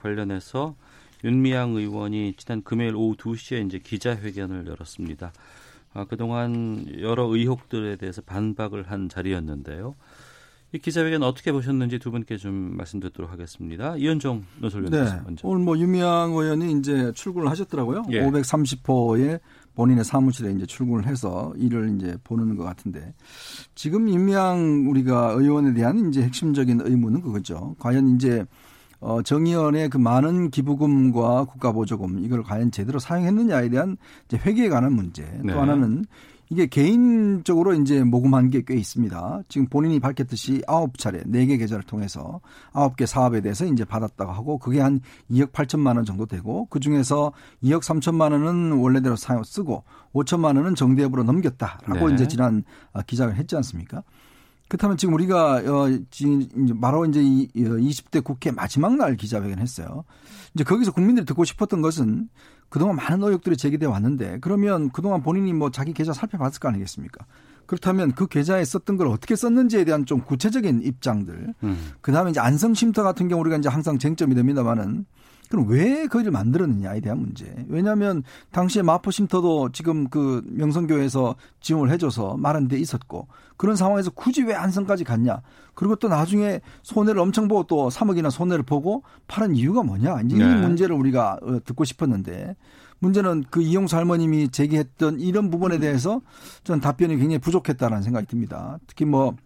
관련해서 0.02 0.74
윤미향 1.22 1.76
의원이 1.76 2.34
지난 2.38 2.64
금요일 2.64 2.96
오후 2.96 3.14
2시에 3.14 3.64
이제 3.64 3.78
기자회견을 3.78 4.66
열었습니다. 4.66 5.32
아, 5.92 6.04
그동안 6.06 6.86
여러 6.98 7.26
의혹들에 7.26 7.94
대해서 7.98 8.20
반박을 8.20 8.90
한 8.90 9.08
자리였는데요. 9.08 9.94
이 10.72 10.78
기자회견 10.80 11.22
어떻게 11.22 11.52
보셨는지 11.52 12.00
두 12.00 12.10
분께 12.10 12.36
좀 12.36 12.76
말씀드리도록 12.76 13.30
하겠습니다. 13.30 13.96
이현종 13.96 14.44
논설위원 14.58 14.90
네. 14.90 15.20
먼저. 15.24 15.46
오늘 15.46 15.64
뭐 15.64 15.78
유미양 15.78 16.32
의원이 16.32 16.80
이제 16.80 17.12
출근을 17.12 17.48
하셨더라고요. 17.48 18.06
예. 18.10 18.22
530호에 18.22 19.38
본인의 19.74 20.04
사무실에 20.04 20.52
이제 20.52 20.66
출근을 20.66 21.06
해서 21.06 21.52
일을 21.56 21.96
이제 21.96 22.16
보는 22.24 22.56
것 22.56 22.64
같은데 22.64 23.14
지금 23.74 24.08
임미양 24.08 24.86
우리가 24.88 25.32
의원에 25.32 25.74
대한 25.74 26.08
이제 26.08 26.22
핵심적인 26.22 26.80
의문은 26.82 27.20
그거죠. 27.22 27.74
과연 27.78 28.14
이제 28.16 28.44
어, 29.00 29.20
정의원의 29.20 29.90
그 29.90 29.98
많은 29.98 30.50
기부금과 30.50 31.44
국가보조금 31.44 32.24
이걸 32.24 32.42
과연 32.42 32.70
제대로 32.70 32.98
사용했느냐에 32.98 33.68
대한 33.68 33.98
이제 34.26 34.38
회계에 34.38 34.68
관한 34.70 34.94
문제. 34.94 35.24
네. 35.42 35.52
또 35.52 35.60
하나는 35.60 36.06
이게 36.50 36.66
개인적으로 36.66 37.74
이제 37.74 38.02
모금한 38.04 38.50
게 38.50 38.62
꽤 38.66 38.74
있습니다. 38.76 39.42
지금 39.48 39.66
본인이 39.68 40.00
밝혔듯이 40.00 40.62
아홉 40.66 40.98
차례 40.98 41.22
네 41.26 41.46
개 41.46 41.56
계좌를 41.56 41.84
통해서 41.84 42.40
아홉 42.72 42.96
개 42.96 43.06
사업에 43.06 43.40
대해서 43.40 43.64
이제 43.66 43.84
받았다고 43.84 44.32
하고 44.32 44.58
그게 44.58 44.80
한 44.80 45.00
2억 45.30 45.52
8천만 45.52 45.96
원 45.96 46.04
정도 46.04 46.26
되고 46.26 46.66
그 46.70 46.80
중에서 46.80 47.32
2억 47.62 47.82
3천만 47.82 48.32
원은 48.32 48.72
원래대로 48.72 49.16
사용 49.16 49.42
쓰고 49.44 49.84
5천만 50.14 50.56
원은 50.56 50.74
정대협으로 50.74 51.22
넘겼다라고 51.24 52.08
네. 52.08 52.14
이제 52.14 52.28
지난 52.28 52.64
아, 52.92 53.02
기자회견 53.02 53.36
했지 53.36 53.56
않습니까? 53.56 54.02
그렇다면 54.68 54.96
지금 54.96 55.14
우리가 55.14 55.56
어 55.56 55.98
지금 56.10 56.48
바로 56.80 57.04
이제 57.04 57.22
이 57.22 57.48
20대 57.54 58.18
어, 58.18 58.20
국회 58.22 58.50
마지막 58.50 58.96
날 58.96 59.16
기자회견 59.16 59.58
했어요. 59.58 60.04
이제 60.54 60.64
거기서 60.64 60.92
국민들이 60.92 61.26
듣고 61.26 61.44
싶었던 61.44 61.82
것은 61.82 62.28
그동안 62.74 62.96
많은 62.96 63.22
의혹들이 63.22 63.56
제기돼 63.56 63.86
왔는데 63.86 64.38
그러면 64.40 64.90
그동안 64.90 65.22
본인이 65.22 65.52
뭐 65.52 65.70
자기 65.70 65.92
계좌 65.92 66.12
살펴봤을 66.12 66.58
거 66.58 66.66
아니겠습니까? 66.66 67.24
그렇다면 67.66 68.10
그 68.16 68.26
계좌에 68.26 68.64
썼던 68.64 68.96
걸 68.96 69.06
어떻게 69.06 69.36
썼는지에 69.36 69.84
대한 69.84 70.04
좀 70.06 70.22
구체적인 70.22 70.82
입장들. 70.82 71.54
음. 71.62 71.92
그 72.00 72.10
다음에 72.10 72.30
이제 72.30 72.40
안성 72.40 72.74
쉼터 72.74 73.04
같은 73.04 73.28
경우 73.28 73.40
우리가 73.42 73.58
이제 73.58 73.68
항상 73.68 74.00
쟁점이 74.00 74.34
됩니다만은 74.34 75.06
그럼 75.54 75.68
왜 75.68 76.06
거기를 76.08 76.32
만들었느냐에 76.32 77.00
대한 77.00 77.20
문제. 77.20 77.54
왜냐하면 77.68 78.24
당시에 78.50 78.82
마포 78.82 79.12
쉼터도 79.12 79.70
지금 79.70 80.08
그 80.08 80.42
명성교에서 80.46 81.36
지원을 81.60 81.92
해줘서 81.92 82.36
마련 82.36 82.66
돼 82.66 82.76
있었고 82.76 83.28
그런 83.56 83.76
상황에서 83.76 84.10
굳이 84.10 84.42
왜 84.42 84.54
안성까지 84.54 85.04
갔냐. 85.04 85.42
그리고 85.74 85.94
또 85.94 86.08
나중에 86.08 86.60
손해를 86.82 87.20
엄청 87.20 87.46
보고 87.46 87.62
또 87.64 87.88
3억이나 87.88 88.30
손해를 88.30 88.64
보고 88.64 89.04
파는 89.28 89.54
이유가 89.54 89.84
뭐냐. 89.84 90.22
이제 90.22 90.36
네. 90.36 90.44
이 90.44 90.54
문제를 90.56 90.96
우리가 90.96 91.38
어, 91.40 91.60
듣고 91.64 91.84
싶었는데 91.84 92.56
문제는 92.98 93.44
그 93.48 93.62
이용수 93.62 93.94
할머님이 93.94 94.48
제기했던 94.48 95.20
이런 95.20 95.50
부분에 95.50 95.78
대해서 95.78 96.20
저는 96.64 96.80
답변이 96.80 97.16
굉장히 97.16 97.38
부족했다는 97.38 98.02
생각이 98.02 98.26
듭니다. 98.26 98.78
특히 98.88 99.04
뭐 99.04 99.36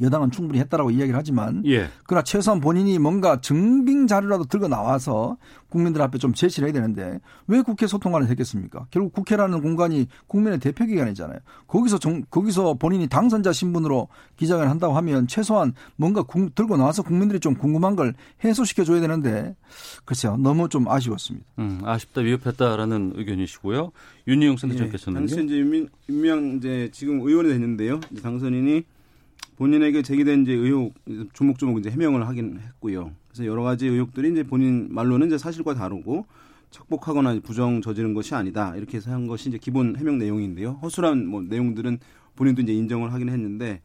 여당은 0.00 0.30
충분히 0.30 0.60
했다라고 0.60 0.90
이야기를 0.90 1.18
하지만 1.18 1.62
예. 1.66 1.88
그러나 2.04 2.22
최소한 2.22 2.60
본인이 2.60 2.98
뭔가 2.98 3.40
증빙 3.40 4.06
자료라도 4.06 4.44
들고 4.44 4.68
나와서 4.68 5.36
국민들 5.68 6.02
앞에 6.02 6.18
좀 6.18 6.34
제시를 6.34 6.68
해야 6.68 6.72
되는데 6.72 7.20
왜 7.46 7.62
국회 7.62 7.86
소통관을 7.86 8.28
했겠습니까? 8.28 8.86
결국 8.90 9.12
국회라는 9.12 9.62
공간이 9.62 10.08
국민의 10.26 10.58
대표 10.58 10.84
기관이잖아요. 10.84 11.38
거기서 11.66 11.98
정, 11.98 12.22
거기서 12.30 12.74
본인이 12.74 13.06
당선자 13.08 13.52
신분으로 13.52 14.08
기자회견 14.36 14.68
한다고 14.68 14.94
하면 14.96 15.26
최소한 15.26 15.72
뭔가 15.96 16.22
국, 16.22 16.54
들고 16.54 16.76
나와서 16.76 17.02
국민들이 17.02 17.38
좀 17.38 17.54
궁금한 17.54 17.94
걸 17.94 18.14
해소시켜 18.44 18.84
줘야 18.84 19.00
되는데 19.00 19.54
글쎄요 20.04 20.36
너무 20.36 20.68
좀 20.68 20.88
아쉬웠습니다. 20.88 21.46
음, 21.58 21.80
아쉽다 21.84 22.22
위협했다라는 22.22 23.12
의견이시고요. 23.16 23.92
윤희용 24.26 24.56
센터장께서는 24.56 25.22
예, 25.22 25.26
당시 25.26 25.44
이제 25.44 25.58
윤민, 25.58 25.88
윤명 26.08 26.56
이제 26.56 26.88
지금 26.92 27.20
의원이 27.20 27.48
됐는데요. 27.48 28.00
당선인이 28.22 28.84
본인에게 29.60 30.00
제기된 30.00 30.44
이제 30.44 30.54
의혹 30.54 30.94
조목조목 31.34 31.80
이제 31.80 31.90
해명을 31.90 32.26
하긴 32.26 32.60
했고요. 32.60 33.12
그래서 33.28 33.44
여러 33.44 33.62
가지 33.62 33.86
의혹들이 33.86 34.30
이제 34.30 34.42
본인 34.42 34.88
말로는 34.90 35.26
이제 35.26 35.36
사실과 35.36 35.74
다르고 35.74 36.24
착복하거나 36.70 37.40
부정 37.42 37.82
저지른 37.82 38.14
것이 38.14 38.34
아니다 38.34 38.74
이렇게 38.74 38.96
해서 38.96 39.10
한 39.10 39.26
것이 39.26 39.50
이제 39.50 39.58
기본 39.58 39.96
해명 39.96 40.16
내용인데요. 40.16 40.78
허술한 40.80 41.26
뭐 41.26 41.42
내용들은 41.42 41.98
본인도 42.36 42.62
이제 42.62 42.72
인정을 42.72 43.12
하긴 43.12 43.28
했는데 43.28 43.82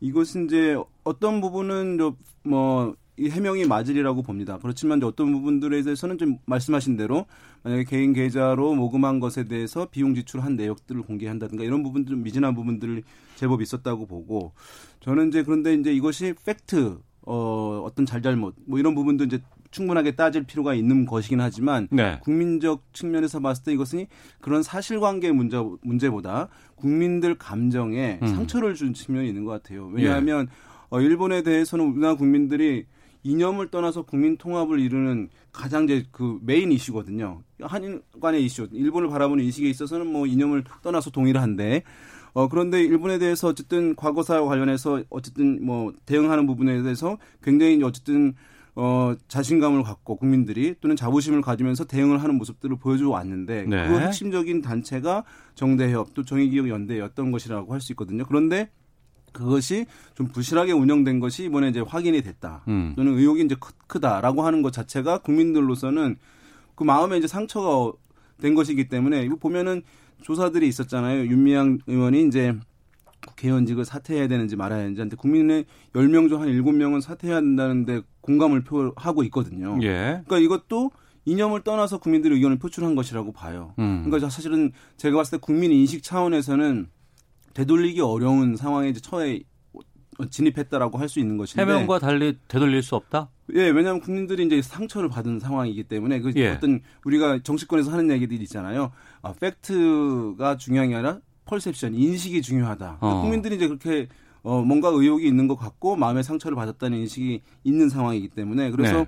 이것은 0.00 0.46
이제 0.46 0.76
어떤 1.04 1.40
부분은 1.40 1.98
뭐 2.42 2.96
이 3.18 3.28
해명이 3.28 3.66
맞으리라고 3.66 4.22
봅니다. 4.22 4.58
그렇지만 4.60 5.02
어떤 5.02 5.32
부분들에 5.32 5.82
대해서는 5.82 6.16
좀 6.16 6.38
말씀하신 6.46 6.96
대로 6.96 7.26
만약에 7.62 7.84
개인 7.84 8.14
계좌로 8.14 8.74
모금한 8.74 9.20
것에 9.20 9.44
대해서 9.44 9.86
비용 9.90 10.14
지출한 10.14 10.56
내역들을 10.56 11.02
공개한다든가 11.02 11.62
이런 11.62 11.82
부분들 11.82 12.16
미진한 12.16 12.54
부분들 12.54 13.02
제법 13.36 13.60
있었다고 13.60 14.06
보고 14.06 14.52
저는 15.00 15.28
이제 15.28 15.42
그런데 15.42 15.74
이제 15.74 15.92
이것이 15.92 16.34
팩트 16.44 16.98
어 17.24 17.82
어떤 17.84 18.06
잘잘못 18.06 18.54
뭐 18.66 18.78
이런 18.78 18.94
부분도 18.94 19.24
이제 19.24 19.40
충분하게 19.70 20.12
따질 20.12 20.44
필요가 20.44 20.74
있는 20.74 21.06
것이긴 21.06 21.40
하지만 21.40 21.88
네. 21.90 22.18
국민적 22.22 22.82
측면에서 22.92 23.40
봤을 23.40 23.64
때 23.64 23.72
이것은 23.72 24.06
그런 24.40 24.62
사실관계 24.62 25.32
문제 25.32 25.56
문제보다 25.82 26.48
국민들 26.76 27.34
감정에 27.36 28.18
음. 28.22 28.26
상처를 28.26 28.74
준 28.74 28.94
측면이 28.94 29.28
있는 29.28 29.44
것 29.44 29.52
같아요. 29.52 29.90
왜냐하면 29.92 30.48
예. 30.50 30.72
어, 30.90 31.00
일본에 31.00 31.42
대해서는 31.42 31.86
우리나라 31.86 32.14
국민들이 32.16 32.86
이념을 33.24 33.68
떠나서 33.68 34.02
국민 34.02 34.36
통합을 34.36 34.80
이루는 34.80 35.28
가장 35.52 35.84
이제 35.84 36.04
그 36.10 36.38
메인 36.42 36.72
이슈거든요. 36.72 37.42
한일 37.60 38.02
간의 38.20 38.44
이슈, 38.44 38.68
일본을 38.72 39.08
바라보는 39.08 39.44
인식에 39.44 39.68
있어서는 39.68 40.06
뭐 40.06 40.26
이념을 40.26 40.64
떠나서 40.82 41.10
동일한데 41.10 41.82
어 42.34 42.48
그런데 42.48 42.82
일본에 42.82 43.18
대해서 43.18 43.48
어쨌든 43.48 43.94
과거사와 43.94 44.48
관련해서 44.48 45.02
어쨌든 45.10 45.64
뭐 45.64 45.92
대응하는 46.06 46.46
부분에 46.46 46.82
대해서 46.82 47.18
굉장히 47.42 47.82
어쨌든 47.84 48.34
어 48.74 49.14
자신감을 49.28 49.82
갖고 49.82 50.16
국민들이 50.16 50.74
또는 50.80 50.96
자부심을 50.96 51.42
가지면서 51.42 51.84
대응을 51.84 52.22
하는 52.22 52.36
모습들을 52.36 52.76
보여줘 52.76 53.10
왔는데 53.10 53.66
네. 53.68 53.86
그 53.86 53.98
핵심적인 54.00 54.62
단체가 54.62 55.24
정대협 55.54 56.14
또 56.14 56.24
정의기억 56.24 56.70
연대였던 56.70 57.30
것이라고 57.32 57.74
할 57.74 57.82
수 57.82 57.92
있거든요. 57.92 58.24
그런데 58.24 58.70
그것이 59.32 59.86
좀 60.14 60.28
부실하게 60.28 60.72
운영된 60.72 61.20
것이 61.20 61.44
이번에 61.44 61.68
이제 61.68 61.80
확인이 61.80 62.22
됐다. 62.22 62.62
음. 62.68 62.92
또는 62.96 63.16
의혹이 63.18 63.42
이제 63.44 63.56
크, 63.86 64.00
다라고 64.00 64.42
하는 64.42 64.62
것 64.62 64.72
자체가 64.72 65.18
국민들로서는 65.18 66.16
그 66.74 66.84
마음에 66.84 67.18
이제 67.18 67.26
상처가 67.26 67.92
된 68.40 68.54
것이기 68.54 68.88
때문에 68.88 69.22
이거 69.22 69.36
보면은 69.36 69.82
조사들이 70.22 70.66
있었잖아요. 70.68 71.26
윤미향 71.26 71.78
의원이 71.86 72.26
이제 72.26 72.54
국회의원직을 73.26 73.84
사퇴해야 73.84 74.28
되는지 74.28 74.56
말아야 74.56 74.80
되는지 74.80 75.00
한테 75.00 75.16
국민의 75.16 75.64
10명 75.94 76.28
중 76.28 76.40
한 76.40 76.48
7명은 76.48 77.00
사퇴해야 77.00 77.40
된다는데 77.40 78.02
공감을 78.20 78.64
표하고 78.64 79.22
있거든요. 79.24 79.78
예. 79.82 80.22
그러니까 80.26 80.38
이것도 80.38 80.90
이념을 81.24 81.62
떠나서 81.62 81.98
국민들의 81.98 82.36
의견을 82.36 82.58
표출한 82.58 82.94
것이라고 82.94 83.32
봐요. 83.32 83.74
음. 83.78 84.02
그러니까 84.04 84.28
사실은 84.28 84.72
제가 84.96 85.16
봤을 85.16 85.38
때 85.38 85.40
국민 85.40 85.70
인식 85.70 86.02
차원에서는 86.02 86.88
되돌리기 87.54 88.00
어려운 88.00 88.56
상황에 88.56 88.88
이제 88.88 89.00
처해 89.00 89.42
진입했다라고 90.30 90.98
할 90.98 91.08
수 91.08 91.20
있는 91.20 91.36
것인데 91.36 91.62
해명과 91.62 91.98
달리 91.98 92.36
되돌릴 92.48 92.82
수 92.82 92.94
없다? 92.96 93.28
예, 93.54 93.68
왜냐하면 93.70 94.00
국민들이 94.00 94.44
이제 94.44 94.62
상처를 94.62 95.08
받은 95.08 95.40
상황이기 95.40 95.84
때문에 95.84 96.20
그 96.20 96.32
예. 96.36 96.50
어떤 96.50 96.80
우리가 97.04 97.40
정치권에서 97.42 97.90
하는 97.90 98.10
얘기들이 98.10 98.42
있잖아요. 98.42 98.92
아, 99.22 99.32
팩트가 99.32 100.56
중요한 100.58 100.90
게 100.90 100.94
아니라 100.96 101.20
펄셉션, 101.46 101.94
인식이 101.94 102.40
중요하다. 102.42 102.98
어. 103.00 103.20
국민들이 103.22 103.56
이제 103.56 103.66
그렇게 103.66 104.08
어, 104.42 104.62
뭔가 104.62 104.88
의혹이 104.88 105.26
있는 105.26 105.48
것 105.48 105.56
같고 105.56 105.96
마음의 105.96 106.24
상처를 106.24 106.56
받았다는 106.56 106.98
인식이 106.98 107.42
있는 107.64 107.88
상황이기 107.88 108.28
때문에 108.28 108.70
그래서 108.70 108.98
네. 108.98 109.06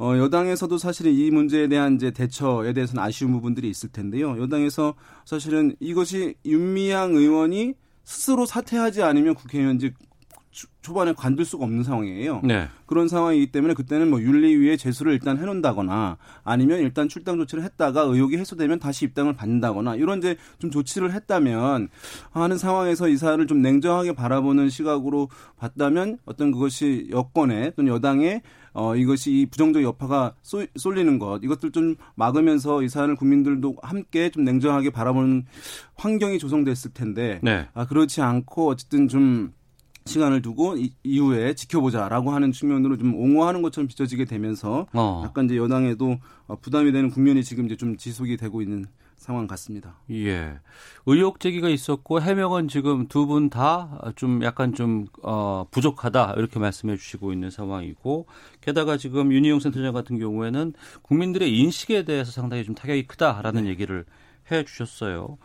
어, 0.00 0.16
여당에서도 0.16 0.78
사실은 0.78 1.12
이 1.12 1.30
문제에 1.30 1.68
대한 1.68 1.96
이제 1.96 2.10
대처에 2.10 2.72
대해서는 2.72 3.02
아쉬운 3.02 3.32
부분들이 3.32 3.68
있을 3.68 3.90
텐데요. 3.90 4.40
여당에서 4.40 4.94
사실은 5.26 5.76
이것이 5.78 6.36
윤미향 6.46 7.16
의원이 7.16 7.74
스스로 8.02 8.46
사퇴하지 8.46 9.02
않으면 9.02 9.34
국회의원직 9.34 9.94
초반에 10.80 11.12
관둘 11.12 11.44
수가 11.44 11.64
없는 11.64 11.84
상황이에요. 11.84 12.40
네. 12.42 12.66
그런 12.86 13.08
상황이기 13.08 13.52
때문에 13.52 13.74
그때는 13.74 14.08
뭐 14.08 14.20
윤리위에 14.20 14.78
제수를 14.78 15.12
일단 15.12 15.36
해놓는다거나 15.36 16.16
아니면 16.44 16.80
일단 16.80 17.06
출당 17.06 17.36
조치를 17.36 17.62
했다가 17.62 18.00
의혹이 18.00 18.38
해소되면 18.38 18.78
다시 18.80 19.04
입당을 19.04 19.34
받는다거나 19.34 19.96
이런 19.96 20.18
이제 20.18 20.36
좀 20.58 20.70
조치를 20.70 21.12
했다면 21.12 21.88
하는 22.30 22.58
상황에서 22.58 23.08
이 23.08 23.16
사안을 23.18 23.46
좀 23.46 23.60
냉정하게 23.60 24.14
바라보는 24.14 24.70
시각으로 24.70 25.28
봤다면 25.58 26.18
어떤 26.24 26.50
그것이 26.50 27.08
여권에 27.10 27.72
또는 27.76 27.92
여당의 27.92 28.40
어, 28.72 28.96
이것이 28.96 29.32
이 29.32 29.46
부정적 29.46 29.82
여파가 29.82 30.34
쏠, 30.42 30.68
쏠리는 30.76 31.18
것, 31.18 31.40
이것들 31.42 31.72
좀 31.72 31.96
막으면서 32.14 32.82
이 32.82 32.88
사안을 32.88 33.16
국민들도 33.16 33.76
함께 33.82 34.30
좀 34.30 34.44
냉정하게 34.44 34.90
바라보는 34.90 35.44
환경이 35.96 36.38
조성됐을 36.38 36.92
텐데, 36.92 37.40
네. 37.42 37.68
아, 37.74 37.86
그렇지 37.86 38.22
않고 38.22 38.68
어쨌든 38.68 39.08
좀 39.08 39.52
시간을 40.06 40.42
두고 40.42 40.76
이, 40.76 40.92
이후에 41.02 41.54
지켜보자라고 41.54 42.32
하는 42.32 42.52
측면으로 42.52 42.96
좀 42.96 43.14
옹호하는 43.14 43.62
것처럼 43.62 43.86
비춰지게 43.88 44.24
되면서 44.24 44.86
어. 44.92 45.22
약간 45.24 45.46
이제 45.46 45.56
여당에도 45.56 46.18
어, 46.46 46.56
부담이 46.56 46.92
되는 46.92 47.10
국면이 47.10 47.44
지금 47.44 47.66
이제 47.66 47.76
좀 47.76 47.96
지속이 47.96 48.36
되고 48.36 48.62
있는 48.62 48.86
상황 49.20 49.46
같습니다. 49.46 49.96
예. 50.10 50.58
의혹 51.04 51.40
제기가 51.40 51.68
있었고 51.68 52.22
해명은 52.22 52.68
지금 52.68 53.06
두 53.06 53.26
분 53.26 53.50
다 53.50 54.00
좀 54.16 54.42
약간 54.42 54.72
좀 54.74 55.06
어, 55.22 55.66
부족하다 55.70 56.34
이렇게 56.38 56.58
말씀해 56.58 56.96
주시고 56.96 57.32
있는 57.32 57.50
상황이고 57.50 58.26
게다가 58.62 58.96
지금 58.96 59.30
윤희용 59.32 59.60
센터장 59.60 59.92
같은 59.92 60.18
경우에는 60.18 60.72
국민들의 61.02 61.54
인식에 61.56 62.04
대해서 62.04 62.32
상당히 62.32 62.64
좀 62.64 62.74
타격이 62.74 63.06
크다라는 63.06 63.64
네. 63.64 63.70
얘기를 63.70 64.06
해 64.50 64.64
주셨어요. 64.64 65.36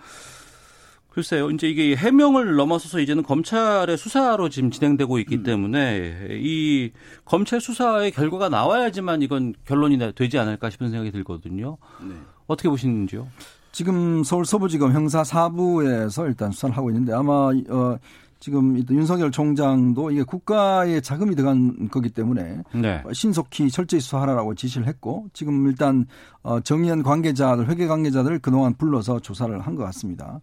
글쎄요, 1.09 1.49
이제 1.51 1.69
이게 1.69 1.95
해명을 1.95 2.55
넘어서서 2.55 2.99
이제는 2.99 3.23
검찰의 3.23 3.97
수사로 3.97 4.49
지금 4.49 4.69
진행되고 4.71 5.19
있기 5.19 5.37
음. 5.37 5.43
때문에 5.43 6.27
이 6.31 6.91
검찰 7.23 7.61
수사의 7.61 8.11
결과가 8.11 8.49
나와야지만 8.49 9.21
이건 9.21 9.53
결론이 9.65 9.97
되지 10.15 10.37
않을까 10.39 10.69
싶은 10.69 10.89
생각이 10.89 11.11
들거든요. 11.11 11.77
네. 12.01 12.15
어떻게 12.47 12.67
보시는지요? 12.67 13.27
지금 13.75 14.23
서울 14.23 14.45
서부지검 14.45 14.93
형사 14.93 15.21
4부에서 15.21 16.25
일단 16.27 16.49
수사를 16.49 16.77
하고 16.77 16.89
있는데 16.91 17.11
아마 17.11 17.51
어 17.69 17.97
지금 18.39 18.81
윤석열 18.89 19.31
총장도 19.31 20.11
이게 20.11 20.23
국가의 20.23 21.01
자금이 21.01 21.35
들어간 21.35 21.89
거기 21.91 22.07
때문에 22.09 22.63
네. 22.73 23.03
신속히 23.11 23.69
철저히 23.69 23.99
수사하라고 23.99 24.55
지시를 24.55 24.87
했고 24.87 25.25
지금 25.33 25.67
일단 25.67 26.05
어 26.41 26.61
정의연 26.61 27.03
관계자들 27.03 27.67
회계 27.67 27.85
관계자들 27.87 28.39
그동안 28.39 28.75
불러서 28.75 29.19
조사를 29.19 29.59
한 29.59 29.75
것 29.75 29.83
같습니다. 29.83 30.39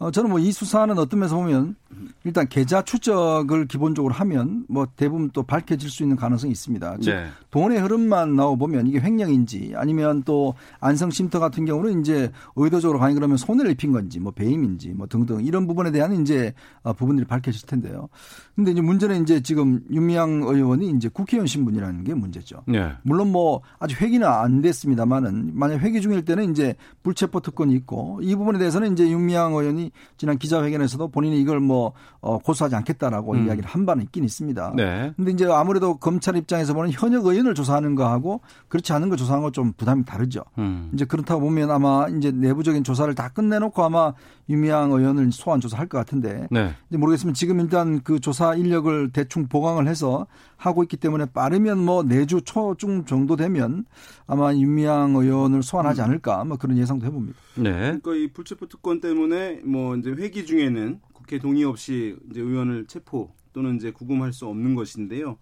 어, 0.00 0.10
저는 0.10 0.30
뭐 0.30 0.40
이 0.40 0.50
수사는 0.52 0.98
어떤 0.98 1.20
면에서 1.20 1.36
보면 1.36 1.76
일단 2.24 2.48
계좌 2.48 2.82
추적을 2.82 3.66
기본적으로 3.66 4.14
하면 4.14 4.64
뭐 4.68 4.86
대부분 4.96 5.30
또 5.32 5.42
밝혀질 5.42 5.90
수 5.90 6.02
있는 6.02 6.16
가능성이 6.16 6.52
있습니다. 6.52 6.96
즉 7.02 7.10
네. 7.10 7.26
돈의 7.50 7.78
흐름만 7.78 8.36
나와 8.36 8.54
보면 8.54 8.86
이게 8.86 8.98
횡령인지 8.98 9.74
아니면 9.76 10.22
또 10.24 10.54
안성 10.80 11.10
쉼터 11.10 11.38
같은 11.40 11.66
경우는 11.66 12.00
이제 12.00 12.30
의도적으로 12.56 12.98
가니 12.98 13.14
그러면 13.14 13.36
손해를 13.36 13.72
입힌 13.72 13.92
건지 13.92 14.18
뭐 14.18 14.32
배임인지 14.32 14.90
뭐 14.90 15.06
등등 15.06 15.44
이런 15.44 15.66
부분에 15.66 15.90
대한 15.90 16.20
이제 16.22 16.54
어, 16.82 16.94
부분들이 16.94 17.26
밝혀질 17.26 17.66
텐데요. 17.66 18.08
근데 18.56 18.72
이제 18.72 18.80
문제는 18.80 19.22
이제 19.22 19.40
지금 19.42 19.82
윤미향 19.90 20.42
의원이 20.44 20.90
이제 20.90 21.08
국회의원 21.08 21.46
신분이라는 21.46 22.04
게 22.04 22.14
문제죠. 22.14 22.62
네. 22.66 22.92
물론 23.02 23.30
뭐 23.32 23.60
아직 23.78 24.00
회기는 24.00 24.26
안 24.26 24.62
됐습니다만은 24.62 25.52
만약 25.54 25.80
회기 25.80 26.00
중일 26.00 26.24
때는 26.24 26.50
이제 26.50 26.74
불체포 27.02 27.40
특권이 27.40 27.74
있고 27.74 28.20
이 28.22 28.34
부분에 28.36 28.58
대해서는 28.58 28.92
이제 28.92 29.10
윤미향 29.10 29.52
의원이 29.52 29.89
지난 30.16 30.38
기자회견에서도 30.38 31.08
본인이 31.08 31.40
이걸 31.40 31.60
뭐 31.60 31.92
어, 32.20 32.38
고소하지 32.38 32.76
않겠다라고 32.76 33.32
음. 33.32 33.46
이야기를 33.46 33.68
한 33.68 33.84
바는 33.84 34.04
있긴 34.04 34.24
있습니다. 34.24 34.72
네. 34.76 35.12
근데 35.16 35.32
이제 35.32 35.46
아무래도 35.46 35.96
검찰 35.98 36.36
입장에서 36.36 36.72
보는 36.72 36.90
현역 36.92 37.26
의원을 37.26 37.54
조사하는 37.54 37.94
거하고 37.94 38.40
그렇지 38.68 38.92
않은 38.94 39.10
걸 39.10 39.18
조사하는 39.18 39.42
거 39.42 39.50
좀 39.50 39.72
부담이 39.72 40.04
다르죠. 40.04 40.42
음. 40.58 40.90
이제 40.94 41.04
그렇다고 41.04 41.40
보면 41.40 41.70
아마 41.70 42.06
이제 42.08 42.30
내부적인 42.30 42.84
조사를 42.84 43.14
다 43.14 43.28
끝내놓고 43.28 43.82
아마 43.82 44.12
유미양 44.48 44.92
의원을 44.92 45.32
소환 45.32 45.60
조사할 45.60 45.88
것 45.88 45.98
같은데 45.98 46.46
네. 46.50 46.74
모르겠으면 46.88 47.34
지금 47.34 47.60
일단 47.60 48.00
그 48.02 48.20
조사 48.20 48.54
인력을 48.54 49.10
대충 49.12 49.48
보강을 49.48 49.86
해서 49.88 50.26
하고 50.60 50.82
있기 50.82 50.98
때문에 50.98 51.24
빠르면 51.32 51.78
뭐 51.78 52.02
내주 52.02 52.42
초중 52.42 53.06
정도 53.06 53.34
되면 53.34 53.86
아마 54.26 54.54
윤미향 54.54 55.14
의원을 55.16 55.62
소환하지 55.62 56.02
음. 56.02 56.04
않을까 56.04 56.44
뭐 56.44 56.58
그런 56.58 56.76
예상도 56.76 57.06
해봅니다. 57.06 57.38
네. 57.56 57.72
그러니까 57.72 58.14
이 58.14 58.28
불체포 58.28 58.66
특권 58.66 59.00
때문에 59.00 59.62
뭐 59.64 59.96
이제 59.96 60.10
회기 60.10 60.44
중에는 60.44 61.00
국회 61.14 61.38
동의 61.38 61.64
없이 61.64 62.14
이제 62.30 62.42
의원을 62.42 62.84
체포 62.86 63.30
또는 63.54 63.76
이제 63.76 63.90
구금할 63.90 64.34
수 64.34 64.46
없는 64.46 64.74
것인데요. 64.74 65.38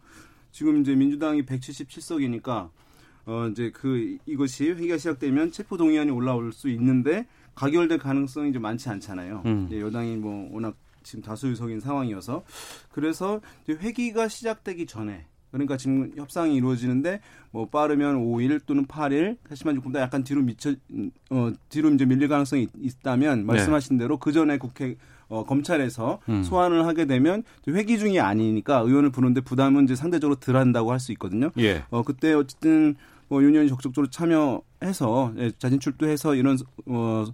지금 0.53 0.81
이제 0.81 0.95
민주당이 0.95 1.45
177석이니까 1.45 2.71
어 3.27 3.49
이제 3.51 3.73
그 3.75 4.19
이것이 4.25 4.71
회기가 4.71 4.99
시작되면 4.99 5.51
체포 5.51 5.77
동의안이 5.77 6.13
올라올 6.13 6.53
수 6.53 6.69
있는데 6.69 7.27
가결될 7.57 7.99
가능성이 7.99 8.53
좀 8.53 8.63
많지 8.63 8.89
않잖아요. 8.89 9.43
음. 9.47 9.69
여당이 9.73 10.17
뭐 10.17 10.49
워낙 10.53 10.77
지금 11.09 11.23
다수 11.23 11.49
유석인 11.49 11.81
상황이어서 11.81 12.45
그래서 12.93 13.41
회기가 13.69 14.29
시작되기 14.29 14.85
전에 14.87 15.25
그러니까 15.51 15.79
지금 15.79 16.13
협상이 16.15 16.55
이루어지는데 16.57 17.21
뭐 17.51 17.67
빠르면 17.67 18.17
5일 18.17 18.61
또는 18.67 18.87
8일 18.87 19.39
하지만 19.49 19.75
조금 19.75 19.93
더 19.93 20.01
약간 20.01 20.23
뒤로 20.23 20.43
미쳐 20.43 20.75
어 21.31 21.51
뒤로 21.71 21.89
이제 21.89 22.05
밀릴 22.05 22.29
가능성이 22.29 22.69
있다면 22.79 23.39
네. 23.39 23.45
말씀하신 23.45 23.97
네. 23.97 24.05
대로 24.05 24.19
그 24.19 24.33
전에 24.33 24.59
국회 24.59 24.97
어, 25.29 25.45
검찰에서 25.45 26.21
음. 26.29 26.43
소환을 26.43 26.87
하게 26.87 27.07
되면 27.07 27.43
회기 27.67 27.99
중이 27.99 28.21
아니니까 28.21 28.81
의원을 28.81 29.11
부르는데 29.11 29.41
부담은 29.41 29.85
이제 29.85 29.95
상대적으로 29.95 30.37
덜 30.37 30.57
한다고 30.57 30.93
할 30.93 31.01
수 31.01 31.13
있거든요. 31.13 31.51
예. 31.59 31.85
어 31.89 32.03
그때 32.03 32.35
어쨌든 32.35 32.97
뭐 33.29 33.43
윤 33.43 33.51
의원이 33.51 33.69
적극적으로 33.69 34.11
참여 34.11 34.63
해서 34.83 35.33
예, 35.39 35.51
자진 35.59 35.81
출두해서 35.81 36.35
이런 36.35 36.57
어 36.87 37.25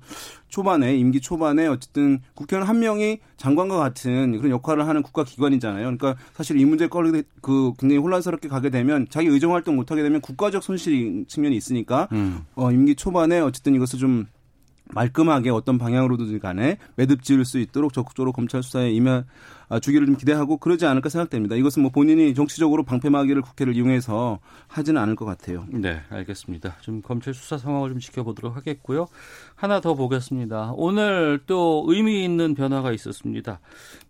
초반에 0.49 0.97
임기 0.97 1.21
초반에 1.21 1.67
어쨌든 1.67 2.21
국회의원 2.35 2.67
한 2.69 2.79
명이 2.79 3.19
장관과 3.37 3.77
같은 3.77 4.39
그런 4.39 4.51
역할을 4.51 4.87
하는 4.87 5.03
국가 5.03 5.25
기관이잖아요. 5.25 5.83
그러니까 5.83 6.17
사실 6.35 6.59
이 6.59 6.65
문제를 6.65 6.89
꺼그 6.89 7.75
굉장히 7.79 7.99
혼란스럽게 7.99 8.49
가게 8.49 8.71
되면 8.71 9.07
자기 9.11 9.29
의정 9.29 9.53
활동 9.53 9.77
못 9.77 9.91
하게 9.91 10.03
되면 10.03 10.21
국가적 10.21 10.63
손실 10.63 11.27
측면이 11.29 11.57
있으니까 11.57 12.09
음. 12.13 12.47
어 12.55 12.71
임기 12.73 12.95
초반에 12.95 13.41
어쨌든 13.41 13.75
이것을 13.75 13.99
좀 13.99 14.27
말끔하게 14.93 15.51
어떤 15.51 15.79
방향으로든 15.79 16.39
간에 16.41 16.79
매듭 16.97 17.23
지을 17.23 17.45
수 17.45 17.59
있도록 17.59 17.93
적극적으로 17.93 18.33
검찰 18.33 18.63
수사에 18.63 18.91
임해 18.91 19.25
아, 19.69 19.81
주기를 19.81 20.07
좀 20.07 20.17
기대하고 20.17 20.59
그러지 20.59 20.85
않을까 20.85 21.09
생각됩니다. 21.09 21.57
이것은 21.57 21.83
뭐 21.83 21.91
본인이 21.91 22.35
정치적으로 22.35 22.83
방패막이를 22.83 23.41
국회를 23.43 23.75
이용해서 23.75 24.39
하지는 24.69 25.01
않을 25.01 25.17
것 25.17 25.25
같아요. 25.25 25.65
네, 25.71 26.01
알겠습니다. 26.11 26.77
좀 26.81 27.01
검찰 27.01 27.33
수사 27.33 27.57
상황을 27.57 27.91
좀 27.91 27.99
지켜보도록 27.99 28.57
하겠고요. 28.57 29.07
하나 29.55 29.81
더 29.81 29.95
보겠습니다. 29.95 30.73
오늘 30.77 31.41
또 31.47 31.85
의미 31.89 32.25
있는 32.25 32.55
변화가 32.55 32.93
있었습니다. 32.93 33.61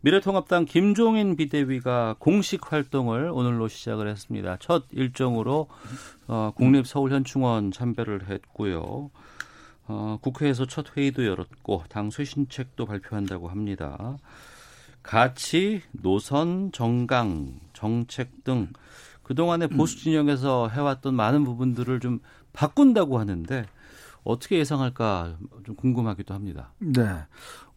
미래통합당 0.00 0.64
김종인 0.64 1.36
비대위가 1.36 2.16
공식 2.18 2.72
활동을 2.72 3.30
오늘로 3.32 3.68
시작을 3.68 4.08
했습니다. 4.08 4.56
첫 4.58 4.84
일정으로 4.90 5.68
어, 6.26 6.52
국립 6.56 6.86
서울현충원 6.86 7.70
참배를 7.70 8.28
했고요. 8.28 9.10
어, 9.86 10.18
국회에서 10.20 10.66
첫 10.66 10.96
회의도 10.96 11.26
열었고 11.26 11.84
당 11.88 12.10
쇄신책도 12.10 12.86
발표한다고 12.86 13.48
합니다. 13.48 14.18
가치, 15.02 15.82
노선, 15.92 16.72
정강, 16.72 17.60
정책 17.74 18.44
등 18.44 18.68
그동안의 19.22 19.68
보수 19.68 19.98
진영에서 19.98 20.68
해왔던 20.68 21.14
많은 21.14 21.44
부분들을 21.44 22.00
좀 22.00 22.20
바꾼다고 22.52 23.18
하는데 23.18 23.66
어떻게 24.22 24.58
예상할까 24.58 25.36
좀 25.64 25.74
궁금하기도 25.74 26.32
합니다. 26.32 26.72
네. 26.78 27.04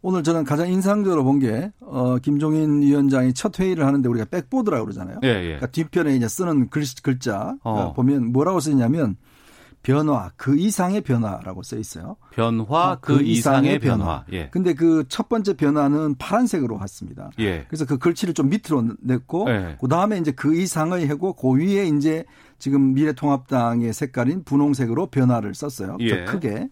오늘 0.01 0.23
저는 0.23 0.45
가장 0.45 0.69
인상적으로 0.69 1.23
본 1.23 1.39
게, 1.39 1.71
어, 1.81 2.17
김종인 2.19 2.81
위원장이 2.81 3.33
첫 3.33 3.59
회의를 3.59 3.85
하는데 3.85 4.07
우리가 4.07 4.25
백보드라고 4.25 4.85
그러잖아요. 4.85 5.19
예, 5.23 5.27
예. 5.27 5.43
그러니까 5.43 5.67
뒤편에 5.67 6.15
이제 6.15 6.27
쓰는 6.27 6.69
글, 6.69 6.83
글자 7.03 7.55
어. 7.63 7.93
보면 7.93 8.31
뭐라고 8.31 8.59
쓰냐면 8.59 9.17
변화 9.87 10.31
그 10.35 10.57
이상의 10.57 10.99
변화라고 11.01 11.63
써 11.63 11.77
있어요. 11.77 12.17
변화 12.31 12.91
어, 12.91 12.97
그, 12.99 13.17
그, 13.19 13.23
이상의, 13.23 13.79
변화. 13.79 13.97
변화. 13.97 14.25
예. 14.33 14.49
근데 14.49 14.73
그 14.73 15.05
첫 15.07 15.29
번째 15.29 15.53
변화는 15.53 16.15
파란색으로 16.17 16.75
왔습니다. 16.77 17.31
예. 17.39 17.63
그래서 17.69 17.85
그 17.85 17.97
글씨를 17.97 18.33
좀 18.33 18.49
밑으로 18.49 18.83
냈고 18.99 19.45
예. 19.49 19.77
그 19.79 19.87
다음에 19.87 20.17
이제 20.17 20.31
그 20.31 20.55
이상의 20.55 21.07
하고 21.07 21.33
그 21.33 21.53
위에 21.53 21.87
이제 21.87 22.25
지금 22.59 22.93
미래통합당의 22.93 23.93
색깔인 23.93 24.43
분홍색으로 24.43 25.07
변화를 25.07 25.53
썼어요. 25.55 25.97
더 25.97 26.03
예. 26.03 26.25
크게. 26.25 26.67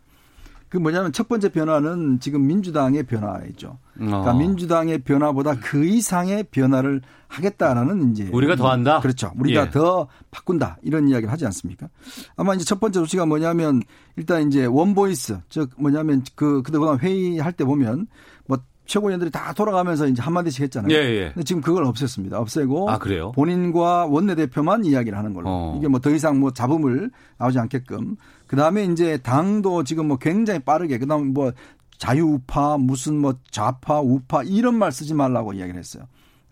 그 0.69 0.77
뭐냐면 0.77 1.11
첫 1.13 1.27
번째 1.27 1.49
변화는 1.49 2.19
지금 2.19 2.47
민주당의 2.47 3.03
변화이죠. 3.03 3.77
그러니까 3.93 4.31
어. 4.31 4.33
민주당의 4.37 4.99
변화보다 4.99 5.55
그 5.59 5.85
이상의 5.85 6.45
변화를 6.51 7.01
하겠다라는 7.27 8.11
이제 8.11 8.29
우리가 8.31 8.55
더 8.55 8.69
한다. 8.69 8.99
그렇죠. 8.99 9.31
우리가 9.37 9.67
예. 9.67 9.69
더 9.69 10.07
바꾼다 10.31 10.77
이런 10.81 11.07
이야기를 11.07 11.31
하지 11.31 11.45
않습니까? 11.45 11.87
아마 12.35 12.53
이제 12.55 12.65
첫 12.65 12.79
번째 12.79 12.99
조치가 13.01 13.25
뭐냐면 13.25 13.81
일단 14.15 14.47
이제 14.47 14.65
one 14.65 14.93
voice 14.93 15.39
즉 15.49 15.69
뭐냐면 15.77 16.23
그 16.35 16.61
그동안 16.63 16.99
회의할 16.99 17.53
때 17.53 17.63
보면 17.63 18.07
뭐 18.47 18.57
최고위원들이 18.85 19.31
다 19.31 19.51
돌아가면서 19.53 20.07
이제 20.07 20.21
한마디씩 20.21 20.61
했잖아요. 20.63 20.93
예, 20.93 20.97
예. 20.97 21.31
근데 21.33 21.43
지금 21.43 21.61
그걸 21.61 21.85
없앴습니다. 21.85 22.33
없애고 22.33 22.89
아, 22.89 22.97
그래요? 22.99 23.31
본인과 23.33 24.05
원내대표만 24.05 24.85
이야기를 24.85 25.17
하는 25.17 25.33
걸로. 25.33 25.45
어. 25.49 25.75
이게 25.77 25.87
뭐 25.87 25.99
더 25.99 26.11
이상 26.11 26.39
뭐 26.39 26.51
잡음을 26.51 27.09
나오지 27.37 27.57
않게끔. 27.59 28.15
그 28.47 28.55
다음에 28.55 28.85
이제 28.85 29.17
당도 29.17 29.83
지금 29.83 30.07
뭐 30.07 30.17
굉장히 30.17 30.59
빠르게 30.59 30.97
그 30.97 31.07
다음 31.07 31.33
뭐 31.33 31.51
자유우파 31.97 32.77
무슨 32.77 33.17
뭐 33.17 33.35
좌파 33.51 33.99
우파 33.99 34.43
이런 34.43 34.75
말 34.75 34.91
쓰지 34.91 35.13
말라고 35.13 35.53
이야기를 35.53 35.79
했어요. 35.79 36.03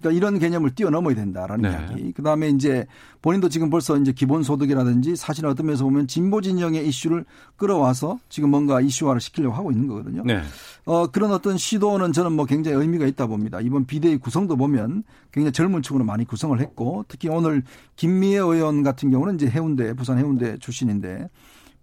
그러니까 0.03 0.17
이런 0.17 0.37
개념을 0.37 0.75
뛰어넘어야 0.75 1.15
된다라는 1.15 1.69
네. 1.69 1.69
이야기. 1.69 2.11
그다음에 2.11 2.49
이제 2.49 2.85
본인도 3.21 3.47
지금 3.47 3.69
벌써 3.69 3.97
이제 3.97 4.11
기본소득이라든지 4.11 5.15
사실 5.15 5.45
어떤 5.45 5.65
면에서 5.65 5.85
보면 5.85 6.07
진보 6.07 6.41
진영의 6.41 6.85
이슈를 6.89 7.23
끌어와서 7.55 8.19
지금 8.27 8.49
뭔가 8.49 8.81
이슈화를 8.81 9.21
시키려고 9.21 9.55
하고 9.55 9.71
있는 9.71 9.87
거거든요. 9.87 10.23
네. 10.25 10.41
어, 10.85 11.07
그런 11.07 11.31
어떤 11.31 11.57
시도는 11.57 12.11
저는 12.11 12.33
뭐 12.33 12.45
굉장히 12.45 12.77
의미가 12.77 13.05
있다 13.07 13.27
봅니다. 13.27 13.61
이번 13.61 13.85
비대위 13.85 14.17
구성도 14.17 14.57
보면 14.57 15.03
굉장히 15.31 15.53
젊은 15.53 15.81
층으로 15.81 16.03
많이 16.03 16.25
구성을 16.25 16.59
했고 16.59 17.05
특히 17.07 17.29
오늘 17.29 17.63
김미애 17.95 18.39
의원 18.39 18.83
같은 18.83 19.09
경우는 19.09 19.35
이제 19.35 19.47
해운대, 19.47 19.93
부산 19.93 20.17
해운대 20.17 20.57
출신인데 20.57 21.29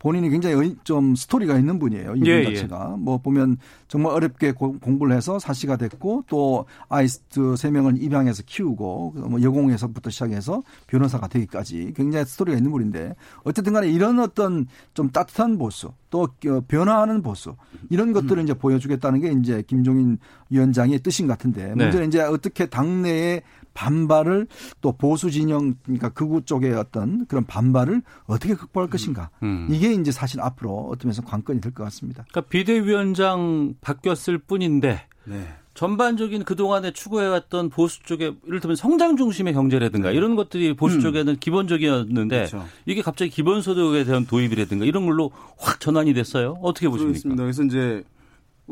본인이 0.01 0.31
굉장히 0.31 0.77
좀 0.83 1.15
스토리가 1.15 1.59
있는 1.59 1.79
분이에요. 1.79 2.17
이분 2.17 2.27
예, 2.27 2.41
예. 2.41 2.55
자체가. 2.55 2.95
예. 2.95 2.97
뭐 2.99 3.19
보면 3.19 3.59
정말 3.87 4.15
어렵게 4.15 4.53
공부를 4.53 5.15
해서 5.15 5.39
사시가 5.39 5.77
됐고 5.77 6.25
또 6.27 6.65
아이스트 6.89 7.55
세 7.57 7.71
명을 7.71 8.03
입양해서 8.03 8.43
키우고 8.47 9.15
뭐 9.29 9.43
여공에서부터 9.43 10.09
시작해서 10.09 10.63
변호사가 10.87 11.29
되기까지 11.29 11.93
굉장히 11.95 12.25
스토리가 12.25 12.57
있는 12.57 12.71
분인데 12.71 13.15
어쨌든 13.45 13.75
간에 13.75 13.89
이런 13.91 14.19
어떤 14.21 14.67
좀 14.95 15.11
따뜻한 15.11 15.59
보수 15.59 15.93
또 16.09 16.29
변화하는 16.67 17.21
보수 17.21 17.55
이런 17.91 18.13
것들을 18.15 18.39
음. 18.39 18.45
이제 18.45 18.55
보여주겠다는 18.55 19.21
게 19.21 19.33
이제 19.33 19.63
김종인 19.67 20.17
위원장의 20.49 21.01
뜻인 21.01 21.27
같은데 21.27 21.75
네. 21.77 21.85
문제는 21.85 22.09
이제 22.09 22.23
어떻게 22.23 22.67
당내에 22.67 23.43
반발을 23.75 24.47
또 24.81 24.93
보수 24.93 25.31
진영 25.31 25.75
그러니까 25.85 26.09
극우 26.11 26.43
쪽의 26.45 26.73
어떤 26.75 27.27
그런 27.27 27.45
반발을 27.47 28.03
어떻게 28.27 28.55
극복할 28.55 28.89
음. 28.89 28.91
것인가 28.91 29.31
음. 29.43 29.69
이게 29.71 29.93
이제 29.93 30.11
사실 30.13 30.41
앞으로 30.41 30.89
어떤 30.91 31.09
면에서 31.09 31.23
관건이 31.23 31.61
될 31.61 31.73
것 31.73 31.85
같습니다. 31.85 32.25
그러니까 32.31 32.49
비대위원장 32.51 33.75
바뀌었을 33.81 34.39
뿐인데 34.39 35.07
네. 35.25 35.47
전반적인 35.75 36.45
그동안에 36.45 36.93
추구해왔던 36.93 37.71
보수 37.71 38.03
쪽에 38.03 38.33
이를테면 38.45 38.77
성장 38.77 39.17
중심의 39.17 39.55
경제라든가 39.55 40.11
네. 40.11 40.17
이런 40.17 40.35
것들이 40.35 40.75
보수 40.75 40.97
음. 40.97 41.01
쪽에는 41.01 41.37
기본적이었는데 41.37 42.37
그렇죠. 42.37 42.67
이게 42.87 43.03
갑자기 43.03 43.31
기본소득에 43.31 44.05
대한 44.05 44.27
도입이라든가 44.27 44.85
이런 44.85 45.07
걸로 45.07 45.31
확 45.59 45.79
전환이 45.81 46.13
됐어요. 46.13 46.59
어떻게 46.61 46.89
보십니까? 46.89 47.13
그렇습니다. 47.21 47.43
그래서 47.45 47.63
이제 47.63 48.03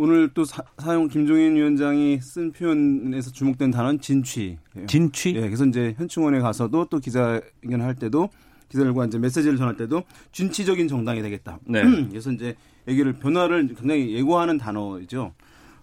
오늘 0.00 0.30
또 0.32 0.44
사, 0.44 0.62
용 0.94 1.08
김종인 1.08 1.56
위원장이 1.56 2.20
쓴 2.20 2.52
표현에서 2.52 3.32
주목된 3.32 3.72
단어는 3.72 4.00
진취. 4.00 4.56
진취? 4.86 5.34
예, 5.34 5.40
그래서 5.40 5.66
이제 5.66 5.92
현충원에 5.98 6.38
가서도 6.38 6.84
또 6.84 7.00
기자회견 7.00 7.80
할 7.80 7.96
때도 7.96 8.28
기자들과 8.68 9.06
이제 9.06 9.18
메시지를 9.18 9.58
전할 9.58 9.76
때도 9.76 10.04
진취적인 10.30 10.86
정당이 10.86 11.20
되겠다. 11.20 11.58
네. 11.66 11.82
그래서 12.10 12.30
이제 12.30 12.54
얘기를 12.86 13.12
변화를 13.14 13.74
굉장히 13.74 14.14
예고하는 14.14 14.56
단어이죠. 14.56 15.34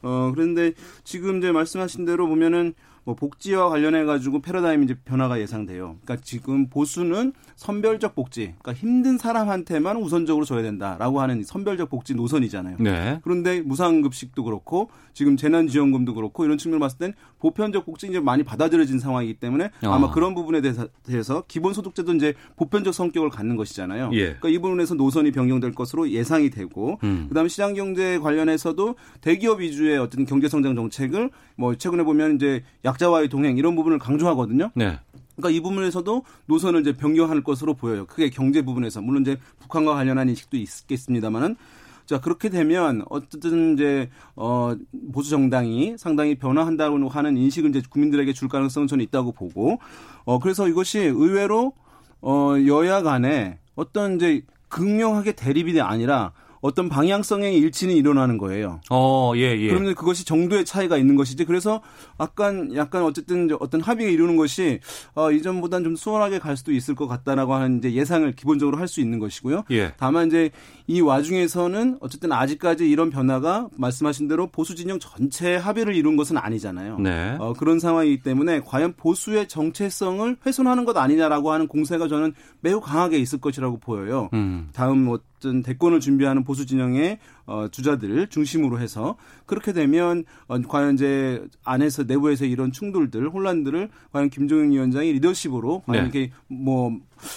어, 0.01 0.31
그런데 0.33 0.71
지금 1.03 1.39
이제 1.39 1.51
말씀하신 1.51 2.05
대로 2.05 2.25
보면은 2.25 2.73
뭐 3.05 3.13
복지와 3.13 3.69
관련해 3.69 4.03
가지고 4.03 4.41
패러다임 4.41 4.83
이제 4.83 4.95
변화가 5.05 5.39
예상돼요. 5.39 5.97
그러니까 6.03 6.17
지금 6.25 6.67
보수는 6.69 7.33
선별적 7.55 8.15
복지, 8.15 8.55
그러니까 8.59 8.73
힘든 8.73 9.19
사람한테만 9.19 9.97
우선적으로 9.97 10.43
줘야 10.43 10.63
된다라고 10.63 11.21
하는 11.21 11.43
선별적 11.43 11.89
복지 11.89 12.15
노선이잖아요. 12.15 12.77
네. 12.79 13.19
그런데 13.23 13.61
무상급식도 13.61 14.43
그렇고 14.43 14.89
지금 15.13 15.37
재난지원금도 15.37 16.15
그렇고 16.15 16.45
이런 16.45 16.57
측면을 16.57 16.79
봤을 16.79 16.97
땐 16.97 17.13
보편적 17.39 17.85
복지 17.85 18.07
이제 18.07 18.19
많이 18.19 18.43
받아들여진 18.43 18.99
상황이기 18.99 19.35
때문에 19.35 19.65
어. 19.83 19.89
아마 19.89 20.11
그런 20.11 20.33
부분에 20.33 20.61
대해서, 20.61 20.87
대해서 21.03 21.43
기본소득제도 21.47 22.11
이제 22.15 22.33
보편적 22.55 22.91
성격을 22.91 23.29
갖는 23.29 23.55
것이잖아요. 23.55 24.09
예. 24.13 24.25
그러니까 24.25 24.49
이 24.49 24.57
부분에서 24.57 24.95
노선이 24.95 25.31
변경될 25.31 25.73
것으로 25.73 26.09
예상이 26.09 26.49
되고 26.49 26.99
음. 27.03 27.27
그다음에 27.29 27.49
시장 27.49 27.75
경제 27.75 28.17
관련해서도 28.17 28.95
대기업 29.21 29.59
위주의 29.59 29.95
어떤 29.99 30.25
경제 30.25 30.49
성장 30.49 30.75
정책을 30.75 31.29
뭐 31.55 31.75
최근에 31.75 32.03
보면 32.03 32.35
이제 32.35 32.63
약 32.83 32.94
약자와의 32.95 33.27
동행 33.29 33.57
이런 33.57 33.75
부분을 33.75 33.99
강조하거든요. 33.99 34.71
네. 34.73 34.99
그러니까 35.35 35.49
이 35.49 35.59
부분에서도 35.59 36.23
노선을 36.45 36.81
이제 36.81 36.93
변경할 36.93 37.43
것으로 37.43 37.73
보여요. 37.73 38.05
크게 38.05 38.29
경제 38.29 38.61
부분에서 38.61 39.01
물론 39.01 39.21
이제 39.21 39.37
북한과 39.59 39.93
관련한 39.93 40.29
인식도 40.29 40.55
있겠습니다만은 40.57 41.57
자 42.05 42.21
그렇게 42.21 42.49
되면 42.49 43.03
어쨌든 43.09 43.73
이제 43.73 44.09
어 44.35 44.75
보수 45.11 45.31
정당이 45.31 45.95
상당히 45.97 46.35
변화한다고 46.35 47.09
하는 47.09 47.35
인식을 47.35 47.71
이제 47.71 47.81
국민들에게 47.89 48.31
줄 48.31 48.47
가능성은 48.47 48.87
저는 48.87 49.03
있다고 49.05 49.31
보고 49.31 49.79
어 50.23 50.39
그래서 50.39 50.67
이것이 50.67 50.99
의외로 50.99 51.73
어 52.21 52.53
여야 52.67 53.01
간에 53.01 53.59
어떤 53.75 54.15
이제 54.15 54.43
극명하게 54.69 55.33
대립이 55.33 55.81
아니라 55.81 56.31
어떤 56.65 56.89
방향성의 56.89 57.55
일치는 57.57 57.95
일어나는 57.95 58.39
거예요. 58.39 58.81
어, 58.89 59.33
예, 59.35 59.55
예. 59.57 59.67
그러면 59.67 59.93
그것이 59.93 60.25
정도의 60.25 60.65
차이가 60.65 60.97
있는 60.97 61.15
것이지. 61.15 61.45
그래서 61.45 61.81
약간 62.19 62.75
약간 62.75 63.03
어쨌든 63.03 63.49
어떤 63.59 63.81
합의에 63.81 64.11
이루는 64.11 64.35
것이 64.35 64.79
어, 65.13 65.31
이전보다는 65.31 65.83
좀 65.83 65.95
수월하게 65.95 66.39
갈 66.39 66.57
수도 66.57 66.71
있을 66.71 66.95
것 66.95 67.07
같다라고 67.07 67.53
하는 67.53 67.77
이제 67.77 67.93
예상을 67.93 68.31
기본적으로 68.33 68.77
할 68.77 68.85
수 68.85 69.01
있는 69.01 69.17
것이고요. 69.19 69.63
예. 69.71 69.93
다만 69.97 70.27
이제 70.27 70.51
이 70.87 71.01
와중에서는 71.01 71.97
어쨌든 72.01 72.31
아직까지 72.31 72.87
이런 72.87 73.09
변화가 73.09 73.69
말씀하신 73.75 74.27
대로 74.27 74.47
보수 74.47 74.75
진영 74.75 74.99
전체 74.99 75.55
합의를 75.55 75.95
이룬 75.95 76.15
것은 76.15 76.37
아니잖아요. 76.37 76.99
네. 76.99 77.35
어, 77.39 77.53
그런 77.57 77.79
상황이기 77.79 78.21
때문에 78.21 78.61
과연 78.61 78.93
보수의 78.95 79.47
정체성을 79.47 80.37
훼손하는 80.45 80.85
것 80.85 80.95
아니냐라고 80.97 81.51
하는 81.51 81.67
공세가 81.67 82.07
저는 82.07 82.33
매우 82.61 82.79
강하게 82.79 83.17
있을 83.17 83.39
것이라고 83.41 83.79
보여요. 83.79 84.29
음. 84.33 84.69
다음 84.73 85.07
어떤 85.45 85.61
대권을 85.61 85.99
준비하는 85.99 86.43
보수 86.43 86.65
진영의 86.65 87.19
어, 87.47 87.67
주자들 87.69 88.27
중심으로 88.27 88.79
해서 88.79 89.17
그렇게 89.45 89.71
되면 89.73 90.23
어, 90.47 90.59
과연 90.61 90.95
이제 90.95 91.43
안에서 91.63 92.03
내부에서 92.03 92.45
이런 92.45 92.71
충돌들 92.71 93.29
혼란들을 93.29 93.89
과연 94.11 94.29
김종인 94.29 94.71
위원장이 94.71 95.11
리더십으로 95.13 95.83
과연 95.85 96.09
네. 96.09 96.19
이렇게 96.19 96.33
뭐 96.47 96.91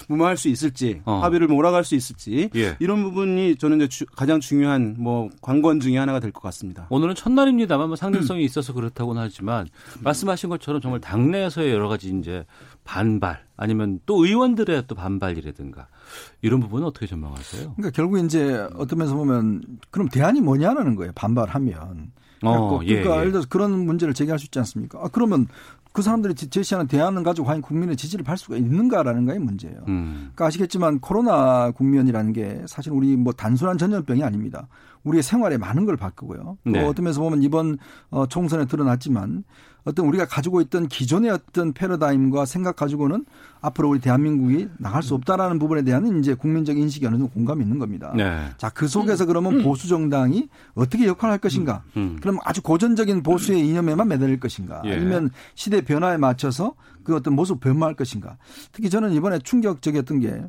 무마할 0.09 0.37
수 0.37 0.49
있을지 0.49 1.03
어. 1.05 1.21
합의를 1.23 1.47
몰아갈 1.47 1.85
수 1.85 1.95
있을지 1.95 2.51
예. 2.57 2.77
이런 2.81 3.03
부분이 3.03 3.57
저는 3.57 3.77
이제 3.79 3.89
주, 3.89 4.07
가장 4.07 4.41
중요한 4.41 4.97
뭐 4.99 5.29
관건 5.41 5.81
중의 5.81 5.99
하나가 5.99 6.21
될 6.21 6.33
것 6.33 6.43
같습니다. 6.43 6.87
오늘은 6.91 7.15
첫날입니다만 7.15 7.89
뭐 7.89 7.97
상대성이 7.97 8.45
있어서 8.45 8.73
그렇다고는 8.75 9.23
하지만 9.23 9.67
말씀하신 10.03 10.51
것처럼 10.51 10.81
정말 10.81 11.01
당내에서의 11.01 11.73
여러 11.73 11.89
가지 11.89 12.11
이제 12.19 12.45
반발 12.85 13.45
아니면 13.57 14.01
또 14.07 14.25
의원들의 14.25 14.85
또 14.87 14.95
반발이라든가 14.95 15.89
이런 16.43 16.61
부분은 16.61 16.87
어떻게 16.87 17.07
전망하세요? 17.07 17.75
그러니까 17.77 17.91
결국 17.91 18.19
이제 18.25 18.67
어떤 18.77 18.99
면에서 18.99 19.17
보면 19.17 19.63
그럼 19.99 20.09
대안이 20.09 20.41
뭐냐는 20.41 20.95
거예요. 20.95 21.11
반발하면. 21.15 22.13
어, 22.45 22.79
예, 22.85 23.01
그러니까 23.01 23.17
예, 23.17 23.21
예를 23.21 23.33
들어서 23.33 23.49
그런 23.51 23.85
문제를 23.85 24.15
제기할 24.15 24.39
수 24.39 24.47
있지 24.47 24.61
않습니까? 24.61 25.01
아, 25.03 25.09
그러면 25.11 25.49
그 25.93 26.03
사람들이 26.03 26.35
제시하는 26.35 26.87
대안을 26.87 27.25
가지고 27.25 27.49
과연 27.49 27.63
국민의 27.63 27.97
지지를 27.97 28.25
받을 28.25 28.39
수가 28.39 28.57
있는가라는 28.57 29.27
게 29.27 29.39
문제예요. 29.41 29.81
음. 29.89 30.31
그러니까 30.35 30.47
아시겠지만 30.47 31.01
코로나 31.01 31.73
국면이라는 31.73 32.33
게 32.33 32.63
사실 32.67 32.93
우리 32.93 33.17
뭐 33.17 33.33
단순한 33.33 33.77
전염병이 33.77 34.23
아닙니다. 34.23 34.69
우리의 35.03 35.25
생활에 35.25 35.59
많은 35.59 35.85
걸 35.85 35.97
바꾸고요. 35.97 36.59
네. 36.65 36.81
또 36.81 36.89
어떤 36.89 37.05
면에서 37.05 37.21
보면 37.21 37.43
이번 37.43 37.79
어, 38.11 38.27
총선에 38.27 38.67
드러났지만 38.67 39.43
어떤 39.89 40.05
우리가 40.07 40.27
가지고 40.27 40.61
있던 40.61 40.87
기존의 40.87 41.31
어떤 41.31 41.73
패러다임과 41.73 42.45
생각 42.45 42.77
가지고는 42.77 43.25
앞으로 43.63 43.89
우리 43.89 44.01
대한민국이 44.01 44.69
나갈 44.77 45.03
수 45.03 45.15
없다라는 45.15 45.59
부분에 45.59 45.83
대한 45.83 46.19
이제 46.19 46.35
국민적 46.35 46.77
인식이 46.77 47.07
어느 47.07 47.17
정도 47.17 47.29
공감이 47.31 47.63
있는 47.63 47.79
겁니다. 47.79 48.13
네. 48.15 48.51
자, 48.59 48.69
그 48.69 48.87
속에서 48.87 49.25
그러면 49.25 49.63
보수 49.63 49.89
정당이 49.89 50.51
어떻게 50.75 51.07
역할을 51.07 51.33
할 51.33 51.39
것인가? 51.39 51.83
음. 51.97 52.03
음. 52.03 52.19
그럼 52.21 52.39
아주 52.45 52.63
고전적인 52.63 53.23
보수의 53.23 53.67
이념에만 53.67 54.09
매달릴 54.09 54.39
것인가? 54.39 54.83
예. 54.85 54.93
아니면 54.93 55.31
시대 55.55 55.81
변화에 55.81 56.19
맞춰서 56.19 56.75
그 57.03 57.17
어떤 57.17 57.35
모습 57.35 57.59
변화할 57.59 57.95
것인가? 57.95 58.37
특히 58.73 58.91
저는 58.91 59.13
이번에 59.13 59.39
충격적이었던 59.39 60.21
게 60.21 60.43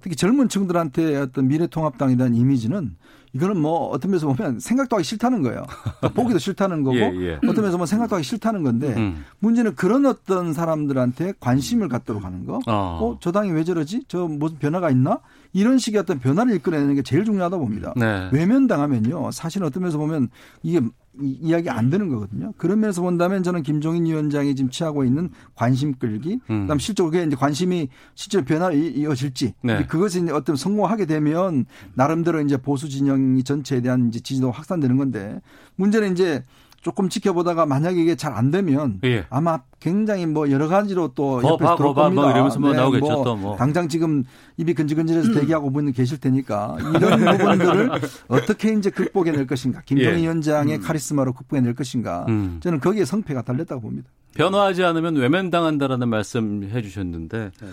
특히 0.00 0.16
젊은 0.16 0.48
층들한테 0.48 1.16
어떤 1.16 1.46
미래통합당에 1.46 2.16
대한 2.16 2.34
이미지는 2.34 2.96
이거는 3.32 3.58
뭐 3.58 3.88
어떤 3.88 4.10
면에서 4.10 4.26
보면 4.26 4.58
생각도 4.58 4.96
하기 4.96 5.04
싫다는 5.04 5.42
거예요. 5.42 5.62
보기도 6.14 6.38
싫다는 6.38 6.82
거고 6.82 6.96
예, 6.96 7.12
예. 7.14 7.34
어떤 7.36 7.56
면에서 7.56 7.72
보면 7.76 7.86
생각도 7.86 8.16
하기 8.16 8.24
싫다는 8.24 8.62
건데 8.62 8.94
음. 8.96 9.24
문제는 9.38 9.74
그런 9.76 10.06
어떤 10.06 10.52
사람들한테 10.52 11.34
관심을 11.38 11.88
갖도록 11.88 12.24
하는 12.24 12.44
거. 12.44 12.56
어. 12.66 12.98
어, 13.00 13.18
저 13.20 13.30
당이 13.30 13.52
왜 13.52 13.64
저러지? 13.64 14.04
저 14.08 14.26
무슨 14.26 14.58
변화가 14.58 14.90
있나? 14.90 15.20
이런 15.52 15.78
식의 15.78 16.00
어떤 16.00 16.18
변화를 16.18 16.54
이끌어내는 16.56 16.94
게 16.94 17.02
제일 17.02 17.24
중요하다 17.24 17.56
봅니다. 17.58 17.92
네. 17.96 18.28
외면당하면요. 18.32 19.30
사실 19.32 19.64
어떤 19.64 19.82
면에서 19.82 19.98
보면 19.98 20.28
이게 20.62 20.80
이야기 21.18 21.68
안 21.68 21.90
되는 21.90 22.08
거거든요. 22.08 22.52
그런 22.56 22.80
면에서 22.80 23.02
본다면 23.02 23.42
저는 23.42 23.62
김종인 23.62 24.06
위원장이 24.06 24.54
지금 24.54 24.70
취하고 24.70 25.04
있는 25.04 25.30
관심 25.54 25.94
끌기, 25.94 26.40
음. 26.48 26.62
그다음 26.62 26.78
실적으로 26.78 27.10
그게 27.10 27.24
이제 27.24 27.36
관심이 27.36 27.88
실제 28.14 28.44
변화를 28.44 28.96
이어질지, 28.96 29.54
네. 29.62 29.86
그것이 29.86 30.22
이제 30.22 30.32
어떤 30.32 30.56
성공하게 30.56 31.06
되면 31.06 31.66
나름대로 31.94 32.40
이제 32.40 32.56
보수 32.56 32.88
진영이 32.88 33.42
전체에 33.42 33.80
대한 33.80 34.08
이제 34.08 34.20
지지도 34.20 34.50
확산되는 34.50 34.96
건데 34.96 35.40
문제는 35.76 36.12
이제 36.12 36.44
조금 36.80 37.08
지켜보다가 37.10 37.66
만약에 37.66 38.00
이게 38.00 38.16
잘 38.16 38.32
안 38.32 38.50
되면 38.50 39.00
예. 39.04 39.26
아마 39.28 39.60
굉장히 39.80 40.24
뭐 40.24 40.50
여러 40.50 40.66
가지로 40.68 41.12
또 41.14 41.42
옆에서 41.42 41.76
들어올 41.76 41.94
겁니다. 41.94 42.22
뭐 42.22 42.30
이러면서 42.30 42.58
뭐 42.58 42.70
네, 42.70 42.76
나오겠죠 42.76 43.04
뭐 43.06 43.24
또 43.24 43.36
뭐. 43.36 43.56
당장 43.56 43.88
지금 43.88 44.24
입이 44.56 44.72
근질근질해서 44.74 45.32
대기하고 45.34 45.70
분이 45.72 45.92
계실 45.92 46.18
테니까 46.18 46.76
이런 46.96 47.20
부분들을 47.20 47.90
어떻게 48.28 48.72
이제 48.72 48.88
극복해낼 48.88 49.46
것인가 49.46 49.82
김정희 49.82 50.10
예. 50.18 50.22
위원장의 50.22 50.76
음. 50.76 50.80
카리스마로 50.82 51.32
극복해낼 51.34 51.74
것인가 51.74 52.24
음. 52.28 52.60
저는 52.62 52.80
거기에 52.80 53.04
성패가 53.04 53.42
달렸다고 53.42 53.80
봅니다. 53.82 54.08
변화하지 54.34 54.84
않으면 54.84 55.16
외면당한다라는 55.16 56.08
말씀 56.08 56.62
해주셨는데 56.72 57.50
네. 57.60 57.68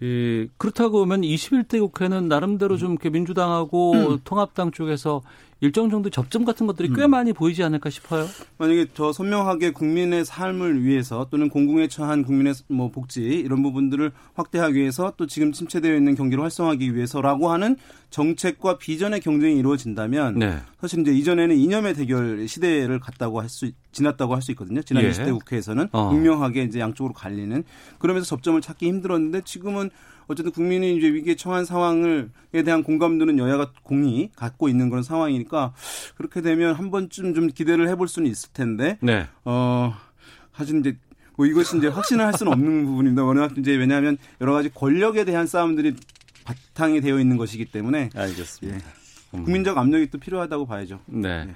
이 0.00 0.48
그렇다고 0.56 1.02
하면 1.02 1.22
21대 1.22 1.78
국회는 1.80 2.28
나름대로 2.28 2.76
좀 2.76 2.92
이렇게 2.92 3.10
민주당하고 3.10 3.92
음. 3.92 4.18
통합당 4.24 4.70
쪽에서 4.72 5.22
일정 5.60 5.90
정도 5.90 6.10
접점 6.10 6.44
같은 6.44 6.66
것들이 6.66 6.92
꽤 6.94 7.04
음. 7.04 7.10
많이 7.10 7.32
보이지 7.32 7.62
않을까 7.62 7.90
싶어요. 7.90 8.26
만약에 8.58 8.88
더 8.94 9.12
선명하게 9.12 9.72
국민의 9.72 10.24
삶을 10.24 10.82
위해서 10.84 11.26
또는 11.30 11.48
공공에 11.48 11.88
처한 11.88 12.22
국민의 12.24 12.54
뭐 12.68 12.90
복지 12.90 13.22
이런 13.22 13.62
부분들을 13.62 14.12
확대하기 14.34 14.78
위해서 14.78 15.12
또 15.16 15.26
지금 15.26 15.52
침체되어 15.52 15.94
있는 15.94 16.14
경기를 16.14 16.42
활성화하기 16.42 16.94
위해서라고 16.94 17.50
하는 17.50 17.76
정책과 18.10 18.78
비전의 18.78 19.20
경쟁이 19.20 19.58
이루어진다면 19.58 20.38
네. 20.38 20.58
사실 20.80 21.00
이제 21.00 21.12
이전에는 21.12 21.56
이념의 21.56 21.94
대결 21.94 22.46
시대를 22.46 23.00
갔다고 23.00 23.40
할 23.40 23.48
수 23.48 23.70
지났다고 23.92 24.34
할 24.34 24.42
수 24.42 24.50
있거든요. 24.52 24.82
지난 24.82 25.04
예. 25.04 25.10
20대 25.10 25.32
국회에서는 25.32 25.88
어. 25.92 26.10
분명하게 26.10 26.64
이제 26.64 26.80
양쪽으로 26.80 27.14
갈리는 27.14 27.64
그러면서 27.98 28.26
접점을 28.26 28.60
찾기 28.60 28.86
힘들었는데 28.86 29.42
지금은 29.44 29.90
어쨌든 30.26 30.52
국민이 30.52 30.96
이제 30.96 31.12
위기에 31.12 31.34
처한 31.34 31.64
상황을에 31.64 32.62
대한 32.64 32.82
공감도는 32.82 33.38
여야가 33.38 33.72
공이 33.82 34.30
갖고 34.34 34.68
있는 34.68 34.88
그런 34.90 35.02
상황이니까 35.02 35.74
그렇게 36.16 36.40
되면 36.40 36.74
한 36.74 36.90
번쯤 36.90 37.34
좀 37.34 37.48
기대를 37.48 37.88
해볼 37.88 38.08
수는 38.08 38.30
있을 38.30 38.50
텐데 38.52 38.98
네. 39.00 39.26
어 39.44 39.94
사실 40.56 40.78
이제 40.80 40.96
뭐 41.36 41.46
이것이 41.46 41.76
이제 41.78 41.88
확신을 41.88 42.24
할 42.24 42.32
수는 42.34 42.52
없는 42.52 42.86
부분입니다. 42.86 43.24
워낙 43.24 43.58
이제 43.58 43.74
왜냐하면 43.74 44.16
여러 44.40 44.52
가지 44.52 44.68
권력에 44.72 45.24
대한 45.24 45.46
싸움들이 45.46 45.94
바탕이 46.44 47.00
되어 47.00 47.18
있는 47.18 47.36
것이기 47.36 47.66
때문에 47.66 48.10
알겠습니다. 48.14 48.78
예. 48.78 48.82
음. 49.34 49.44
국민적 49.44 49.76
압력이 49.76 50.10
또 50.10 50.18
필요하다고 50.18 50.66
봐야죠. 50.66 51.00
네. 51.06 51.46
네. 51.46 51.54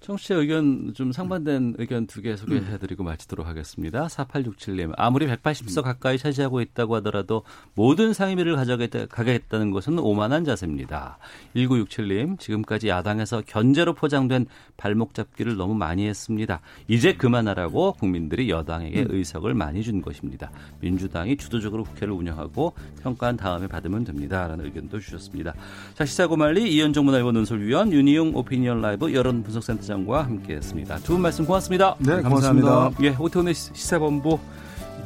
청취자 0.00 0.36
의견 0.36 0.94
좀 0.94 1.10
상반된 1.12 1.74
의견 1.78 2.06
두 2.06 2.22
개 2.22 2.36
소개해드리고 2.36 3.02
마치도록 3.02 3.46
하겠습니다. 3.46 4.06
4867님 4.06 4.92
아무리 4.96 5.26
180석 5.26 5.82
가까이 5.82 6.18
차지하고 6.18 6.60
있다고 6.60 6.96
하더라도 6.96 7.42
모든 7.74 8.12
상임위를 8.12 8.54
가져가겠다는 8.56 9.70
것은 9.72 9.98
오만한 9.98 10.44
자세입니다. 10.44 11.18
1967님 11.56 12.38
지금까지 12.38 12.88
야당에서 12.88 13.42
견제로 13.46 13.92
포장된 13.94 14.46
발목 14.76 15.14
잡기를 15.14 15.56
너무 15.56 15.74
많이 15.74 16.06
했습니다. 16.06 16.60
이제 16.86 17.14
그만하라고 17.14 17.92
국민들이 17.94 18.50
여당에게 18.50 19.02
음. 19.02 19.06
의석을 19.10 19.54
많이 19.54 19.82
준 19.82 20.00
것입니다. 20.00 20.50
민주당이 20.80 21.36
주도적으로 21.36 21.82
국회를 21.84 22.14
운영하고 22.14 22.72
평가한 23.02 23.36
다음에 23.36 23.66
받으면 23.66 24.04
됩니다. 24.04 24.46
라는 24.46 24.64
의견도 24.64 25.00
주셨습니다. 25.00 25.54
자 25.94 26.04
시사고말리 26.04 26.72
이현정 26.72 27.04
문화일보 27.04 27.32
논설위원 27.32 27.92
윤희용 27.92 28.36
오피니언 28.36 28.80
라이브 28.80 29.12
여론 29.12 29.42
분석센터 29.42 29.87
부장과 29.88 30.24
함께했습니다. 30.24 30.98
두 30.98 31.14
분 31.14 31.22
말씀 31.22 31.46
고맙습니다. 31.46 31.96
네, 31.98 32.20
고맙습니다. 32.20 32.90
예, 33.02 33.16
오태훈의 33.18 33.54
시사본부 33.54 34.38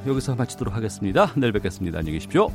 여기서 0.07 0.35
마치도록 0.35 0.75
하겠습니다. 0.75 1.31
내일 1.37 1.53
뵙겠습니다. 1.53 1.99
안녕히 2.01 2.19
계십시오. 2.19 2.49